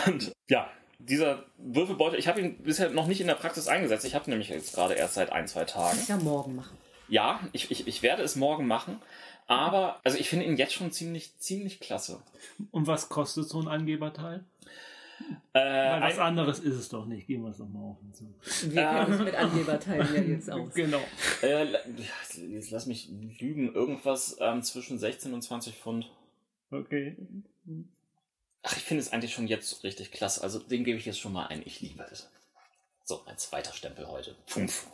und 0.07 0.33
ja, 0.49 0.71
dieser 0.99 1.45
Würfelbeutel, 1.59 2.19
ich 2.19 2.29
habe 2.29 2.41
ihn 2.41 2.59
bisher 2.63 2.91
noch 2.91 3.07
nicht 3.09 3.21
in 3.21 3.27
der 3.27 3.35
Praxis 3.35 3.67
eingesetzt. 3.67 4.05
Ich 4.05 4.15
habe 4.15 4.31
nämlich 4.31 4.49
jetzt 4.51 4.75
gerade 4.75 4.95
erst 4.95 5.15
seit 5.15 5.33
ein, 5.33 5.49
zwei 5.49 5.65
Tagen. 5.65 5.97
Das 5.99 6.09
ja 6.09 6.17
morgen 6.17 6.55
machen. 6.55 6.79
Ja, 7.13 7.47
ich, 7.53 7.71
ich, 7.71 7.87
ich 7.87 8.03
werde 8.03 8.23
es 8.23 8.37
morgen 8.37 8.67
machen. 8.67 8.99
Aber, 9.47 10.01
also 10.03 10.17
ich 10.17 10.31
finde 10.31 10.47
ihn 10.47 10.57
jetzt 10.57 10.73
schon 10.73 10.91
ziemlich, 10.93 11.37
ziemlich 11.37 11.79
klasse. 11.79 12.23
Und 12.71 12.87
was 12.87 13.11
kostet 13.11 13.47
so 13.47 13.61
ein 13.61 13.69
Angeberteil? 13.69 14.43
Äh, 15.53 15.59
Weil 15.61 16.01
was 16.01 16.15
ein, 16.15 16.21
anderes 16.21 16.59
ist 16.61 16.75
es 16.75 16.89
doch 16.89 17.05
nicht. 17.05 17.27
Gehen 17.27 17.43
wir 17.43 17.51
es 17.51 17.59
doch 17.59 17.69
mal 17.69 17.81
auf 17.81 17.99
und 18.01 18.17
zu. 18.17 18.73
Wir 18.73 18.83
kennen 18.83 19.13
uns 19.13 19.25
mit 19.25 19.35
Angeberteilen 19.35 20.15
ja 20.15 20.23
jetzt 20.23 20.51
aus. 20.51 20.73
Genau. 20.73 21.03
äh, 21.43 21.67
jetzt 22.49 22.71
lass 22.71 22.87
mich 22.87 23.11
lügen, 23.39 23.75
irgendwas 23.75 24.39
ähm, 24.41 24.63
zwischen 24.63 24.99
16 24.99 25.35
und 25.35 25.43
20 25.43 25.75
Pfund. 25.75 26.11
Okay. 26.71 27.15
Ach, 28.63 28.75
ich 28.75 28.85
finde 28.85 29.03
es 29.03 29.13
eigentlich 29.13 29.35
schon 29.35 29.49
jetzt 29.49 29.85
richtig 29.85 30.13
klasse. 30.13 30.43
Also 30.43 30.61
den 30.61 30.83
gebe 30.83 30.97
ich 30.97 31.05
jetzt 31.05 31.21
schon 31.21 31.35
mal 31.35 31.45
ein. 31.49 31.61
Ich 31.67 31.83
liebe 31.83 32.07
es. 32.11 32.31
So, 33.05 33.23
ein 33.27 33.37
zweiter 33.37 33.75
Stempel 33.75 34.09
heute. 34.09 34.35
Fünf. 34.47 34.87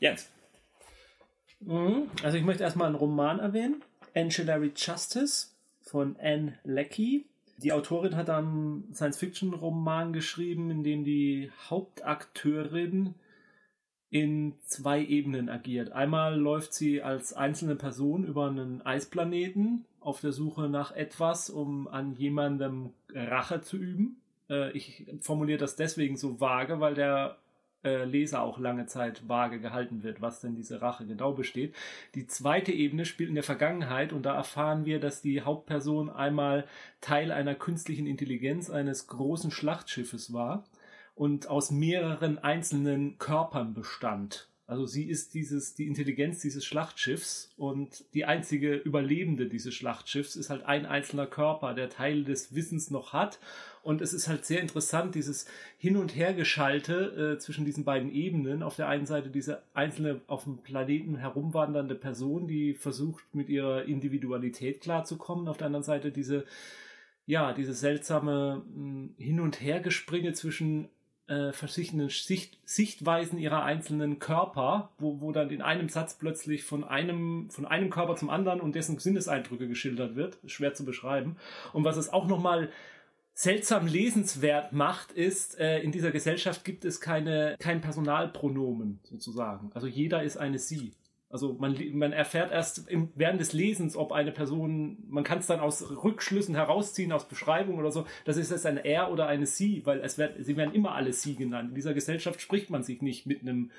Jens. 0.00 0.28
Mhm. 1.60 2.08
Also 2.22 2.38
ich 2.38 2.44
möchte 2.44 2.62
erstmal 2.62 2.86
einen 2.86 2.96
Roman 2.96 3.38
erwähnen. 3.38 3.82
Ancillary 4.14 4.72
Justice 4.74 5.48
von 5.82 6.16
Anne 6.20 6.58
Leckie. 6.64 7.26
Die 7.58 7.72
Autorin 7.72 8.16
hat 8.16 8.30
einen 8.30 8.94
Science-Fiction-Roman 8.94 10.12
geschrieben, 10.12 10.70
in 10.70 10.84
dem 10.84 11.04
die 11.04 11.50
Hauptakteurin 11.68 13.14
in 14.10 14.54
zwei 14.64 15.04
Ebenen 15.04 15.48
agiert. 15.48 15.92
Einmal 15.92 16.38
läuft 16.38 16.72
sie 16.72 17.02
als 17.02 17.32
einzelne 17.32 17.74
Person 17.74 18.24
über 18.24 18.46
einen 18.46 18.80
Eisplaneten 18.82 19.84
auf 20.00 20.20
der 20.20 20.32
Suche 20.32 20.68
nach 20.68 20.92
etwas, 20.92 21.50
um 21.50 21.88
an 21.88 22.14
jemandem 22.14 22.90
Rache 23.12 23.60
zu 23.60 23.76
üben. 23.76 24.20
Äh, 24.48 24.70
ich 24.72 25.06
formuliere 25.20 25.58
das 25.58 25.76
deswegen 25.76 26.16
so 26.16 26.40
vage, 26.40 26.80
weil 26.80 26.94
der 26.94 27.38
äh, 27.88 28.04
Leser 28.04 28.42
auch 28.42 28.58
lange 28.58 28.86
Zeit 28.86 29.28
vage 29.28 29.60
gehalten 29.60 30.02
wird, 30.02 30.20
was 30.20 30.40
denn 30.40 30.54
diese 30.54 30.82
Rache 30.82 31.06
genau 31.06 31.32
besteht. 31.32 31.74
Die 32.14 32.26
zweite 32.26 32.72
Ebene 32.72 33.04
spielt 33.04 33.28
in 33.28 33.34
der 33.34 33.44
Vergangenheit 33.44 34.12
und 34.12 34.22
da 34.24 34.34
erfahren 34.34 34.84
wir, 34.84 35.00
dass 35.00 35.22
die 35.22 35.42
Hauptperson 35.42 36.10
einmal 36.10 36.66
Teil 37.00 37.32
einer 37.32 37.54
künstlichen 37.54 38.06
Intelligenz 38.06 38.70
eines 38.70 39.06
großen 39.06 39.50
Schlachtschiffes 39.50 40.32
war 40.32 40.64
und 41.14 41.48
aus 41.48 41.70
mehreren 41.70 42.38
einzelnen 42.38 43.18
Körpern 43.18 43.74
bestand. 43.74 44.47
Also 44.68 44.84
sie 44.84 45.04
ist 45.04 45.32
dieses, 45.32 45.74
die 45.74 45.86
Intelligenz 45.86 46.40
dieses 46.40 46.62
Schlachtschiffs 46.62 47.50
und 47.56 48.04
die 48.12 48.26
einzige 48.26 48.74
Überlebende 48.74 49.46
dieses 49.46 49.74
Schlachtschiffs 49.74 50.36
ist 50.36 50.50
halt 50.50 50.66
ein 50.66 50.84
einzelner 50.84 51.26
Körper, 51.26 51.72
der 51.72 51.88
Teil 51.88 52.22
des 52.22 52.54
Wissens 52.54 52.90
noch 52.90 53.14
hat. 53.14 53.38
Und 53.82 54.02
es 54.02 54.12
ist 54.12 54.28
halt 54.28 54.44
sehr 54.44 54.60
interessant, 54.60 55.14
dieses 55.14 55.46
Hin- 55.78 55.96
und 55.96 56.14
Hergeschalte 56.14 57.36
äh, 57.36 57.38
zwischen 57.38 57.64
diesen 57.64 57.84
beiden 57.84 58.12
Ebenen. 58.12 58.62
Auf 58.62 58.76
der 58.76 58.88
einen 58.88 59.06
Seite 59.06 59.30
diese 59.30 59.62
einzelne 59.72 60.20
auf 60.26 60.44
dem 60.44 60.58
Planeten 60.58 61.16
herumwandernde 61.16 61.94
Person, 61.94 62.46
die 62.46 62.74
versucht, 62.74 63.24
mit 63.34 63.48
ihrer 63.48 63.86
Individualität 63.86 64.82
klarzukommen. 64.82 65.48
Auf 65.48 65.56
der 65.56 65.68
anderen 65.68 65.84
Seite 65.84 66.12
diese, 66.12 66.44
ja, 67.24 67.54
diese 67.54 67.72
seltsame 67.72 68.62
mh, 68.76 69.08
Hin- 69.16 69.40
und 69.40 69.62
Hergespringe 69.62 70.34
zwischen 70.34 70.90
äh, 71.28 71.52
verschiedenen 71.52 72.08
Sicht, 72.08 72.58
Sichtweisen 72.64 73.38
ihrer 73.38 73.62
einzelnen 73.62 74.18
Körper, 74.18 74.90
wo, 74.98 75.20
wo 75.20 75.32
dann 75.32 75.50
in 75.50 75.62
einem 75.62 75.88
Satz 75.88 76.14
plötzlich 76.14 76.64
von 76.64 76.84
einem, 76.84 77.50
von 77.50 77.66
einem 77.66 77.90
Körper 77.90 78.16
zum 78.16 78.30
anderen 78.30 78.60
und 78.60 78.74
dessen 78.74 78.98
Sinneseindrücke 78.98 79.68
geschildert 79.68 80.16
wird. 80.16 80.38
Schwer 80.46 80.74
zu 80.74 80.84
beschreiben. 80.84 81.36
Und 81.72 81.84
was 81.84 81.96
es 81.96 82.12
auch 82.12 82.26
nochmal 82.26 82.70
seltsam 83.38 83.86
lesenswert 83.86 84.72
macht, 84.72 85.12
ist, 85.12 85.60
äh, 85.60 85.78
in 85.78 85.92
dieser 85.92 86.10
Gesellschaft 86.10 86.64
gibt 86.64 86.84
es 86.84 87.00
keine, 87.00 87.54
kein 87.60 87.80
Personalpronomen 87.80 88.98
sozusagen. 89.04 89.70
Also 89.74 89.86
jeder 89.86 90.24
ist 90.24 90.38
eine 90.38 90.58
Sie. 90.58 90.92
Also 91.30 91.54
man, 91.58 91.76
man 91.92 92.12
erfährt 92.12 92.52
erst 92.52 92.88
im, 92.88 93.10
während 93.14 93.40
des 93.40 93.52
Lesens, 93.52 93.96
ob 93.96 94.12
eine 94.12 94.32
Person, 94.32 94.96
man 95.08 95.24
kann 95.24 95.40
es 95.40 95.46
dann 95.46 95.60
aus 95.60 95.90
Rückschlüssen 96.02 96.54
herausziehen, 96.54 97.12
aus 97.12 97.28
Beschreibungen 97.28 97.78
oder 97.78 97.90
so, 97.90 98.06
das 98.24 98.38
ist 98.38 98.50
jetzt 98.50 98.64
ein 98.64 98.78
Er 98.78 99.12
oder 99.12 99.26
eine 99.26 99.44
Sie, 99.44 99.84
weil 99.84 100.00
es 100.00 100.16
wird, 100.16 100.36
sie 100.38 100.56
werden 100.56 100.74
immer 100.74 100.94
alle 100.94 101.12
Sie 101.12 101.34
genannt. 101.34 101.70
In 101.70 101.74
dieser 101.74 101.92
Gesellschaft 101.92 102.40
spricht 102.40 102.70
man 102.70 102.82
sich 102.82 103.02
nicht 103.02 103.26
mit 103.26 103.42
einem 103.42 103.70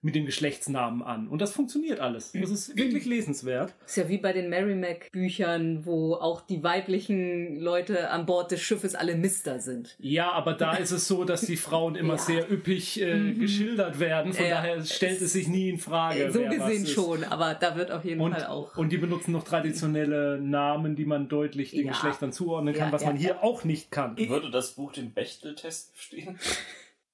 mit 0.00 0.14
dem 0.14 0.26
Geschlechtsnamen 0.26 1.02
an. 1.02 1.26
Und 1.26 1.42
das 1.42 1.50
funktioniert 1.52 1.98
alles. 1.98 2.30
Das 2.32 2.50
ist 2.50 2.76
wirklich 2.76 3.04
lesenswert. 3.04 3.74
Ist 3.84 3.96
ja 3.96 4.08
wie 4.08 4.18
bei 4.18 4.32
den 4.32 4.48
Merrimack-Büchern, 4.48 5.84
wo 5.86 6.14
auch 6.14 6.40
die 6.40 6.62
weiblichen 6.62 7.56
Leute 7.58 8.08
an 8.10 8.24
Bord 8.24 8.52
des 8.52 8.60
Schiffes 8.62 8.94
alle 8.94 9.16
Mister 9.16 9.58
sind. 9.58 9.96
Ja, 9.98 10.30
aber 10.30 10.52
da 10.54 10.74
ist 10.76 10.92
es 10.92 11.08
so, 11.08 11.24
dass 11.24 11.40
die 11.42 11.56
Frauen 11.56 11.96
immer 11.96 12.14
Ja. 12.14 12.18
sehr 12.18 12.50
üppig 12.52 13.00
äh, 13.00 13.32
geschildert 13.34 13.98
werden. 13.98 14.32
Von 14.32 14.44
Ja. 14.46 14.56
daher 14.62 14.84
stellt 14.84 15.20
es 15.20 15.32
sich 15.32 15.48
nie 15.48 15.68
in 15.70 15.78
Frage. 15.78 16.30
so 16.30 16.40
wer 16.40 16.50
was 16.50 16.68
gesehen 16.68 16.84
ist. 16.84 16.92
schon, 16.92 17.24
aber 17.24 17.54
da 17.54 17.74
wird 17.76 17.90
auf 17.90 18.04
jeden 18.04 18.20
Und, 18.20 18.34
Fall 18.34 18.46
auch. 18.46 18.76
und 18.76 18.90
die 18.92 18.98
benutzen 18.98 19.32
noch 19.32 19.42
traditionelle 19.44 20.38
Namen, 20.40 20.94
die 20.94 21.06
man 21.06 21.28
deutlich 21.28 21.72
den 21.72 21.86
Ja. 21.86 21.92
Geschlechtern 21.92 22.32
zuordnen 22.32 22.72
kann, 22.74 22.88
Ja, 22.88 22.92
was 22.92 23.02
ja, 23.02 23.08
man 23.08 23.16
hier 23.16 23.30
ja. 23.30 23.42
auch 23.42 23.64
nicht 23.64 23.90
kann. 23.90 24.16
Würde 24.16 24.50
das 24.50 24.72
Buch 24.72 24.92
den 24.92 25.12
Bechteltest 25.12 25.92
bestehen? 25.94 26.38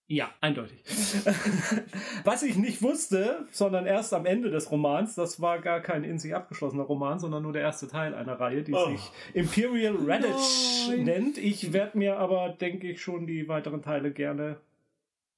Ja, 0.07 0.31
eindeutig. 0.43 0.85
Was 2.25 2.43
ich 2.43 2.57
nicht 2.57 2.83
wusste, 2.83 3.47
sondern 3.53 3.87
erst 3.87 4.13
am 4.13 4.27
Ende 4.27 4.51
des 4.51 4.71
Romans, 4.71 5.15
das 5.15 5.41
war 5.41 5.61
gar 5.61 5.81
kein 5.81 6.05
in 6.05 6.19
sich 6.19 6.35
abgeschlossener 6.35 6.83
Roman, 6.83 7.19
sondern 7.19 7.43
nur 7.43 7.55
der 7.55 7.63
erste 7.63 7.89
Teil 7.89 8.15
einer 8.15 8.39
Reihe, 8.39 8.63
die 8.63 8.75
Oh. 8.75 8.91
sich 8.91 9.01
Imperial 9.33 9.97
Radish 9.99 10.89
Nein. 10.89 11.05
nennt. 11.05 11.39
Ich 11.39 11.73
werde 11.73 11.97
mir 11.97 12.19
aber, 12.19 12.51
denke 12.51 12.91
ich, 12.91 13.01
schon 13.01 13.27
die 13.27 13.49
weiteren 13.49 13.81
Teile 13.81 14.13
gerne, 14.13 14.61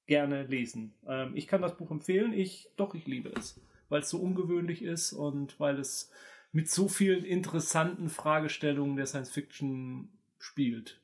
gerne 0.05 0.43
lesen. 0.43 0.93
Ähm, 1.07 1.31
ich 1.35 1.47
kann 1.47 1.61
das 1.61 1.77
Buch 1.77 1.89
empfehlen. 1.91 2.33
Ich, 2.33 2.69
doch, 2.75 2.93
ich 2.93 3.07
liebe 3.07 3.29
es, 3.37 3.61
weil 3.87 4.01
es 4.01 4.09
so 4.09 4.19
ungewöhnlich 4.19 4.81
ist 4.83 5.13
und 5.13 5.57
weil 5.61 5.79
es 5.79 6.11
mit 6.51 6.69
so 6.69 6.89
vielen 6.89 7.23
interessanten 7.23 8.09
Fragestellungen 8.09 8.97
der 8.97 9.05
Science 9.05 9.31
Fiction 9.31 10.09
spielt. 10.39 10.99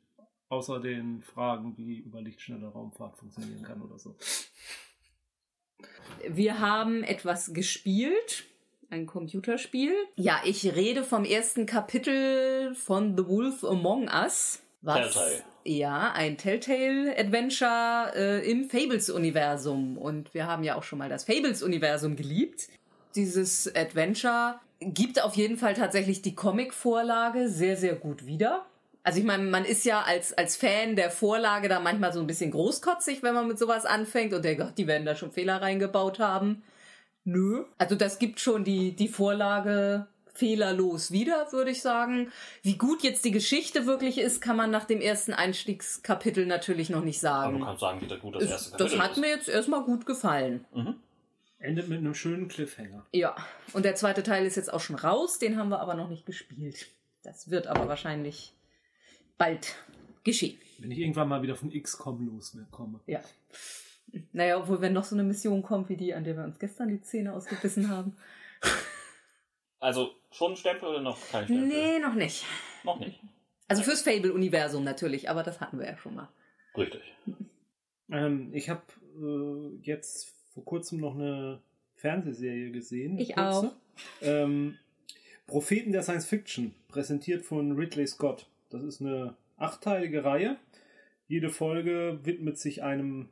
Außer 0.54 0.80
den 0.80 1.24
Fragen, 1.24 1.76
wie 1.78 1.98
über 1.98 2.22
lichtschnelle 2.22 2.68
Raumfahrt 2.68 3.18
funktionieren 3.18 3.64
kann 3.64 3.82
oder 3.82 3.98
so. 3.98 4.16
Wir 6.30 6.60
haben 6.60 7.04
etwas 7.04 7.56
gespielt, 7.56 8.44
ein 8.92 9.08
Computerspiel. 9.08 9.96
Ja, 10.16 10.42
ich 10.46 10.64
rede 10.76 11.04
vom 11.04 11.26
ersten 11.26 11.66
Kapitel 11.66 12.76
von 12.76 13.18
The 13.18 13.28
Wolf 13.28 13.64
Among 13.64 14.10
Us. 14.10 14.62
Was, 14.84 15.14
Telltale. 15.14 15.44
Ja, 15.66 16.12
ein 16.12 16.38
Telltale-Adventure 16.38 18.12
äh, 18.16 18.52
im 18.52 18.70
Fables-Universum. 18.70 19.98
Und 19.98 20.36
wir 20.36 20.46
haben 20.46 20.64
ja 20.64 20.76
auch 20.76 20.84
schon 20.84 21.00
mal 21.00 21.10
das 21.10 21.24
Fables-Universum 21.24 22.16
geliebt. 22.16 22.68
Dieses 23.16 23.76
Adventure 23.76 24.60
gibt 24.80 25.20
auf 25.20 25.36
jeden 25.36 25.58
Fall 25.58 25.74
tatsächlich 25.74 26.22
die 26.22 26.36
Comic-Vorlage 26.36 27.50
sehr, 27.50 27.76
sehr 27.76 27.96
gut 27.96 28.28
wieder. 28.28 28.68
Also 29.04 29.20
ich 29.20 29.26
meine, 29.26 29.44
man 29.44 29.66
ist 29.66 29.84
ja 29.86 30.02
als, 30.02 30.34
als 30.34 30.56
Fan 30.56 30.96
der 30.96 31.12
Vorlage 31.12 31.68
da 31.68 31.80
manchmal 31.82 32.14
so 32.14 32.22
ein 32.22 32.28
bisschen 32.28 32.52
großkotzig, 32.52 33.22
wenn 33.22 33.34
man 33.34 33.48
mit 33.48 33.60
sowas 33.60 33.86
anfängt 33.86 34.34
und 34.34 34.44
denkt, 34.46 34.62
Gott, 34.62 34.78
die 34.78 34.88
werden 34.88 35.06
da 35.06 35.16
schon 35.16 35.32
Fehler 35.32 35.62
reingebaut 35.62 36.20
haben. 36.20 36.64
Nö. 37.26 37.66
Also 37.78 37.96
das 37.96 38.18
gibt 38.20 38.40
schon 38.40 38.64
die, 38.64 38.96
die 38.96 39.10
Vorlage 39.10 40.08
fehlerlos 40.34 41.12
wieder, 41.12 41.48
würde 41.52 41.72
ich 41.72 41.82
sagen. 41.82 42.32
Wie 42.64 42.78
gut 42.78 43.04
jetzt 43.04 43.24
die 43.24 43.32
Geschichte 43.32 43.86
wirklich 43.86 44.18
ist, 44.18 44.42
kann 44.42 44.56
man 44.58 44.72
nach 44.72 44.86
dem 44.86 45.00
ersten 45.00 45.34
Einstiegskapitel 45.34 46.46
natürlich 46.46 46.90
noch 46.90 47.04
nicht 47.04 47.24
Aber 47.26 47.52
du 47.52 47.58
sagen. 47.60 47.66
kannst 47.66 47.82
sagen, 47.82 48.02
wie 48.02 48.08
da 48.08 48.16
gut 48.16 48.36
das 48.36 48.44
erste 48.46 48.72
Das 48.72 48.80
Kapitel 48.80 49.00
hat 49.02 49.12
ist. 49.12 49.18
mir 49.18 49.30
jetzt 49.30 49.50
erstmal 49.50 49.84
gut 49.84 50.06
gefallen. 50.06 50.66
Endet 51.60 51.88
mit 51.88 52.00
einem 52.00 52.16
schönen 52.16 52.48
Cliffhanger. 52.48 53.06
Ja. 53.12 53.36
Und 53.74 53.86
der 53.86 53.96
zweite 53.96 54.24
Teil 54.24 54.46
ist 54.46 54.56
jetzt 54.56 54.74
auch 54.74 54.80
schon 54.82 54.96
raus, 54.96 55.40
den 55.40 55.58
haben 55.58 55.70
wir 55.70 55.80
aber 55.82 55.94
noch 55.94 56.10
nicht 56.10 56.26
gespielt. 56.26 56.88
Das 57.24 57.50
wird 57.52 57.68
aber 57.68 57.88
wahrscheinlich 57.88 58.54
bald 59.38 59.76
geschehen. 60.24 60.58
Wenn 60.80 60.92
ich 60.92 61.00
irgendwann 61.00 61.30
mal 61.30 61.42
wieder 61.42 61.56
von 61.56 61.72
XCOM 61.72 62.26
loskomme. 62.26 63.00
Ja. 63.08 63.22
Naja, 64.32 64.58
obwohl, 64.58 64.82
wenn 64.82 64.94
noch 64.94 65.04
so 65.04 65.16
eine 65.16 65.24
Mission 65.24 65.64
kommt 65.64 65.90
wie 65.90 65.98
die, 65.98 66.14
an 66.14 66.24
der 66.24 66.36
wir 66.36 66.44
uns 66.44 66.60
gestern 66.60 66.90
die 66.90 67.02
Zähne 67.02 67.34
ausgebissen 67.34 67.90
haben. 67.90 68.16
Also 69.80 70.12
schon 70.32 70.54
ein 70.54 70.56
Stempel 70.56 70.90
oder 70.90 71.02
noch 71.02 71.18
kein 71.30 71.46
Stempel? 71.46 71.68
Nee, 71.68 72.00
noch 72.00 72.14
nicht. 72.14 72.46
Noch 72.84 73.00
nicht. 73.00 73.20
Also 73.68 73.84
fürs 73.84 74.02
Fable-Universum 74.02 74.84
natürlich, 74.84 75.30
aber 75.30 75.44
das 75.44 75.60
hatten 75.60 75.80
wir 75.80 75.86
ja 75.86 75.98
schon 75.98 76.16
mal. 76.16 76.30
Richtig. 76.78 77.02
Ähm, 78.10 78.54
ich 78.54 78.70
habe 78.70 78.84
äh, 79.20 79.78
jetzt 79.82 80.34
vor 80.54 80.64
kurzem 80.66 81.00
noch 81.00 81.16
eine 81.16 81.62
Fernsehserie 81.96 82.72
gesehen. 82.72 83.18
Ich 83.18 83.36
kurze. 83.36 83.42
auch. 83.42 83.72
Ähm, 84.22 84.78
Propheten 85.48 85.92
der 85.92 86.04
Science 86.04 86.26
Fiction, 86.26 86.74
präsentiert 86.88 87.44
von 87.44 87.74
Ridley 87.74 88.08
Scott. 88.08 88.48
Das 88.74 88.84
ist 88.84 89.02
eine 89.02 89.36
achtteilige 89.58 90.26
Reihe. 90.26 90.58
Jede 91.28 91.52
Folge 91.52 92.20
widmet 92.24 92.58
sich 92.58 92.82
einem 92.82 93.30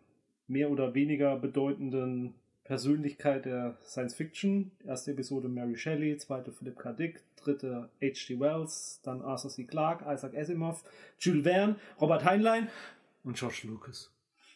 mehr 0.47 0.69
oder 0.69 0.93
weniger 0.93 1.35
bedeutenden 1.35 2.35
Persönlichkeit 2.63 3.45
der 3.45 3.75
Science 3.83 4.13
Fiction. 4.13 4.69
Erste 4.85 5.11
Episode 5.11 5.49
Mary 5.49 5.75
Shelley, 5.75 6.15
zweite 6.17 6.51
Philip 6.51 6.77
K. 6.77 6.93
Dick, 6.93 7.23
dritte 7.37 7.89
H.G. 7.99 8.39
Wells, 8.39 9.01
dann 9.03 9.23
Arthur 9.23 9.49
C. 9.49 9.63
Clarke, 9.63 10.05
Isaac 10.13 10.37
Asimov, 10.37 10.83
Jules 11.19 11.43
Verne, 11.43 11.75
Robert 11.99 12.23
Heinlein 12.23 12.69
und 13.23 13.35
George 13.35 13.61
Lucas. 13.63 14.11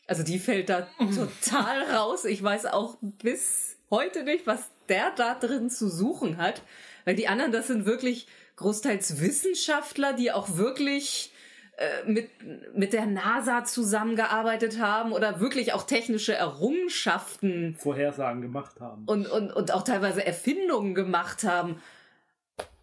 Also 0.05 0.21
die 0.21 0.37
fällt 0.37 0.69
da 0.69 0.81
total 0.99 1.81
raus. 1.95 2.25
Ich 2.25 2.43
weiß 2.43 2.67
auch 2.67 2.97
bis 3.23 3.77
heute 3.89 4.23
nicht, 4.23 4.45
was 4.45 4.69
der 4.87 5.11
da 5.15 5.33
drin 5.33 5.71
zu 5.71 5.89
suchen 5.89 6.37
hat. 6.37 6.61
Weil 7.05 7.15
die 7.15 7.27
anderen, 7.27 7.51
das 7.51 7.67
sind 7.67 7.87
wirklich 7.87 8.27
großteils 8.55 9.19
Wissenschaftler, 9.21 10.13
die 10.13 10.31
auch 10.31 10.57
wirklich 10.57 11.33
äh, 11.77 12.09
mit, 12.09 12.29
mit 12.73 12.93
der 12.93 13.05
NASA 13.05 13.63
zusammengearbeitet 13.65 14.79
haben 14.79 15.11
oder 15.11 15.39
wirklich 15.39 15.73
auch 15.73 15.83
technische 15.83 16.33
Errungenschaften 16.33 17.75
Vorhersagen 17.77 18.41
gemacht 18.41 18.79
haben. 18.79 19.03
und, 19.05 19.27
und, 19.27 19.51
und 19.51 19.73
auch 19.73 19.83
teilweise 19.83 20.25
Erfindungen 20.25 20.95
gemacht 20.95 21.43
haben. 21.43 21.81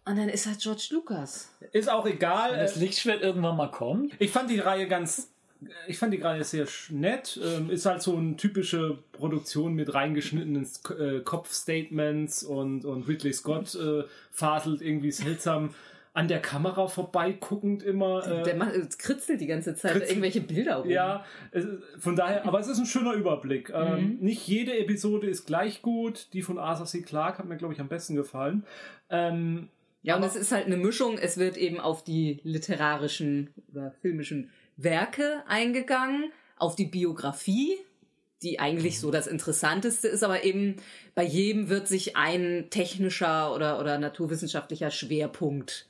Und 0.05 0.17
dann 0.17 0.27
ist 0.29 0.45
halt 0.47 0.59
George 0.59 0.87
Lucas. 0.91 1.49
Ist 1.71 1.89
auch 1.89 2.05
egal. 2.05 2.51
Wenn 2.51 2.59
das 2.59 2.75
Äh, 2.75 2.79
Lichtschwert 2.81 3.21
irgendwann 3.21 3.55
mal 3.55 3.71
kommt. 3.71 4.13
Ich 4.19 4.31
fand 4.31 4.49
die 4.49 4.59
Reihe 4.59 4.87
ganz. 4.87 5.32
Ich 5.87 5.97
fand 5.97 6.13
die 6.13 6.21
Reihe 6.21 6.43
sehr 6.43 6.67
nett. 6.89 7.39
Ähm, 7.43 7.69
ist 7.69 7.85
halt 7.85 8.01
so 8.01 8.15
eine 8.17 8.35
typische 8.35 8.97
Produktion 9.11 9.73
mit 9.73 9.93
reingeschnittenen 9.93 10.67
äh, 10.99 11.19
Kopfstatements 11.21 12.43
und, 12.43 12.85
und 12.85 13.07
Ridley 13.07 13.33
Scott 13.33 13.75
äh, 13.75 14.03
faselt 14.31 14.81
irgendwie 14.81 15.11
seltsam 15.11 15.73
an 16.15 16.27
der 16.27 16.39
Kamera 16.41 16.87
vorbeiguckend 16.87 17.81
immer. 17.81 18.25
Äh, 18.27 18.43
Der 18.43 18.55
macht, 18.55 18.73
es 18.75 18.99
kritzelt 18.99 19.41
die 19.41 19.47
ganze 19.47 19.73
Zeit 19.75 19.93
Kritzelt. 19.93 20.11
irgendwelche 20.11 20.41
Bilder 20.41 20.75
rum. 20.75 20.89
Ja, 20.89 21.25
es, 21.51 21.65
von 21.97 22.15
daher, 22.15 22.45
aber 22.45 22.59
es 22.59 22.67
ist 22.67 22.77
ein 22.77 22.85
schöner 22.85 23.13
Überblick. 23.13 23.71
Ähm, 23.73 23.93
Mhm. 23.93 24.17
nicht 24.21 24.47
jede 24.47 24.77
Episode 24.77 25.27
ist 25.27 25.45
gleich 25.45 25.81
gut. 25.81 26.27
Die 26.33 26.43
von 26.43 26.59
Arthur 26.59 26.85
C. 26.85 27.01
Clarke 27.01 27.39
hat 27.39 27.47
mir, 27.47 27.57
glaube 27.57 27.73
ich, 27.73 27.79
am 27.79 27.87
besten 27.87 28.15
gefallen. 28.15 28.63
Ähm, 29.09 29.69
Ja, 30.03 30.17
und 30.17 30.23
es 30.23 30.35
ist 30.35 30.51
halt 30.51 30.65
eine 30.67 30.77
Mischung. 30.77 31.17
Es 31.17 31.37
wird 31.37 31.57
eben 31.57 31.79
auf 31.79 32.03
die 32.03 32.41
literarischen 32.43 33.49
oder 33.71 33.91
filmischen 34.01 34.49
Werke 34.77 35.43
eingegangen, 35.47 36.31
auf 36.57 36.75
die 36.75 36.85
Biografie, 36.85 37.77
die 38.41 38.59
eigentlich 38.59 38.99
so 38.99 39.11
das 39.11 39.27
Interessanteste 39.27 40.07
ist, 40.07 40.23
aber 40.23 40.43
eben 40.43 40.77
bei 41.15 41.23
jedem 41.23 41.69
wird 41.69 41.87
sich 41.87 42.15
ein 42.15 42.67
technischer 42.69 43.53
oder, 43.53 43.79
oder 43.79 43.97
naturwissenschaftlicher 43.97 44.91
Schwerpunkt 44.91 45.87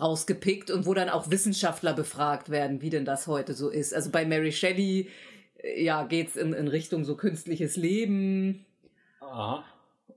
rausgepickt 0.00 0.70
und 0.70 0.86
wo 0.86 0.94
dann 0.94 1.08
auch 1.08 1.30
Wissenschaftler 1.30 1.92
befragt 1.92 2.50
werden, 2.50 2.80
wie 2.82 2.90
denn 2.90 3.04
das 3.04 3.26
heute 3.26 3.54
so 3.54 3.68
ist. 3.68 3.94
Also 3.94 4.10
bei 4.10 4.24
Mary 4.24 4.52
Shelley, 4.52 5.10
äh, 5.62 5.84
ja, 5.84 6.04
geht's 6.04 6.36
in, 6.36 6.52
in 6.52 6.68
Richtung 6.68 7.04
so 7.04 7.16
künstliches 7.16 7.76
Leben, 7.76 8.64
Aha. 9.20 9.64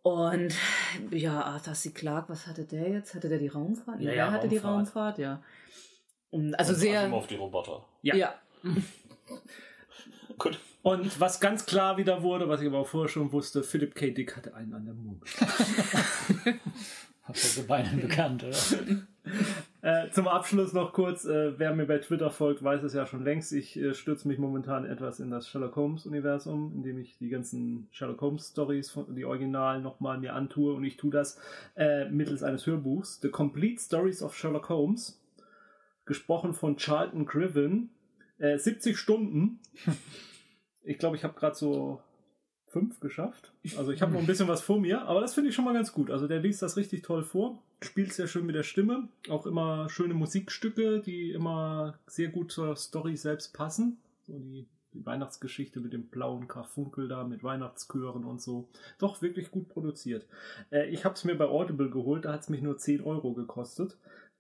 und 0.01 0.56
ja, 1.12 1.41
Arthur 1.41 1.74
C. 1.74 1.91
Clarke, 1.91 2.30
was 2.30 2.47
hatte 2.47 2.64
der 2.64 2.89
jetzt? 2.89 3.14
Hatte 3.16 3.30
der 3.30 3.38
die 3.38 3.49
Raumfahrt? 3.49 3.99
Ja, 3.99 4.08
wer 4.08 4.16
ja, 4.16 4.32
hatte 4.32 4.47
die 4.47 4.58
Raumfahrt. 4.58 5.18
Raumfahrt? 5.18 5.18
Ja. 5.20 5.43
Und 6.36 6.54
also 6.56 6.74
Und 6.74 6.80
sehr. 6.80 7.00
Asimov, 7.02 7.28
die 7.28 7.36
Roboter. 7.36 7.86
Ja. 8.02 8.16
Ja. 8.16 8.36
Gut. 10.38 10.60
und 10.84 11.20
was 11.20 11.40
ganz 11.40 11.66
klar 11.66 11.96
wieder 11.98 12.22
wurde, 12.24 12.50
was 12.50 12.60
ich 12.62 12.68
aber 12.68 12.80
auch 12.80 12.88
vorher 12.88 13.08
schon 13.10 13.32
wusste, 13.32 13.64
Philip 13.64 13.96
K. 13.96 14.12
Dick 14.12 14.36
hatte 14.36 14.54
einen 14.54 14.74
an 14.74 14.86
der 14.86 14.94
Murmel. 14.94 15.22
Hast 17.24 17.44
du 17.58 17.62
so 17.62 17.68
beinahe 17.68 17.96
bekannt, 17.98 18.44
oder? 18.44 18.58
Äh, 19.82 20.10
zum 20.12 20.28
Abschluss 20.28 20.74
noch 20.74 20.94
kurz, 20.94 21.26
äh, 21.26 21.58
wer 21.60 21.74
mir 21.76 21.86
bei 21.86 21.98
Twitter 22.00 22.30
folgt, 22.32 22.64
weiß 22.64 22.82
es 22.84 22.94
ja 22.94 23.06
schon 23.08 23.24
längst. 23.24 23.52
Ich 23.54 23.76
äh, 23.78 23.94
stürze 23.94 24.28
mich 24.28 24.38
momentan 24.40 24.84
etwas 24.86 25.20
in 25.20 25.30
das 25.32 25.48
Sherlock 25.48 25.76
Holmes-Universum, 25.76 26.72
indem 26.76 26.98
ich 27.00 27.18
die 27.20 27.30
ganzen 27.30 27.88
Sherlock 27.92 28.22
Holmes-Stories, 28.22 28.90
von- 28.92 29.16
die 29.16 29.26
Originalen, 29.26 29.84
nochmal 29.84 30.18
mir 30.20 30.34
antue. 30.34 30.74
Und 30.74 30.84
ich 30.86 30.98
tue 30.98 31.12
das 31.12 31.40
äh, 31.76 32.06
mittels 32.10 32.42
eines 32.44 32.66
Hörbuchs. 32.66 33.20
The 33.22 33.30
Complete 33.30 33.80
Stories 33.82 34.22
of 34.24 34.36
Sherlock 34.36 34.70
Holmes. 34.70 35.20
Gesprochen 36.06 36.53
von 36.53 36.78
Charlton 36.78 37.26
Griven. 37.26 37.89
Äh, 38.38 38.58
70 38.58 38.97
Stunden. 38.97 39.60
Ich 40.88 40.99
glaube, 40.99 41.16
ich 41.16 41.24
habe 41.24 41.34
gerade 41.34 41.56
so 41.56 41.99
fünf 42.68 42.99
geschafft. 42.99 43.53
Also 43.78 43.91
ich 43.93 44.01
habe 44.01 44.12
noch 44.12 44.20
ein 44.20 44.28
bisschen 44.28 44.49
was 44.49 44.62
vor 44.62 44.80
mir, 44.80 45.03
aber 45.03 45.22
das 45.22 45.34
finde 45.34 45.49
ich 45.49 45.56
schon 45.56 45.64
mal 45.64 45.74
ganz 45.74 45.93
gut. 45.93 46.12
Also 46.12 46.28
der 46.28 46.41
liest 46.41 46.62
das 46.62 46.76
richtig 46.76 47.03
toll 47.03 47.24
vor, 47.24 47.64
spielt 47.82 48.12
sehr 48.12 48.28
schön 48.28 48.45
mit 48.45 48.53
der 48.53 48.64
Stimme, 48.64 49.08
auch 49.30 49.45
immer 49.45 49.89
schöne 49.89 50.14
Musikstücke, 50.14 50.99
die 50.99 51.32
immer 51.32 51.97
sehr 52.06 52.28
gut 52.28 52.51
zur 52.51 52.76
Story 52.76 53.16
selbst 53.16 53.53
passen. 53.53 53.97
So 54.28 54.38
die, 54.39 54.68
die 54.93 55.06
Weihnachtsgeschichte 55.06 55.80
mit 55.80 55.93
dem 55.93 56.08
blauen 56.08 56.49
Karfunkel 56.49 57.08
da, 57.08 57.24
mit 57.24 57.43
Weihnachtschören 57.43 58.26
und 58.26 58.41
so. 58.41 58.68
Doch 58.99 59.22
wirklich 59.22 59.51
gut 59.51 59.70
produziert. 59.70 60.28
Äh, 60.70 60.89
ich 60.89 61.06
habe 61.06 61.16
es 61.16 61.24
mir 61.24 61.36
bei 61.36 61.45
Audible 61.45 61.89
geholt, 61.89 62.26
da 62.26 62.34
hat 62.34 62.41
es 62.41 62.49
mich 62.49 62.62
nur 62.62 62.78
10 62.78 63.01
Euro 63.01 63.34
gekostet. 63.34 63.97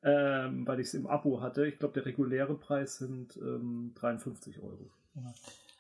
Ähm, 0.07 0.67
weil 0.67 0.79
ich 0.79 0.87
es 0.87 0.93
im 0.93 1.07
Abo 1.07 1.41
hatte. 1.41 1.65
Ich 1.65 1.79
glaube, 1.79 1.95
der 1.95 2.05
reguläre 2.05 2.53
Preis 2.53 2.99
sind 2.99 3.37
ähm, 3.37 3.91
53 3.95 4.59
Euro. 4.61 4.91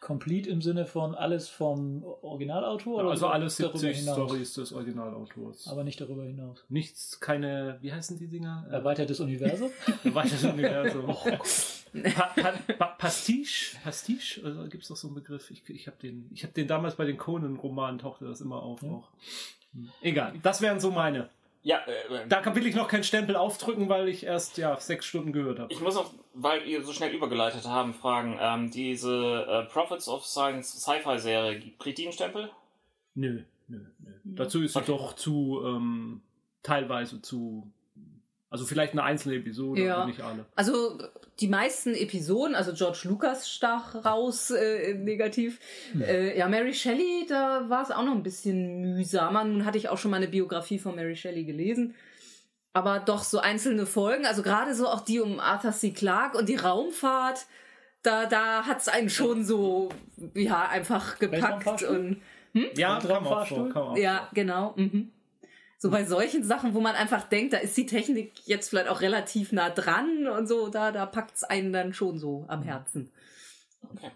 Complete 0.01 0.49
im 0.49 0.61
Sinne 0.61 0.85
von 0.85 1.13
alles 1.13 1.47
vom 1.47 2.03
Originalautor? 2.21 3.01
oder 3.01 3.11
also 3.11 3.27
alles 3.27 3.57
darüber 3.57 3.77
70 3.77 3.99
hinaus? 3.99 4.15
Stories 4.15 4.53
des 4.55 4.73
Originalautors. 4.73 5.67
Aber 5.67 5.83
nicht 5.83 6.01
darüber 6.01 6.23
hinaus. 6.23 6.63
Nichts, 6.69 7.19
keine, 7.19 7.77
wie 7.81 7.93
heißen 7.93 8.17
die 8.17 8.27
Dinger? 8.27 8.65
Erweitertes 8.71 9.19
Universum? 9.19 9.71
Erweitertes 10.03 10.43
Universum. 10.43 11.05
pa 12.15 12.33
pa 12.35 12.51
pa 12.77 12.85
Pastiche? 12.97 13.77
Pastiche? 13.83 14.43
Also, 14.43 14.63
Gibt 14.69 14.83
es 14.83 14.89
doch 14.89 14.95
so 14.95 15.07
einen 15.07 15.15
Begriff? 15.15 15.49
Ich, 15.51 15.67
ich 15.69 15.87
habe 15.87 15.97
den, 16.01 16.29
ich 16.33 16.43
hab 16.43 16.53
den 16.53 16.67
damals 16.67 16.95
bei 16.95 17.05
den 17.05 17.17
Conan-Romanen, 17.17 17.99
tauchte 17.99 18.25
das 18.25 18.41
immer 18.41 18.61
auf. 18.61 18.81
Ja. 18.81 18.89
Auch. 18.89 19.07
Hm. 19.73 19.89
Egal, 20.01 20.33
das 20.41 20.61
wären 20.61 20.79
so 20.79 20.91
meine. 20.91 21.29
Ja, 21.67 21.79
äh, 21.87 22.27
Da 22.29 22.41
kann, 22.41 22.55
will 22.55 22.67
ich 22.67 22.75
noch 22.75 22.87
keinen 22.87 23.03
Stempel 23.03 23.35
aufdrücken, 23.35 23.89
weil 23.89 24.07
ich 24.07 24.23
erst 24.23 24.59
ja 24.59 24.79
sechs 24.79 25.05
Stunden 25.07 25.33
gehört 25.33 25.57
habe. 25.57 25.73
ich 25.73 25.81
muss 25.81 25.95
noch, 25.95 26.13
weil 26.35 26.61
ihr 26.67 26.83
so 26.83 26.93
schnell 26.93 27.11
übergeleitet 27.11 27.65
haben, 27.65 27.95
fragen, 27.95 28.37
ähm, 28.39 28.69
diese 28.69 29.45
äh, 29.49 29.63
Prophets 29.73 30.07
of 30.07 30.25
Science 30.27 30.71
Sci-Fi-Serie, 30.83 31.61
kriegt 31.79 31.97
die 31.97 32.03
einen 32.03 32.13
Stempel? 32.13 32.51
Nö, 33.15 33.41
nö, 33.67 33.79
nö. 33.97 34.11
Dazu 34.25 34.61
ist 34.61 34.73
sie 34.73 34.79
Okay. 34.79 34.91
doch 34.91 35.13
zu, 35.13 35.63
ähm, 35.65 36.21
teilweise 36.61 37.19
zu, 37.23 37.67
also 38.51 38.63
vielleicht 38.65 38.93
eine 38.93 39.01
einzelne 39.01 39.35
Episode, 39.37 39.81
Ja. 39.85 39.95
aber 39.97 40.05
nicht 40.05 40.21
alle. 40.21 40.45
Also 40.55 40.99
die 41.39 41.47
meisten 41.47 41.93
Episoden, 41.93 42.55
also 42.55 42.71
George 42.73 43.01
Lucas 43.03 43.49
stach 43.49 44.05
raus 44.05 44.51
äh, 44.51 44.93
negativ. 44.93 45.59
Äh, 45.99 46.37
ja, 46.37 46.47
Mary 46.47 46.73
Shelley, 46.73 47.25
da 47.27 47.69
war 47.69 47.83
es 47.83 47.91
auch 47.91 48.03
noch 48.05 48.13
ein 48.13 48.23
bisschen 48.23 48.95
mühsamer. 48.95 49.43
Nun 49.43 49.65
hatte 49.65 49.77
ich 49.77 49.89
auch 49.89 49.97
schon 49.97 50.11
mal 50.11 50.17
eine 50.17 50.27
Biografie 50.29 50.79
von 50.79 50.95
Mary 50.95 51.15
Shelley 51.15 51.43
gelesen. 51.43 51.93
Aber 52.71 52.99
doch 52.99 53.23
so 53.23 53.39
einzelne 53.39 53.85
Folgen, 53.85 54.25
also 54.25 54.43
gerade 54.43 54.75
so 54.75 54.87
auch 54.87 55.01
die 55.01 55.19
um 55.19 55.39
Arthur 55.39 55.71
C. 55.71 55.91
Clarke 55.91 56.37
und 56.37 56.49
die 56.49 56.57
Raumfahrt, 56.57 57.45
da, 58.03 58.25
da 58.25 58.65
hat 58.65 58.81
es 58.81 58.87
einen 58.87 59.09
schon 59.09 59.43
so, 59.45 59.89
ja, 60.35 60.67
einfach 60.67 61.17
gepackt 61.19 61.83
und 61.83 62.21
Ja, 62.75 62.95
Und 62.97 63.07
kam 63.07 63.27
auch 63.27 63.47
vor, 63.47 63.57
Raumfahrstuhl? 63.67 63.69
kam 63.73 63.83
auch 63.83 63.97
ja, 63.97 64.17
vor. 64.19 64.29
genau. 64.33 64.73
Mhm. 64.77 65.11
So 65.85 65.91
bei 65.91 66.03
solchen 66.03 66.43
Sachen, 66.43 66.73
wo 66.73 66.81
man 66.81 66.95
einfach 66.95 67.29
denkt, 67.29 67.53
da 67.53 67.57
ist 67.57 67.77
die 67.77 67.85
Technik 67.85 68.33
jetzt 68.47 68.69
vielleicht 68.69 68.87
auch 68.87 69.01
relativ 69.01 69.51
nah 69.51 69.69
dran 69.69 70.27
und 70.27 70.47
so, 70.47 70.69
da, 70.69 70.91
da 70.91 71.05
packt 71.05 71.35
es 71.35 71.43
einen 71.43 71.71
dann 71.71 71.93
schon 71.93 72.17
so 72.17 72.43
am 72.47 72.63
Herzen. 72.63 73.11
Okay. 73.91 74.09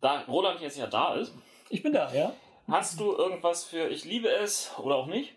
Da 0.00 0.22
Roland 0.22 0.60
jetzt 0.60 0.76
ja 0.76 0.88
da 0.88 1.14
ist, 1.14 1.32
Ich 1.68 1.84
bin 1.84 1.92
da, 1.92 2.12
ja? 2.12 2.32
hast 2.66 2.98
du 2.98 3.12
irgendwas 3.12 3.62
für 3.62 3.86
Ich 3.86 4.04
liebe 4.04 4.28
es 4.28 4.72
oder 4.78 4.96
auch 4.96 5.06
nicht? 5.06 5.36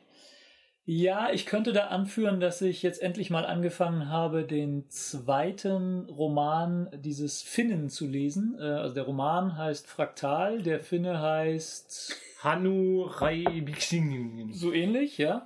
Ja, 0.86 1.30
ich 1.32 1.46
könnte 1.46 1.74
da 1.74 1.90
anführen, 1.90 2.40
dass 2.40 2.60
ich 2.64 2.82
jetzt 2.82 3.04
endlich 3.04 3.30
mal 3.30 3.46
angefangen 3.46 4.10
habe, 4.10 4.46
den 4.46 4.90
zweiten 4.90 6.10
Roman 6.10 6.90
dieses 6.96 7.44
Finnen 7.44 7.88
zu 7.90 8.08
lesen. 8.08 8.58
Äh, 8.60 8.64
Also 8.64 8.96
der 8.96 9.04
Roman 9.04 9.56
heißt 9.58 9.86
Fraktal, 9.86 10.64
der 10.64 10.80
Finne 10.80 11.22
heißt 11.22 12.16
Hanu 12.44 13.04
Rai 13.04 13.62
Bixing. 13.62 14.52
so 14.54 14.72
ähnlich, 14.72 15.18
ja. 15.18 15.46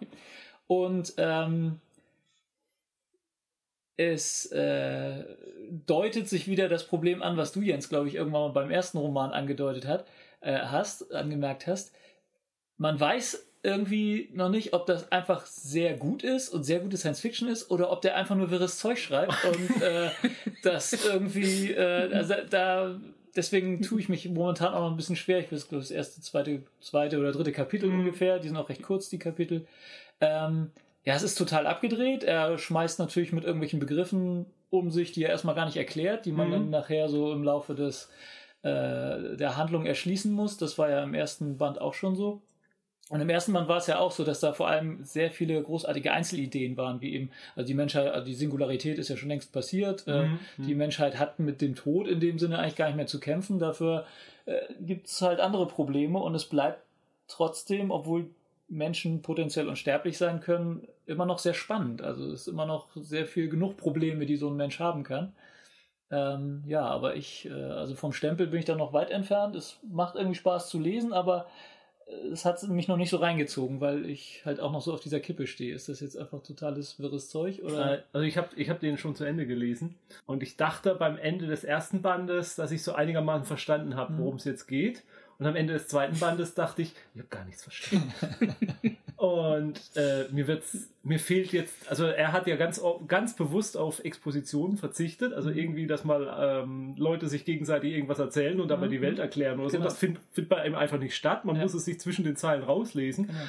Und 0.67 1.13
ähm, 1.17 1.79
es 3.97 4.45
äh, 4.51 5.23
deutet 5.69 6.27
sich 6.27 6.47
wieder 6.47 6.69
das 6.69 6.87
Problem 6.87 7.21
an, 7.21 7.37
was 7.37 7.51
du 7.51 7.61
Jens, 7.61 7.89
glaube 7.89 8.07
ich, 8.07 8.15
irgendwann 8.15 8.41
mal 8.41 8.49
beim 8.49 8.71
ersten 8.71 8.97
Roman 8.97 9.31
angedeutet 9.31 9.87
hat, 9.87 10.05
äh, 10.41 10.59
hast, 10.59 11.13
angemerkt 11.13 11.67
hast. 11.67 11.93
Man 12.77 12.99
weiß 12.99 13.45
irgendwie 13.63 14.29
noch 14.33 14.49
nicht, 14.49 14.73
ob 14.73 14.85
das 14.85 15.11
einfach 15.11 15.45
sehr 15.45 15.95
gut 15.95 16.23
ist 16.23 16.49
und 16.49 16.63
sehr 16.63 16.79
gute 16.79 16.97
Science 16.97 17.19
Fiction 17.19 17.47
ist 17.47 17.71
oder 17.71 17.89
ob 17.91 18.01
der 18.01 18.15
einfach 18.15 18.35
nur 18.35 18.51
wirres 18.51 18.77
Zeug 18.77 18.99
schreibt 18.99 19.43
und 19.45 19.81
äh, 19.81 20.11
das 20.63 20.93
irgendwie, 21.05 21.71
äh, 21.71 22.13
also 22.13 22.35
da, 22.49 22.99
deswegen 23.35 23.81
tue 23.81 23.99
ich 23.99 24.09
mich 24.09 24.29
momentan 24.29 24.73
auch 24.73 24.81
noch 24.81 24.91
ein 24.91 24.97
bisschen 24.97 25.15
schwer. 25.15 25.39
Ich 25.39 25.51
weiß, 25.51 25.67
glaube 25.69 25.81
das 25.81 25.91
erste, 25.91 26.21
zweite, 26.21 26.63
zweite 26.81 27.19
oder 27.19 27.31
dritte 27.31 27.51
Kapitel 27.51 27.89
ungefähr. 27.89 28.39
Die 28.39 28.47
sind 28.47 28.57
auch 28.57 28.69
recht 28.69 28.83
kurz, 28.83 29.09
die 29.09 29.19
Kapitel. 29.19 29.65
Ähm, 30.21 30.71
ja, 31.03 31.13
es 31.15 31.23
ist 31.23 31.37
total 31.37 31.67
abgedreht. 31.67 32.23
Er 32.23 32.57
schmeißt 32.57 32.99
natürlich 32.99 33.31
mit 33.31 33.43
irgendwelchen 33.43 33.79
Begriffen 33.79 34.45
um 34.69 34.89
sich, 34.91 35.11
die 35.11 35.23
er 35.23 35.29
erstmal 35.29 35.55
gar 35.55 35.65
nicht 35.65 35.77
erklärt, 35.77 36.25
die 36.25 36.31
man 36.31 36.47
Mhm. 36.47 36.51
dann 36.51 36.69
nachher 36.71 37.07
so 37.09 37.31
im 37.31 37.43
Laufe 37.43 37.75
des 37.75 38.09
äh, 38.63 39.35
der 39.37 39.57
Handlung 39.57 39.85
erschließen 39.85 40.31
muss. 40.31 40.57
Das 40.57 40.77
war 40.79 40.89
ja 40.89 41.03
im 41.03 41.13
ersten 41.13 41.57
Band 41.57 41.79
auch 41.79 41.93
schon 41.93 42.15
so. 42.15 42.41
Und 43.11 43.21
im 43.21 43.29
ersten 43.29 43.53
Band 43.53 43.67
war 43.67 43.77
es 43.77 43.85
ja 43.85 43.99
auch 43.99 44.11
so, 44.11 44.23
dass 44.23 44.39
da 44.39 44.51
vor 44.53 44.67
allem 44.67 45.03
sehr 45.03 45.29
viele 45.29 45.61
großartige 45.61 46.11
Einzelideen 46.11 46.75
waren, 46.75 47.01
wie 47.01 47.13
eben, 47.13 47.29
also 47.55 47.67
die 47.67 47.75
Menschheit, 47.75 48.11
also 48.11 48.25
die 48.25 48.33
Singularität 48.33 48.97
ist 48.97 49.09
ja 49.09 49.15
schon 49.17 49.29
längst 49.29 49.53
passiert. 49.53 50.07
Äh, 50.07 50.23
Mhm. 50.23 50.39
die 50.57 50.73
Menschheit 50.75 51.19
hat 51.19 51.37
mit 51.39 51.61
dem 51.61 51.75
Tod 51.75 52.07
in 52.07 52.19
dem 52.19 52.39
Sinne 52.39 52.57
eigentlich 52.57 52.75
gar 52.75 52.87
nicht 52.87 52.95
mehr 52.95 53.05
zu 53.05 53.19
kämpfen. 53.19 53.59
Dafür 53.59 54.05
äh, 54.45 54.55
gibt 54.79 55.05
es 55.07 55.21
halt 55.21 55.39
andere 55.39 55.67
Probleme 55.67 56.17
und 56.17 56.33
es 56.33 56.45
bleibt 56.45 56.79
trotzdem, 57.27 57.91
obwohl 57.91 58.29
Menschen 58.67 59.21
potenziell 59.21 59.67
unsterblich 59.69 60.17
sein 60.17 60.39
können, 60.39 60.87
immer 61.05 61.27
noch 61.27 61.37
sehr 61.37 61.53
spannend. 61.53 62.01
Also 62.01 62.25
es 62.31 62.41
ist 62.41 62.47
immer 62.47 62.65
noch 62.65 62.87
sehr 62.95 63.27
viel 63.27 63.49
genug 63.49 63.77
Probleme, 63.77 64.25
die 64.25 64.35
so 64.37 64.49
ein 64.49 64.55
Mensch 64.55 64.79
haben 64.79 65.03
kann. 65.03 65.33
Ähm, 66.09 66.63
ja, 66.67 66.81
aber 66.81 67.15
ich, 67.15 67.45
äh, 67.47 67.51
also 67.53 67.93
vom 67.93 68.13
Stempel 68.13 68.47
bin 68.47 68.59
ich 68.59 68.65
da 68.65 68.75
noch 68.75 68.93
weit 68.93 69.11
entfernt. 69.11 69.55
Es 69.55 69.77
macht 69.87 70.15
irgendwie 70.15 70.35
Spaß 70.35 70.69
zu 70.69 70.79
lesen, 70.79 71.13
aber 71.13 71.45
es 72.31 72.45
hat 72.45 72.61
mich 72.67 72.87
noch 72.87 72.97
nicht 72.97 73.09
so 73.09 73.17
reingezogen, 73.17 73.81
weil 73.81 74.05
ich 74.07 74.43
halt 74.45 74.59
auch 74.59 74.71
noch 74.71 74.81
so 74.81 74.93
auf 74.93 74.99
dieser 74.99 75.19
Kippe 75.19 75.47
stehe. 75.47 75.73
Ist 75.73 75.89
das 75.89 76.01
jetzt 76.01 76.17
einfach 76.17 76.41
totales 76.43 76.99
wirres 76.99 77.29
Zeug? 77.29 77.61
Oder? 77.63 77.95
Äh, 77.99 78.01
Also 78.13 78.25
ich 78.25 78.37
habe 78.37 78.49
ich 78.55 78.69
hab 78.69 78.79
den 78.79 78.97
schon 78.97 79.15
zu 79.15 79.23
Ende 79.23 79.47
gelesen 79.47 79.95
und 80.27 80.43
ich 80.43 80.55
dachte 80.55 80.93
beim 80.95 81.17
Ende 81.17 81.47
des 81.47 81.63
ersten 81.63 82.01
Bandes, 82.01 82.55
dass 82.55 82.71
ich 82.71 82.83
so 82.83 82.93
einigermaßen 82.93 83.45
verstanden 83.45 83.95
habe, 83.95 84.13
Mhm. 84.13 84.17
worum 84.19 84.35
es 84.35 84.43
jetzt 84.45 84.67
geht. 84.67 85.03
Und 85.37 85.45
am 85.47 85.55
Ende 85.55 85.73
des 85.73 85.87
zweiten 85.89 86.17
Bandes 86.19 86.53
dachte 86.53 86.81
ich, 86.81 86.93
ich 87.13 87.19
habe 87.19 87.29
gar 87.29 87.43
nichts 87.45 87.63
verstanden. 87.63 88.13
und 89.17 89.79
äh, 89.95 90.25
mir 90.31 90.47
wird's, 90.47 90.89
mir 91.03 91.19
fehlt 91.19 91.51
jetzt, 91.51 91.89
also 91.89 92.05
er 92.05 92.31
hat 92.31 92.47
ja 92.47 92.55
ganz, 92.55 92.81
ganz 93.07 93.35
bewusst 93.35 93.75
auf 93.77 94.03
Expositionen 94.03 94.77
verzichtet, 94.77 95.33
also 95.33 95.49
Mhm. 95.49 95.57
irgendwie, 95.57 95.87
dass 95.87 96.03
mal 96.05 96.63
ähm, 96.63 96.95
Leute 96.97 97.27
sich 97.27 97.43
gegenseitig 97.45 97.93
irgendwas 97.93 98.19
erzählen 98.19 98.59
und 98.61 98.69
dabei 98.69 98.87
die 98.87 98.97
Mhm. 98.99 99.03
Welt 99.03 99.19
erklären 99.19 99.59
oder 99.59 99.69
so. 99.69 99.77
Genau. 99.77 99.89
Das 99.89 99.97
findet 99.97 100.23
find 100.31 100.49
bei 100.49 100.65
ihm 100.65 100.75
einfach 100.75 100.99
nicht 100.99 101.15
statt. 101.15 101.45
Man 101.45 101.55
Ja. 101.55 101.63
muss 101.63 101.73
es 101.73 101.85
sich 101.85 101.99
zwischen 101.99 102.23
den 102.23 102.35
Zeilen 102.35 102.63
rauslesen. 102.63 103.27
Genau. 103.27 103.39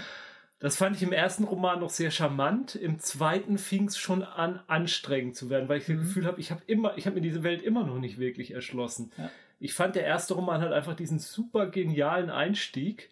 Das 0.59 0.77
fand 0.77 0.97
ich 0.97 1.03
im 1.03 1.13
ersten 1.13 1.45
Roman 1.45 1.81
noch 1.81 1.91
sehr 1.91 2.11
charmant. 2.11 2.75
Im 2.77 2.99
zweiten 2.99 3.59
fing 3.59 3.89
es 3.89 3.99
schon 3.99 4.23
an, 4.23 4.61
anstrengend 4.69 5.37
zu 5.37 5.51
werden, 5.51 5.69
weil 5.69 5.79
ich 5.79 5.87
das 5.87 5.97
Mhm. 5.97 6.01
Gefühl 6.01 6.27
habe, 6.27 6.41
ich 6.41 6.51
habe 6.51 6.63
immer, 6.67 6.97
ich 6.97 7.07
habe 7.07 7.15
mir 7.17 7.21
diese 7.21 7.43
Welt 7.43 7.61
immer 7.63 7.85
noch 7.85 7.99
nicht 7.99 8.19
wirklich 8.19 8.53
erschlossen. 8.55 9.13
Ja. 9.19 9.31
Ich 9.59 9.75
fand 9.75 9.95
der 9.97 10.05
erste 10.05 10.35
Roman 10.35 10.61
halt 10.61 10.73
einfach 10.73 10.95
diesen 10.95 11.19
super 11.19 11.67
genialen 11.67 12.31
Einstieg 12.31 13.11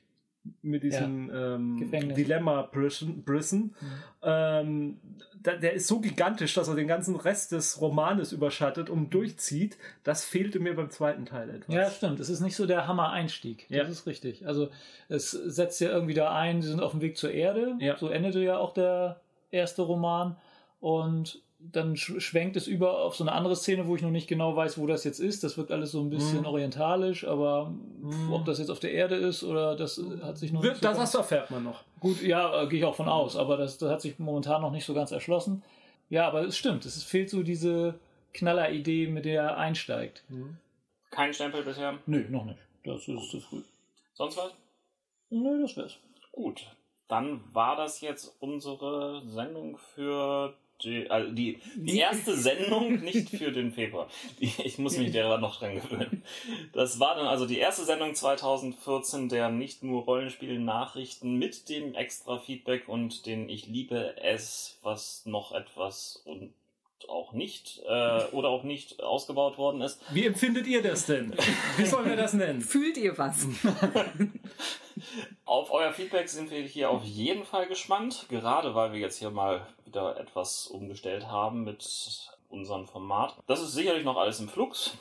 mit 0.61 0.83
diesem 0.83 1.31
ähm, 1.35 1.79
Gefängnis. 1.79 2.17
Dilemma 2.17 2.65
Prison. 2.65 3.25
Prison. 3.25 3.61
Mhm. 3.81 3.89
Ähm, 4.23 5.01
da, 5.43 5.57
der 5.57 5.73
ist 5.73 5.87
so 5.87 6.01
gigantisch, 6.01 6.53
dass 6.53 6.69
er 6.69 6.75
den 6.75 6.87
ganzen 6.87 7.17
Rest 7.17 7.53
des 7.53 7.81
Romanes 7.81 8.33
überschattet 8.33 8.91
und 8.91 9.09
durchzieht. 9.15 9.79
Das 10.03 10.23
fehlte 10.25 10.61
mir 10.61 10.75
beim 10.77 10.91
zweiten 10.91 11.25
Teil 11.25 11.49
etwas. 11.49 11.75
Ja, 11.75 11.91
stimmt. 11.91 12.21
Es 12.21 12.29
ist 12.29 12.41
nicht 12.41 12.57
so 12.57 12.67
der 12.67 12.87
Hammer-Einstieg. 12.87 13.67
Das 13.71 13.77
Ja. 13.77 13.85
ist 13.85 14.07
richtig. 14.07 14.47
Also 14.47 14.69
es 15.09 15.31
setzt 15.31 15.81
ja 15.81 15.89
irgendwie 15.89 16.15
da 16.15 16.35
ein, 16.35 16.61
sie 16.61 16.69
sind 16.69 16.81
auf 16.81 16.91
dem 16.91 17.01
Weg 17.01 17.17
zur 17.17 17.31
Erde. 17.31 17.77
Ja. 17.79 17.97
So 17.97 18.09
endete 18.09 18.41
ja 18.41 18.59
auch 18.59 18.75
der 18.75 19.21
erste 19.51 19.81
Roman. 19.81 20.37
Und 20.81 21.41
dann 21.73 21.97
sch 21.97 22.21
schwenkt 22.21 22.57
es 22.57 22.67
über 22.67 22.99
auf 23.03 23.17
so 23.17 23.25
eine 23.25 23.33
andere 23.33 23.57
Szene, 23.57 23.87
wo 23.87 23.97
ich 23.97 24.03
noch 24.03 24.11
nicht 24.11 24.29
genau 24.29 24.55
weiß, 24.57 24.79
wo 24.79 24.87
das 24.87 25.05
jetzt 25.05 25.19
ist. 25.19 25.43
Das 25.45 25.57
wirkt 25.57 25.71
alles 25.73 25.93
so 25.93 26.01
ein 26.01 26.11
bisschen 26.11 26.41
Mhm. 26.41 26.47
orientalisch, 26.47 27.27
aber 27.27 27.71
Mhm. 28.01 28.33
ob 28.33 28.45
das 28.45 28.59
jetzt 28.59 28.71
auf 28.71 28.81
der 28.81 28.93
Erde 28.93 29.17
ist 29.17 29.43
oder 29.43 29.75
das 29.77 29.99
äh, 29.99 30.21
hat 30.23 30.39
sich 30.39 30.53
noch 30.53 30.63
Wird- 30.63 30.75
nicht 30.75 30.83
so 30.95 31.01
Das, 31.01 31.15
erfährt 31.15 31.51
man 31.51 31.65
noch. 31.65 31.83
Gut, 32.01 32.23
ja, 32.23 32.63
äh, 32.63 32.67
gehe 32.69 32.81
ich 32.81 32.85
auch 32.85 32.95
von 32.95 33.09
aus, 33.09 33.37
aber 33.37 33.57
das, 33.57 33.79
das 33.79 33.91
hat 33.91 34.01
sich 34.01 34.19
momentan 34.19 34.63
noch 34.63 34.71
nicht 34.73 34.85
so 34.85 34.95
ganz 34.95 35.11
erschlossen. 35.11 35.63
Ja, 36.11 36.27
aber 36.29 36.43
es 36.43 36.57
stimmt, 36.57 36.85
es 36.85 37.03
fehlt 37.03 37.31
so 37.31 37.43
diese 37.43 37.99
Knaller-Idee, 38.35 39.07
mit 39.09 39.25
der 39.25 39.43
er 39.43 39.57
einsteigt. 39.59 40.23
Kein 41.11 41.33
Stempel 41.33 41.63
bisher. 41.63 41.99
Nö, 42.07 42.27
noch 42.29 42.45
nicht. 42.45 42.59
Das 42.85 43.09
ist 43.09 43.31
zu 43.31 43.41
früh. 43.41 43.63
Sonst 44.13 44.37
was? 44.37 44.51
Nö, 45.31 45.63
das 45.63 45.77
wär's. 45.77 45.97
Gut. 46.33 46.67
Dann 47.09 47.41
war 47.53 47.77
das 47.77 48.01
jetzt 48.01 48.35
unsere 48.41 49.23
Sendung 49.27 49.79
für 49.79 50.55
also 51.09 51.31
die, 51.33 51.61
die 51.77 51.99
erste 51.99 52.37
Sendung, 52.37 53.01
nicht 53.03 53.31
für 53.31 53.53
den 53.53 53.73
Februar. 53.73 54.09
Ich 54.39 54.79
muss 54.79 54.97
mich 54.97 55.13
derer 55.13 55.39
noch 55.39 55.59
dran 55.59 55.81
gewöhnen. 55.81 56.23
Das 56.73 57.01
war 57.01 57.15
dann 57.17 57.27
also 57.27 57.47
die 57.47 57.59
erste 57.59 57.85
Sendung 57.85 58.15
2014 58.15 59.29
der 59.29 59.49
nicht 59.49 59.83
nur 59.83 60.05
Rollenspiel-Nachrichten 60.05 61.39
mit 61.39 61.69
dem 61.69 61.95
extra 61.95 62.39
Feedback 62.39 62.89
und 62.89 63.27
den 63.27 63.49
Ich 63.49 63.67
liebe 63.67 64.17
es, 64.23 64.79
was 64.83 65.25
noch 65.27 65.53
etwas 65.53 66.23
und 66.25 66.53
auch 67.09 67.33
nicht 67.33 67.81
äh, 67.87 68.25
oder 68.33 68.49
auch 68.49 68.63
nicht 68.63 69.03
ausgebaut 69.03 69.59
worden 69.59 69.81
ist. 69.81 70.01
Wie 70.13 70.27
empfindet 70.27 70.67
ihr 70.67 70.83
das 70.83 71.07
denn? 71.07 71.35
Wie 71.77 71.87
sollen 71.87 72.09
wir 72.09 72.17
das 72.17 72.33
nennen? 72.33 72.61
Fühlt 72.61 72.97
ihr 72.97 73.17
was? 73.19 73.47
Auf 75.45 75.73
euer 75.73 75.93
Feedback 75.93 76.29
sind 76.29 76.51
wir 76.51 76.63
hier 76.63 76.89
auf 76.89 77.03
jeden 77.05 77.45
Fall 77.45 77.67
gespannt, 77.67 78.27
gerade 78.29 78.75
weil 78.75 78.93
wir 78.93 79.01
jetzt 79.01 79.19
hier 79.19 79.31
mal 79.31 79.67
wieder 79.85 80.19
etwas 80.19 80.69
umgestellt 80.69 81.27
haben 81.27 81.65
mit 81.65 82.31
unserem 82.49 82.87
Format. 82.87 83.37
Das 83.47 83.61
ist 83.61 83.73
sicherlich 83.73 84.05
noch 84.05 84.17
alles 84.17 84.41
im 84.41 84.49
Flux. 84.49 84.97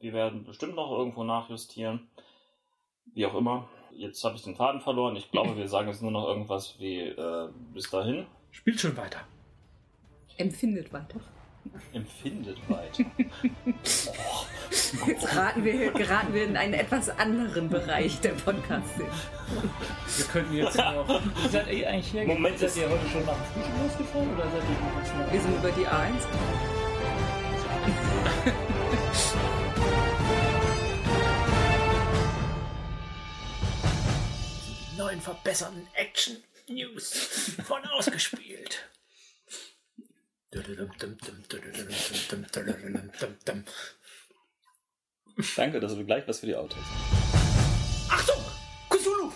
Wir 0.00 0.12
werden 0.12 0.44
bestimmt 0.44 0.74
noch 0.74 0.90
irgendwo 0.90 1.24
nachjustieren. 1.24 2.08
Wie 3.14 3.26
auch 3.26 3.34
immer. 3.34 3.68
Jetzt 3.90 4.24
habe 4.24 4.36
ich 4.36 4.42
den 4.42 4.56
Faden 4.56 4.80
verloren. 4.80 5.16
Ich 5.16 5.30
glaube, 5.30 5.56
wir 5.56 5.68
sagen 5.68 5.88
jetzt 5.88 6.02
nur 6.02 6.10
noch 6.10 6.26
irgendwas 6.26 6.78
wie 6.78 7.00
äh, 7.00 7.48
bis 7.72 7.90
dahin. 7.90 8.26
Spielt 8.50 8.80
schon 8.80 8.96
weiter. 8.96 9.20
Empfindet 10.36 10.92
weiter. 10.92 11.20
Empfindet 11.92 12.58
weiter. 12.68 13.04
Jetzt 15.06 15.36
raten 15.36 15.64
wir, 15.64 15.90
geraten 15.92 16.34
wir 16.34 16.44
in 16.44 16.56
einen 16.56 16.74
etwas 16.74 17.08
anderen 17.10 17.68
Bereich 17.68 18.20
der 18.20 18.30
Podcasting. 18.30 19.06
Wir 20.16 20.24
könnten 20.26 20.54
jetzt 20.54 20.76
noch. 20.76 21.20
Seid 21.50 21.70
ihr 21.70 21.88
eigentlich 21.88 22.12
hergekommen? 22.12 22.42
Moment, 22.42 22.58
Seid 22.58 22.76
ihr 22.76 22.88
heute 22.88 23.08
schon 23.08 23.24
nach 23.26 23.34
dem 23.34 23.44
Frühstück 23.52 23.74
losgefahren 23.82 24.34
oder 24.34 24.44
seid 24.44 24.62
ihr 24.62 25.24
noch? 25.24 25.32
Wir 25.32 25.40
sind 25.40 25.56
über 25.56 25.70
die 25.72 25.86
A1. 25.86 26.26
Die 34.92 34.98
neuen 34.98 35.20
verbesserten 35.20 35.86
Action 35.94 36.36
News 36.68 37.56
von 37.66 37.84
ausgespielt. 37.96 38.88
Danke, 45.56 45.80
dass 45.80 45.94
du 45.94 46.04
gleich 46.04 46.26
was 46.26 46.40
für 46.40 46.46
die 46.46 46.54
Outtakes. 46.54 46.86
Achtung! 48.08 48.44
Cthulhu! 48.90 49.32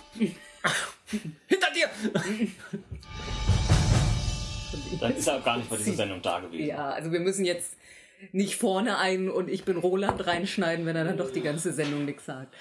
Hinter 1.46 1.70
dir! 1.72 1.88
Dann 5.00 5.16
ist 5.16 5.26
er 5.26 5.36
auch 5.36 5.44
gar 5.44 5.58
nicht 5.58 5.68
bei 5.68 5.76
dieser 5.76 5.94
Sendung 5.94 6.22
da 6.22 6.40
gewesen. 6.40 6.66
Ja, 6.66 6.90
also 6.90 7.12
wir 7.12 7.20
müssen 7.20 7.44
jetzt 7.44 7.74
nicht 8.32 8.56
vorne 8.56 8.98
ein 8.98 9.30
und 9.30 9.48
ich 9.48 9.64
bin 9.64 9.76
Roland 9.76 10.26
reinschneiden, 10.26 10.86
wenn 10.86 10.96
er 10.96 11.04
dann 11.04 11.18
doch 11.18 11.30
die 11.30 11.42
ganze 11.42 11.72
Sendung 11.72 12.04
nichts 12.04 12.24
sagt. 12.26 12.54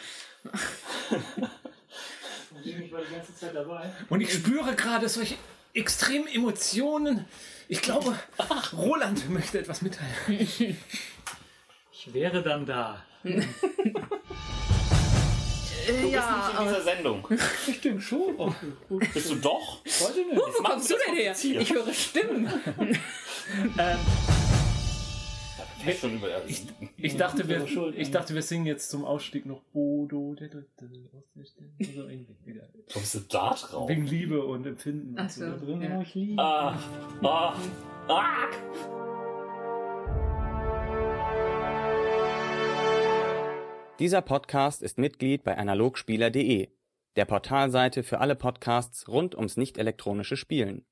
Ich 2.64 2.92
war 2.92 3.02
die 3.02 3.14
ganze 3.14 3.36
Zeit 3.36 3.56
dabei. 3.56 3.92
Und 4.10 4.22
ich 4.22 4.34
spüre 4.34 4.76
gerade 4.76 5.08
solche 5.10 5.36
extremen 5.74 6.28
Emotionen. 6.28 7.26
Ich 7.68 7.82
glaube, 7.82 8.18
Roland 8.74 9.30
möchte 9.30 9.60
etwas 9.60 9.82
mitteilen. 9.82 10.14
Ich 10.28 12.14
wäre 12.14 12.44
dann 12.44 12.66
da. 12.66 13.04
Du 13.24 13.32
bist 13.32 13.48
ja, 16.12 16.38
nicht 16.38 16.60
in 16.60 16.68
dieser 16.68 16.82
Sendung. 16.82 17.28
Stimmt 17.78 18.04
schon. 18.04 18.40
Okay, 18.40 18.72
gut. 18.90 19.14
Bist 19.14 19.30
du 19.30 19.36
doch? 19.36 19.82
Heute 20.02 20.26
nicht. 20.26 20.36
wo 20.36 20.64
kommst 20.64 20.90
du 20.90 20.96
denn 21.06 21.16
her? 21.16 21.36
Ich 21.40 21.74
höre 21.74 21.94
Stimmen. 21.94 22.48
Ich 25.88 26.00
schon 26.00 26.16
über 26.16 26.28
Ich 26.98 27.18
dachte, 27.18 27.48
wir, 27.48 27.66
ich 27.96 28.12
dachte, 28.12 28.34
wir 28.34 28.42
singen 28.42 28.66
jetzt 28.66 28.90
zum 28.90 29.06
Ausstieg 29.06 29.46
noch 29.46 29.62
Bodo. 29.74 30.36
der 30.36 30.48
Dritte 30.50 30.90
aus 31.18 31.24
der 31.36 31.46
Stille. 31.46 31.70
So 31.96 32.08
irgendwie. 32.08 32.36
Egal. 32.52 32.70
Kommst 32.92 33.16
du 33.16 33.20
da 33.20 33.54
drauf? 33.54 33.90
Wegen 33.90 34.06
Liebe 34.08 34.44
und 34.46 34.66
Empfinden. 34.66 35.16
Ach 35.18 35.24
Und 35.24 35.32
so. 35.32 35.58
so. 35.58 35.66
Drin 35.66 35.82
Ja. 35.82 36.00
euch 36.00 36.16
lieben. 36.16 36.40
Ah, 36.40 36.78
ah, 37.24 37.56
ah. 38.08 38.48
Dieser 44.00 44.22
Podcast 44.22 44.84
ist 44.84 44.98
Mitglied 44.98 45.44
bei 45.44 45.58
analogspieler.de, 45.58 46.68
der 47.16 47.26
Portalseite 47.26 48.04
für 48.04 48.20
alle 48.20 48.36
Podcasts 48.36 49.08
rund 49.08 49.36
ums 49.36 49.56
nicht 49.56 49.78
elektronische 49.78 50.36
Spielen. 50.36 50.86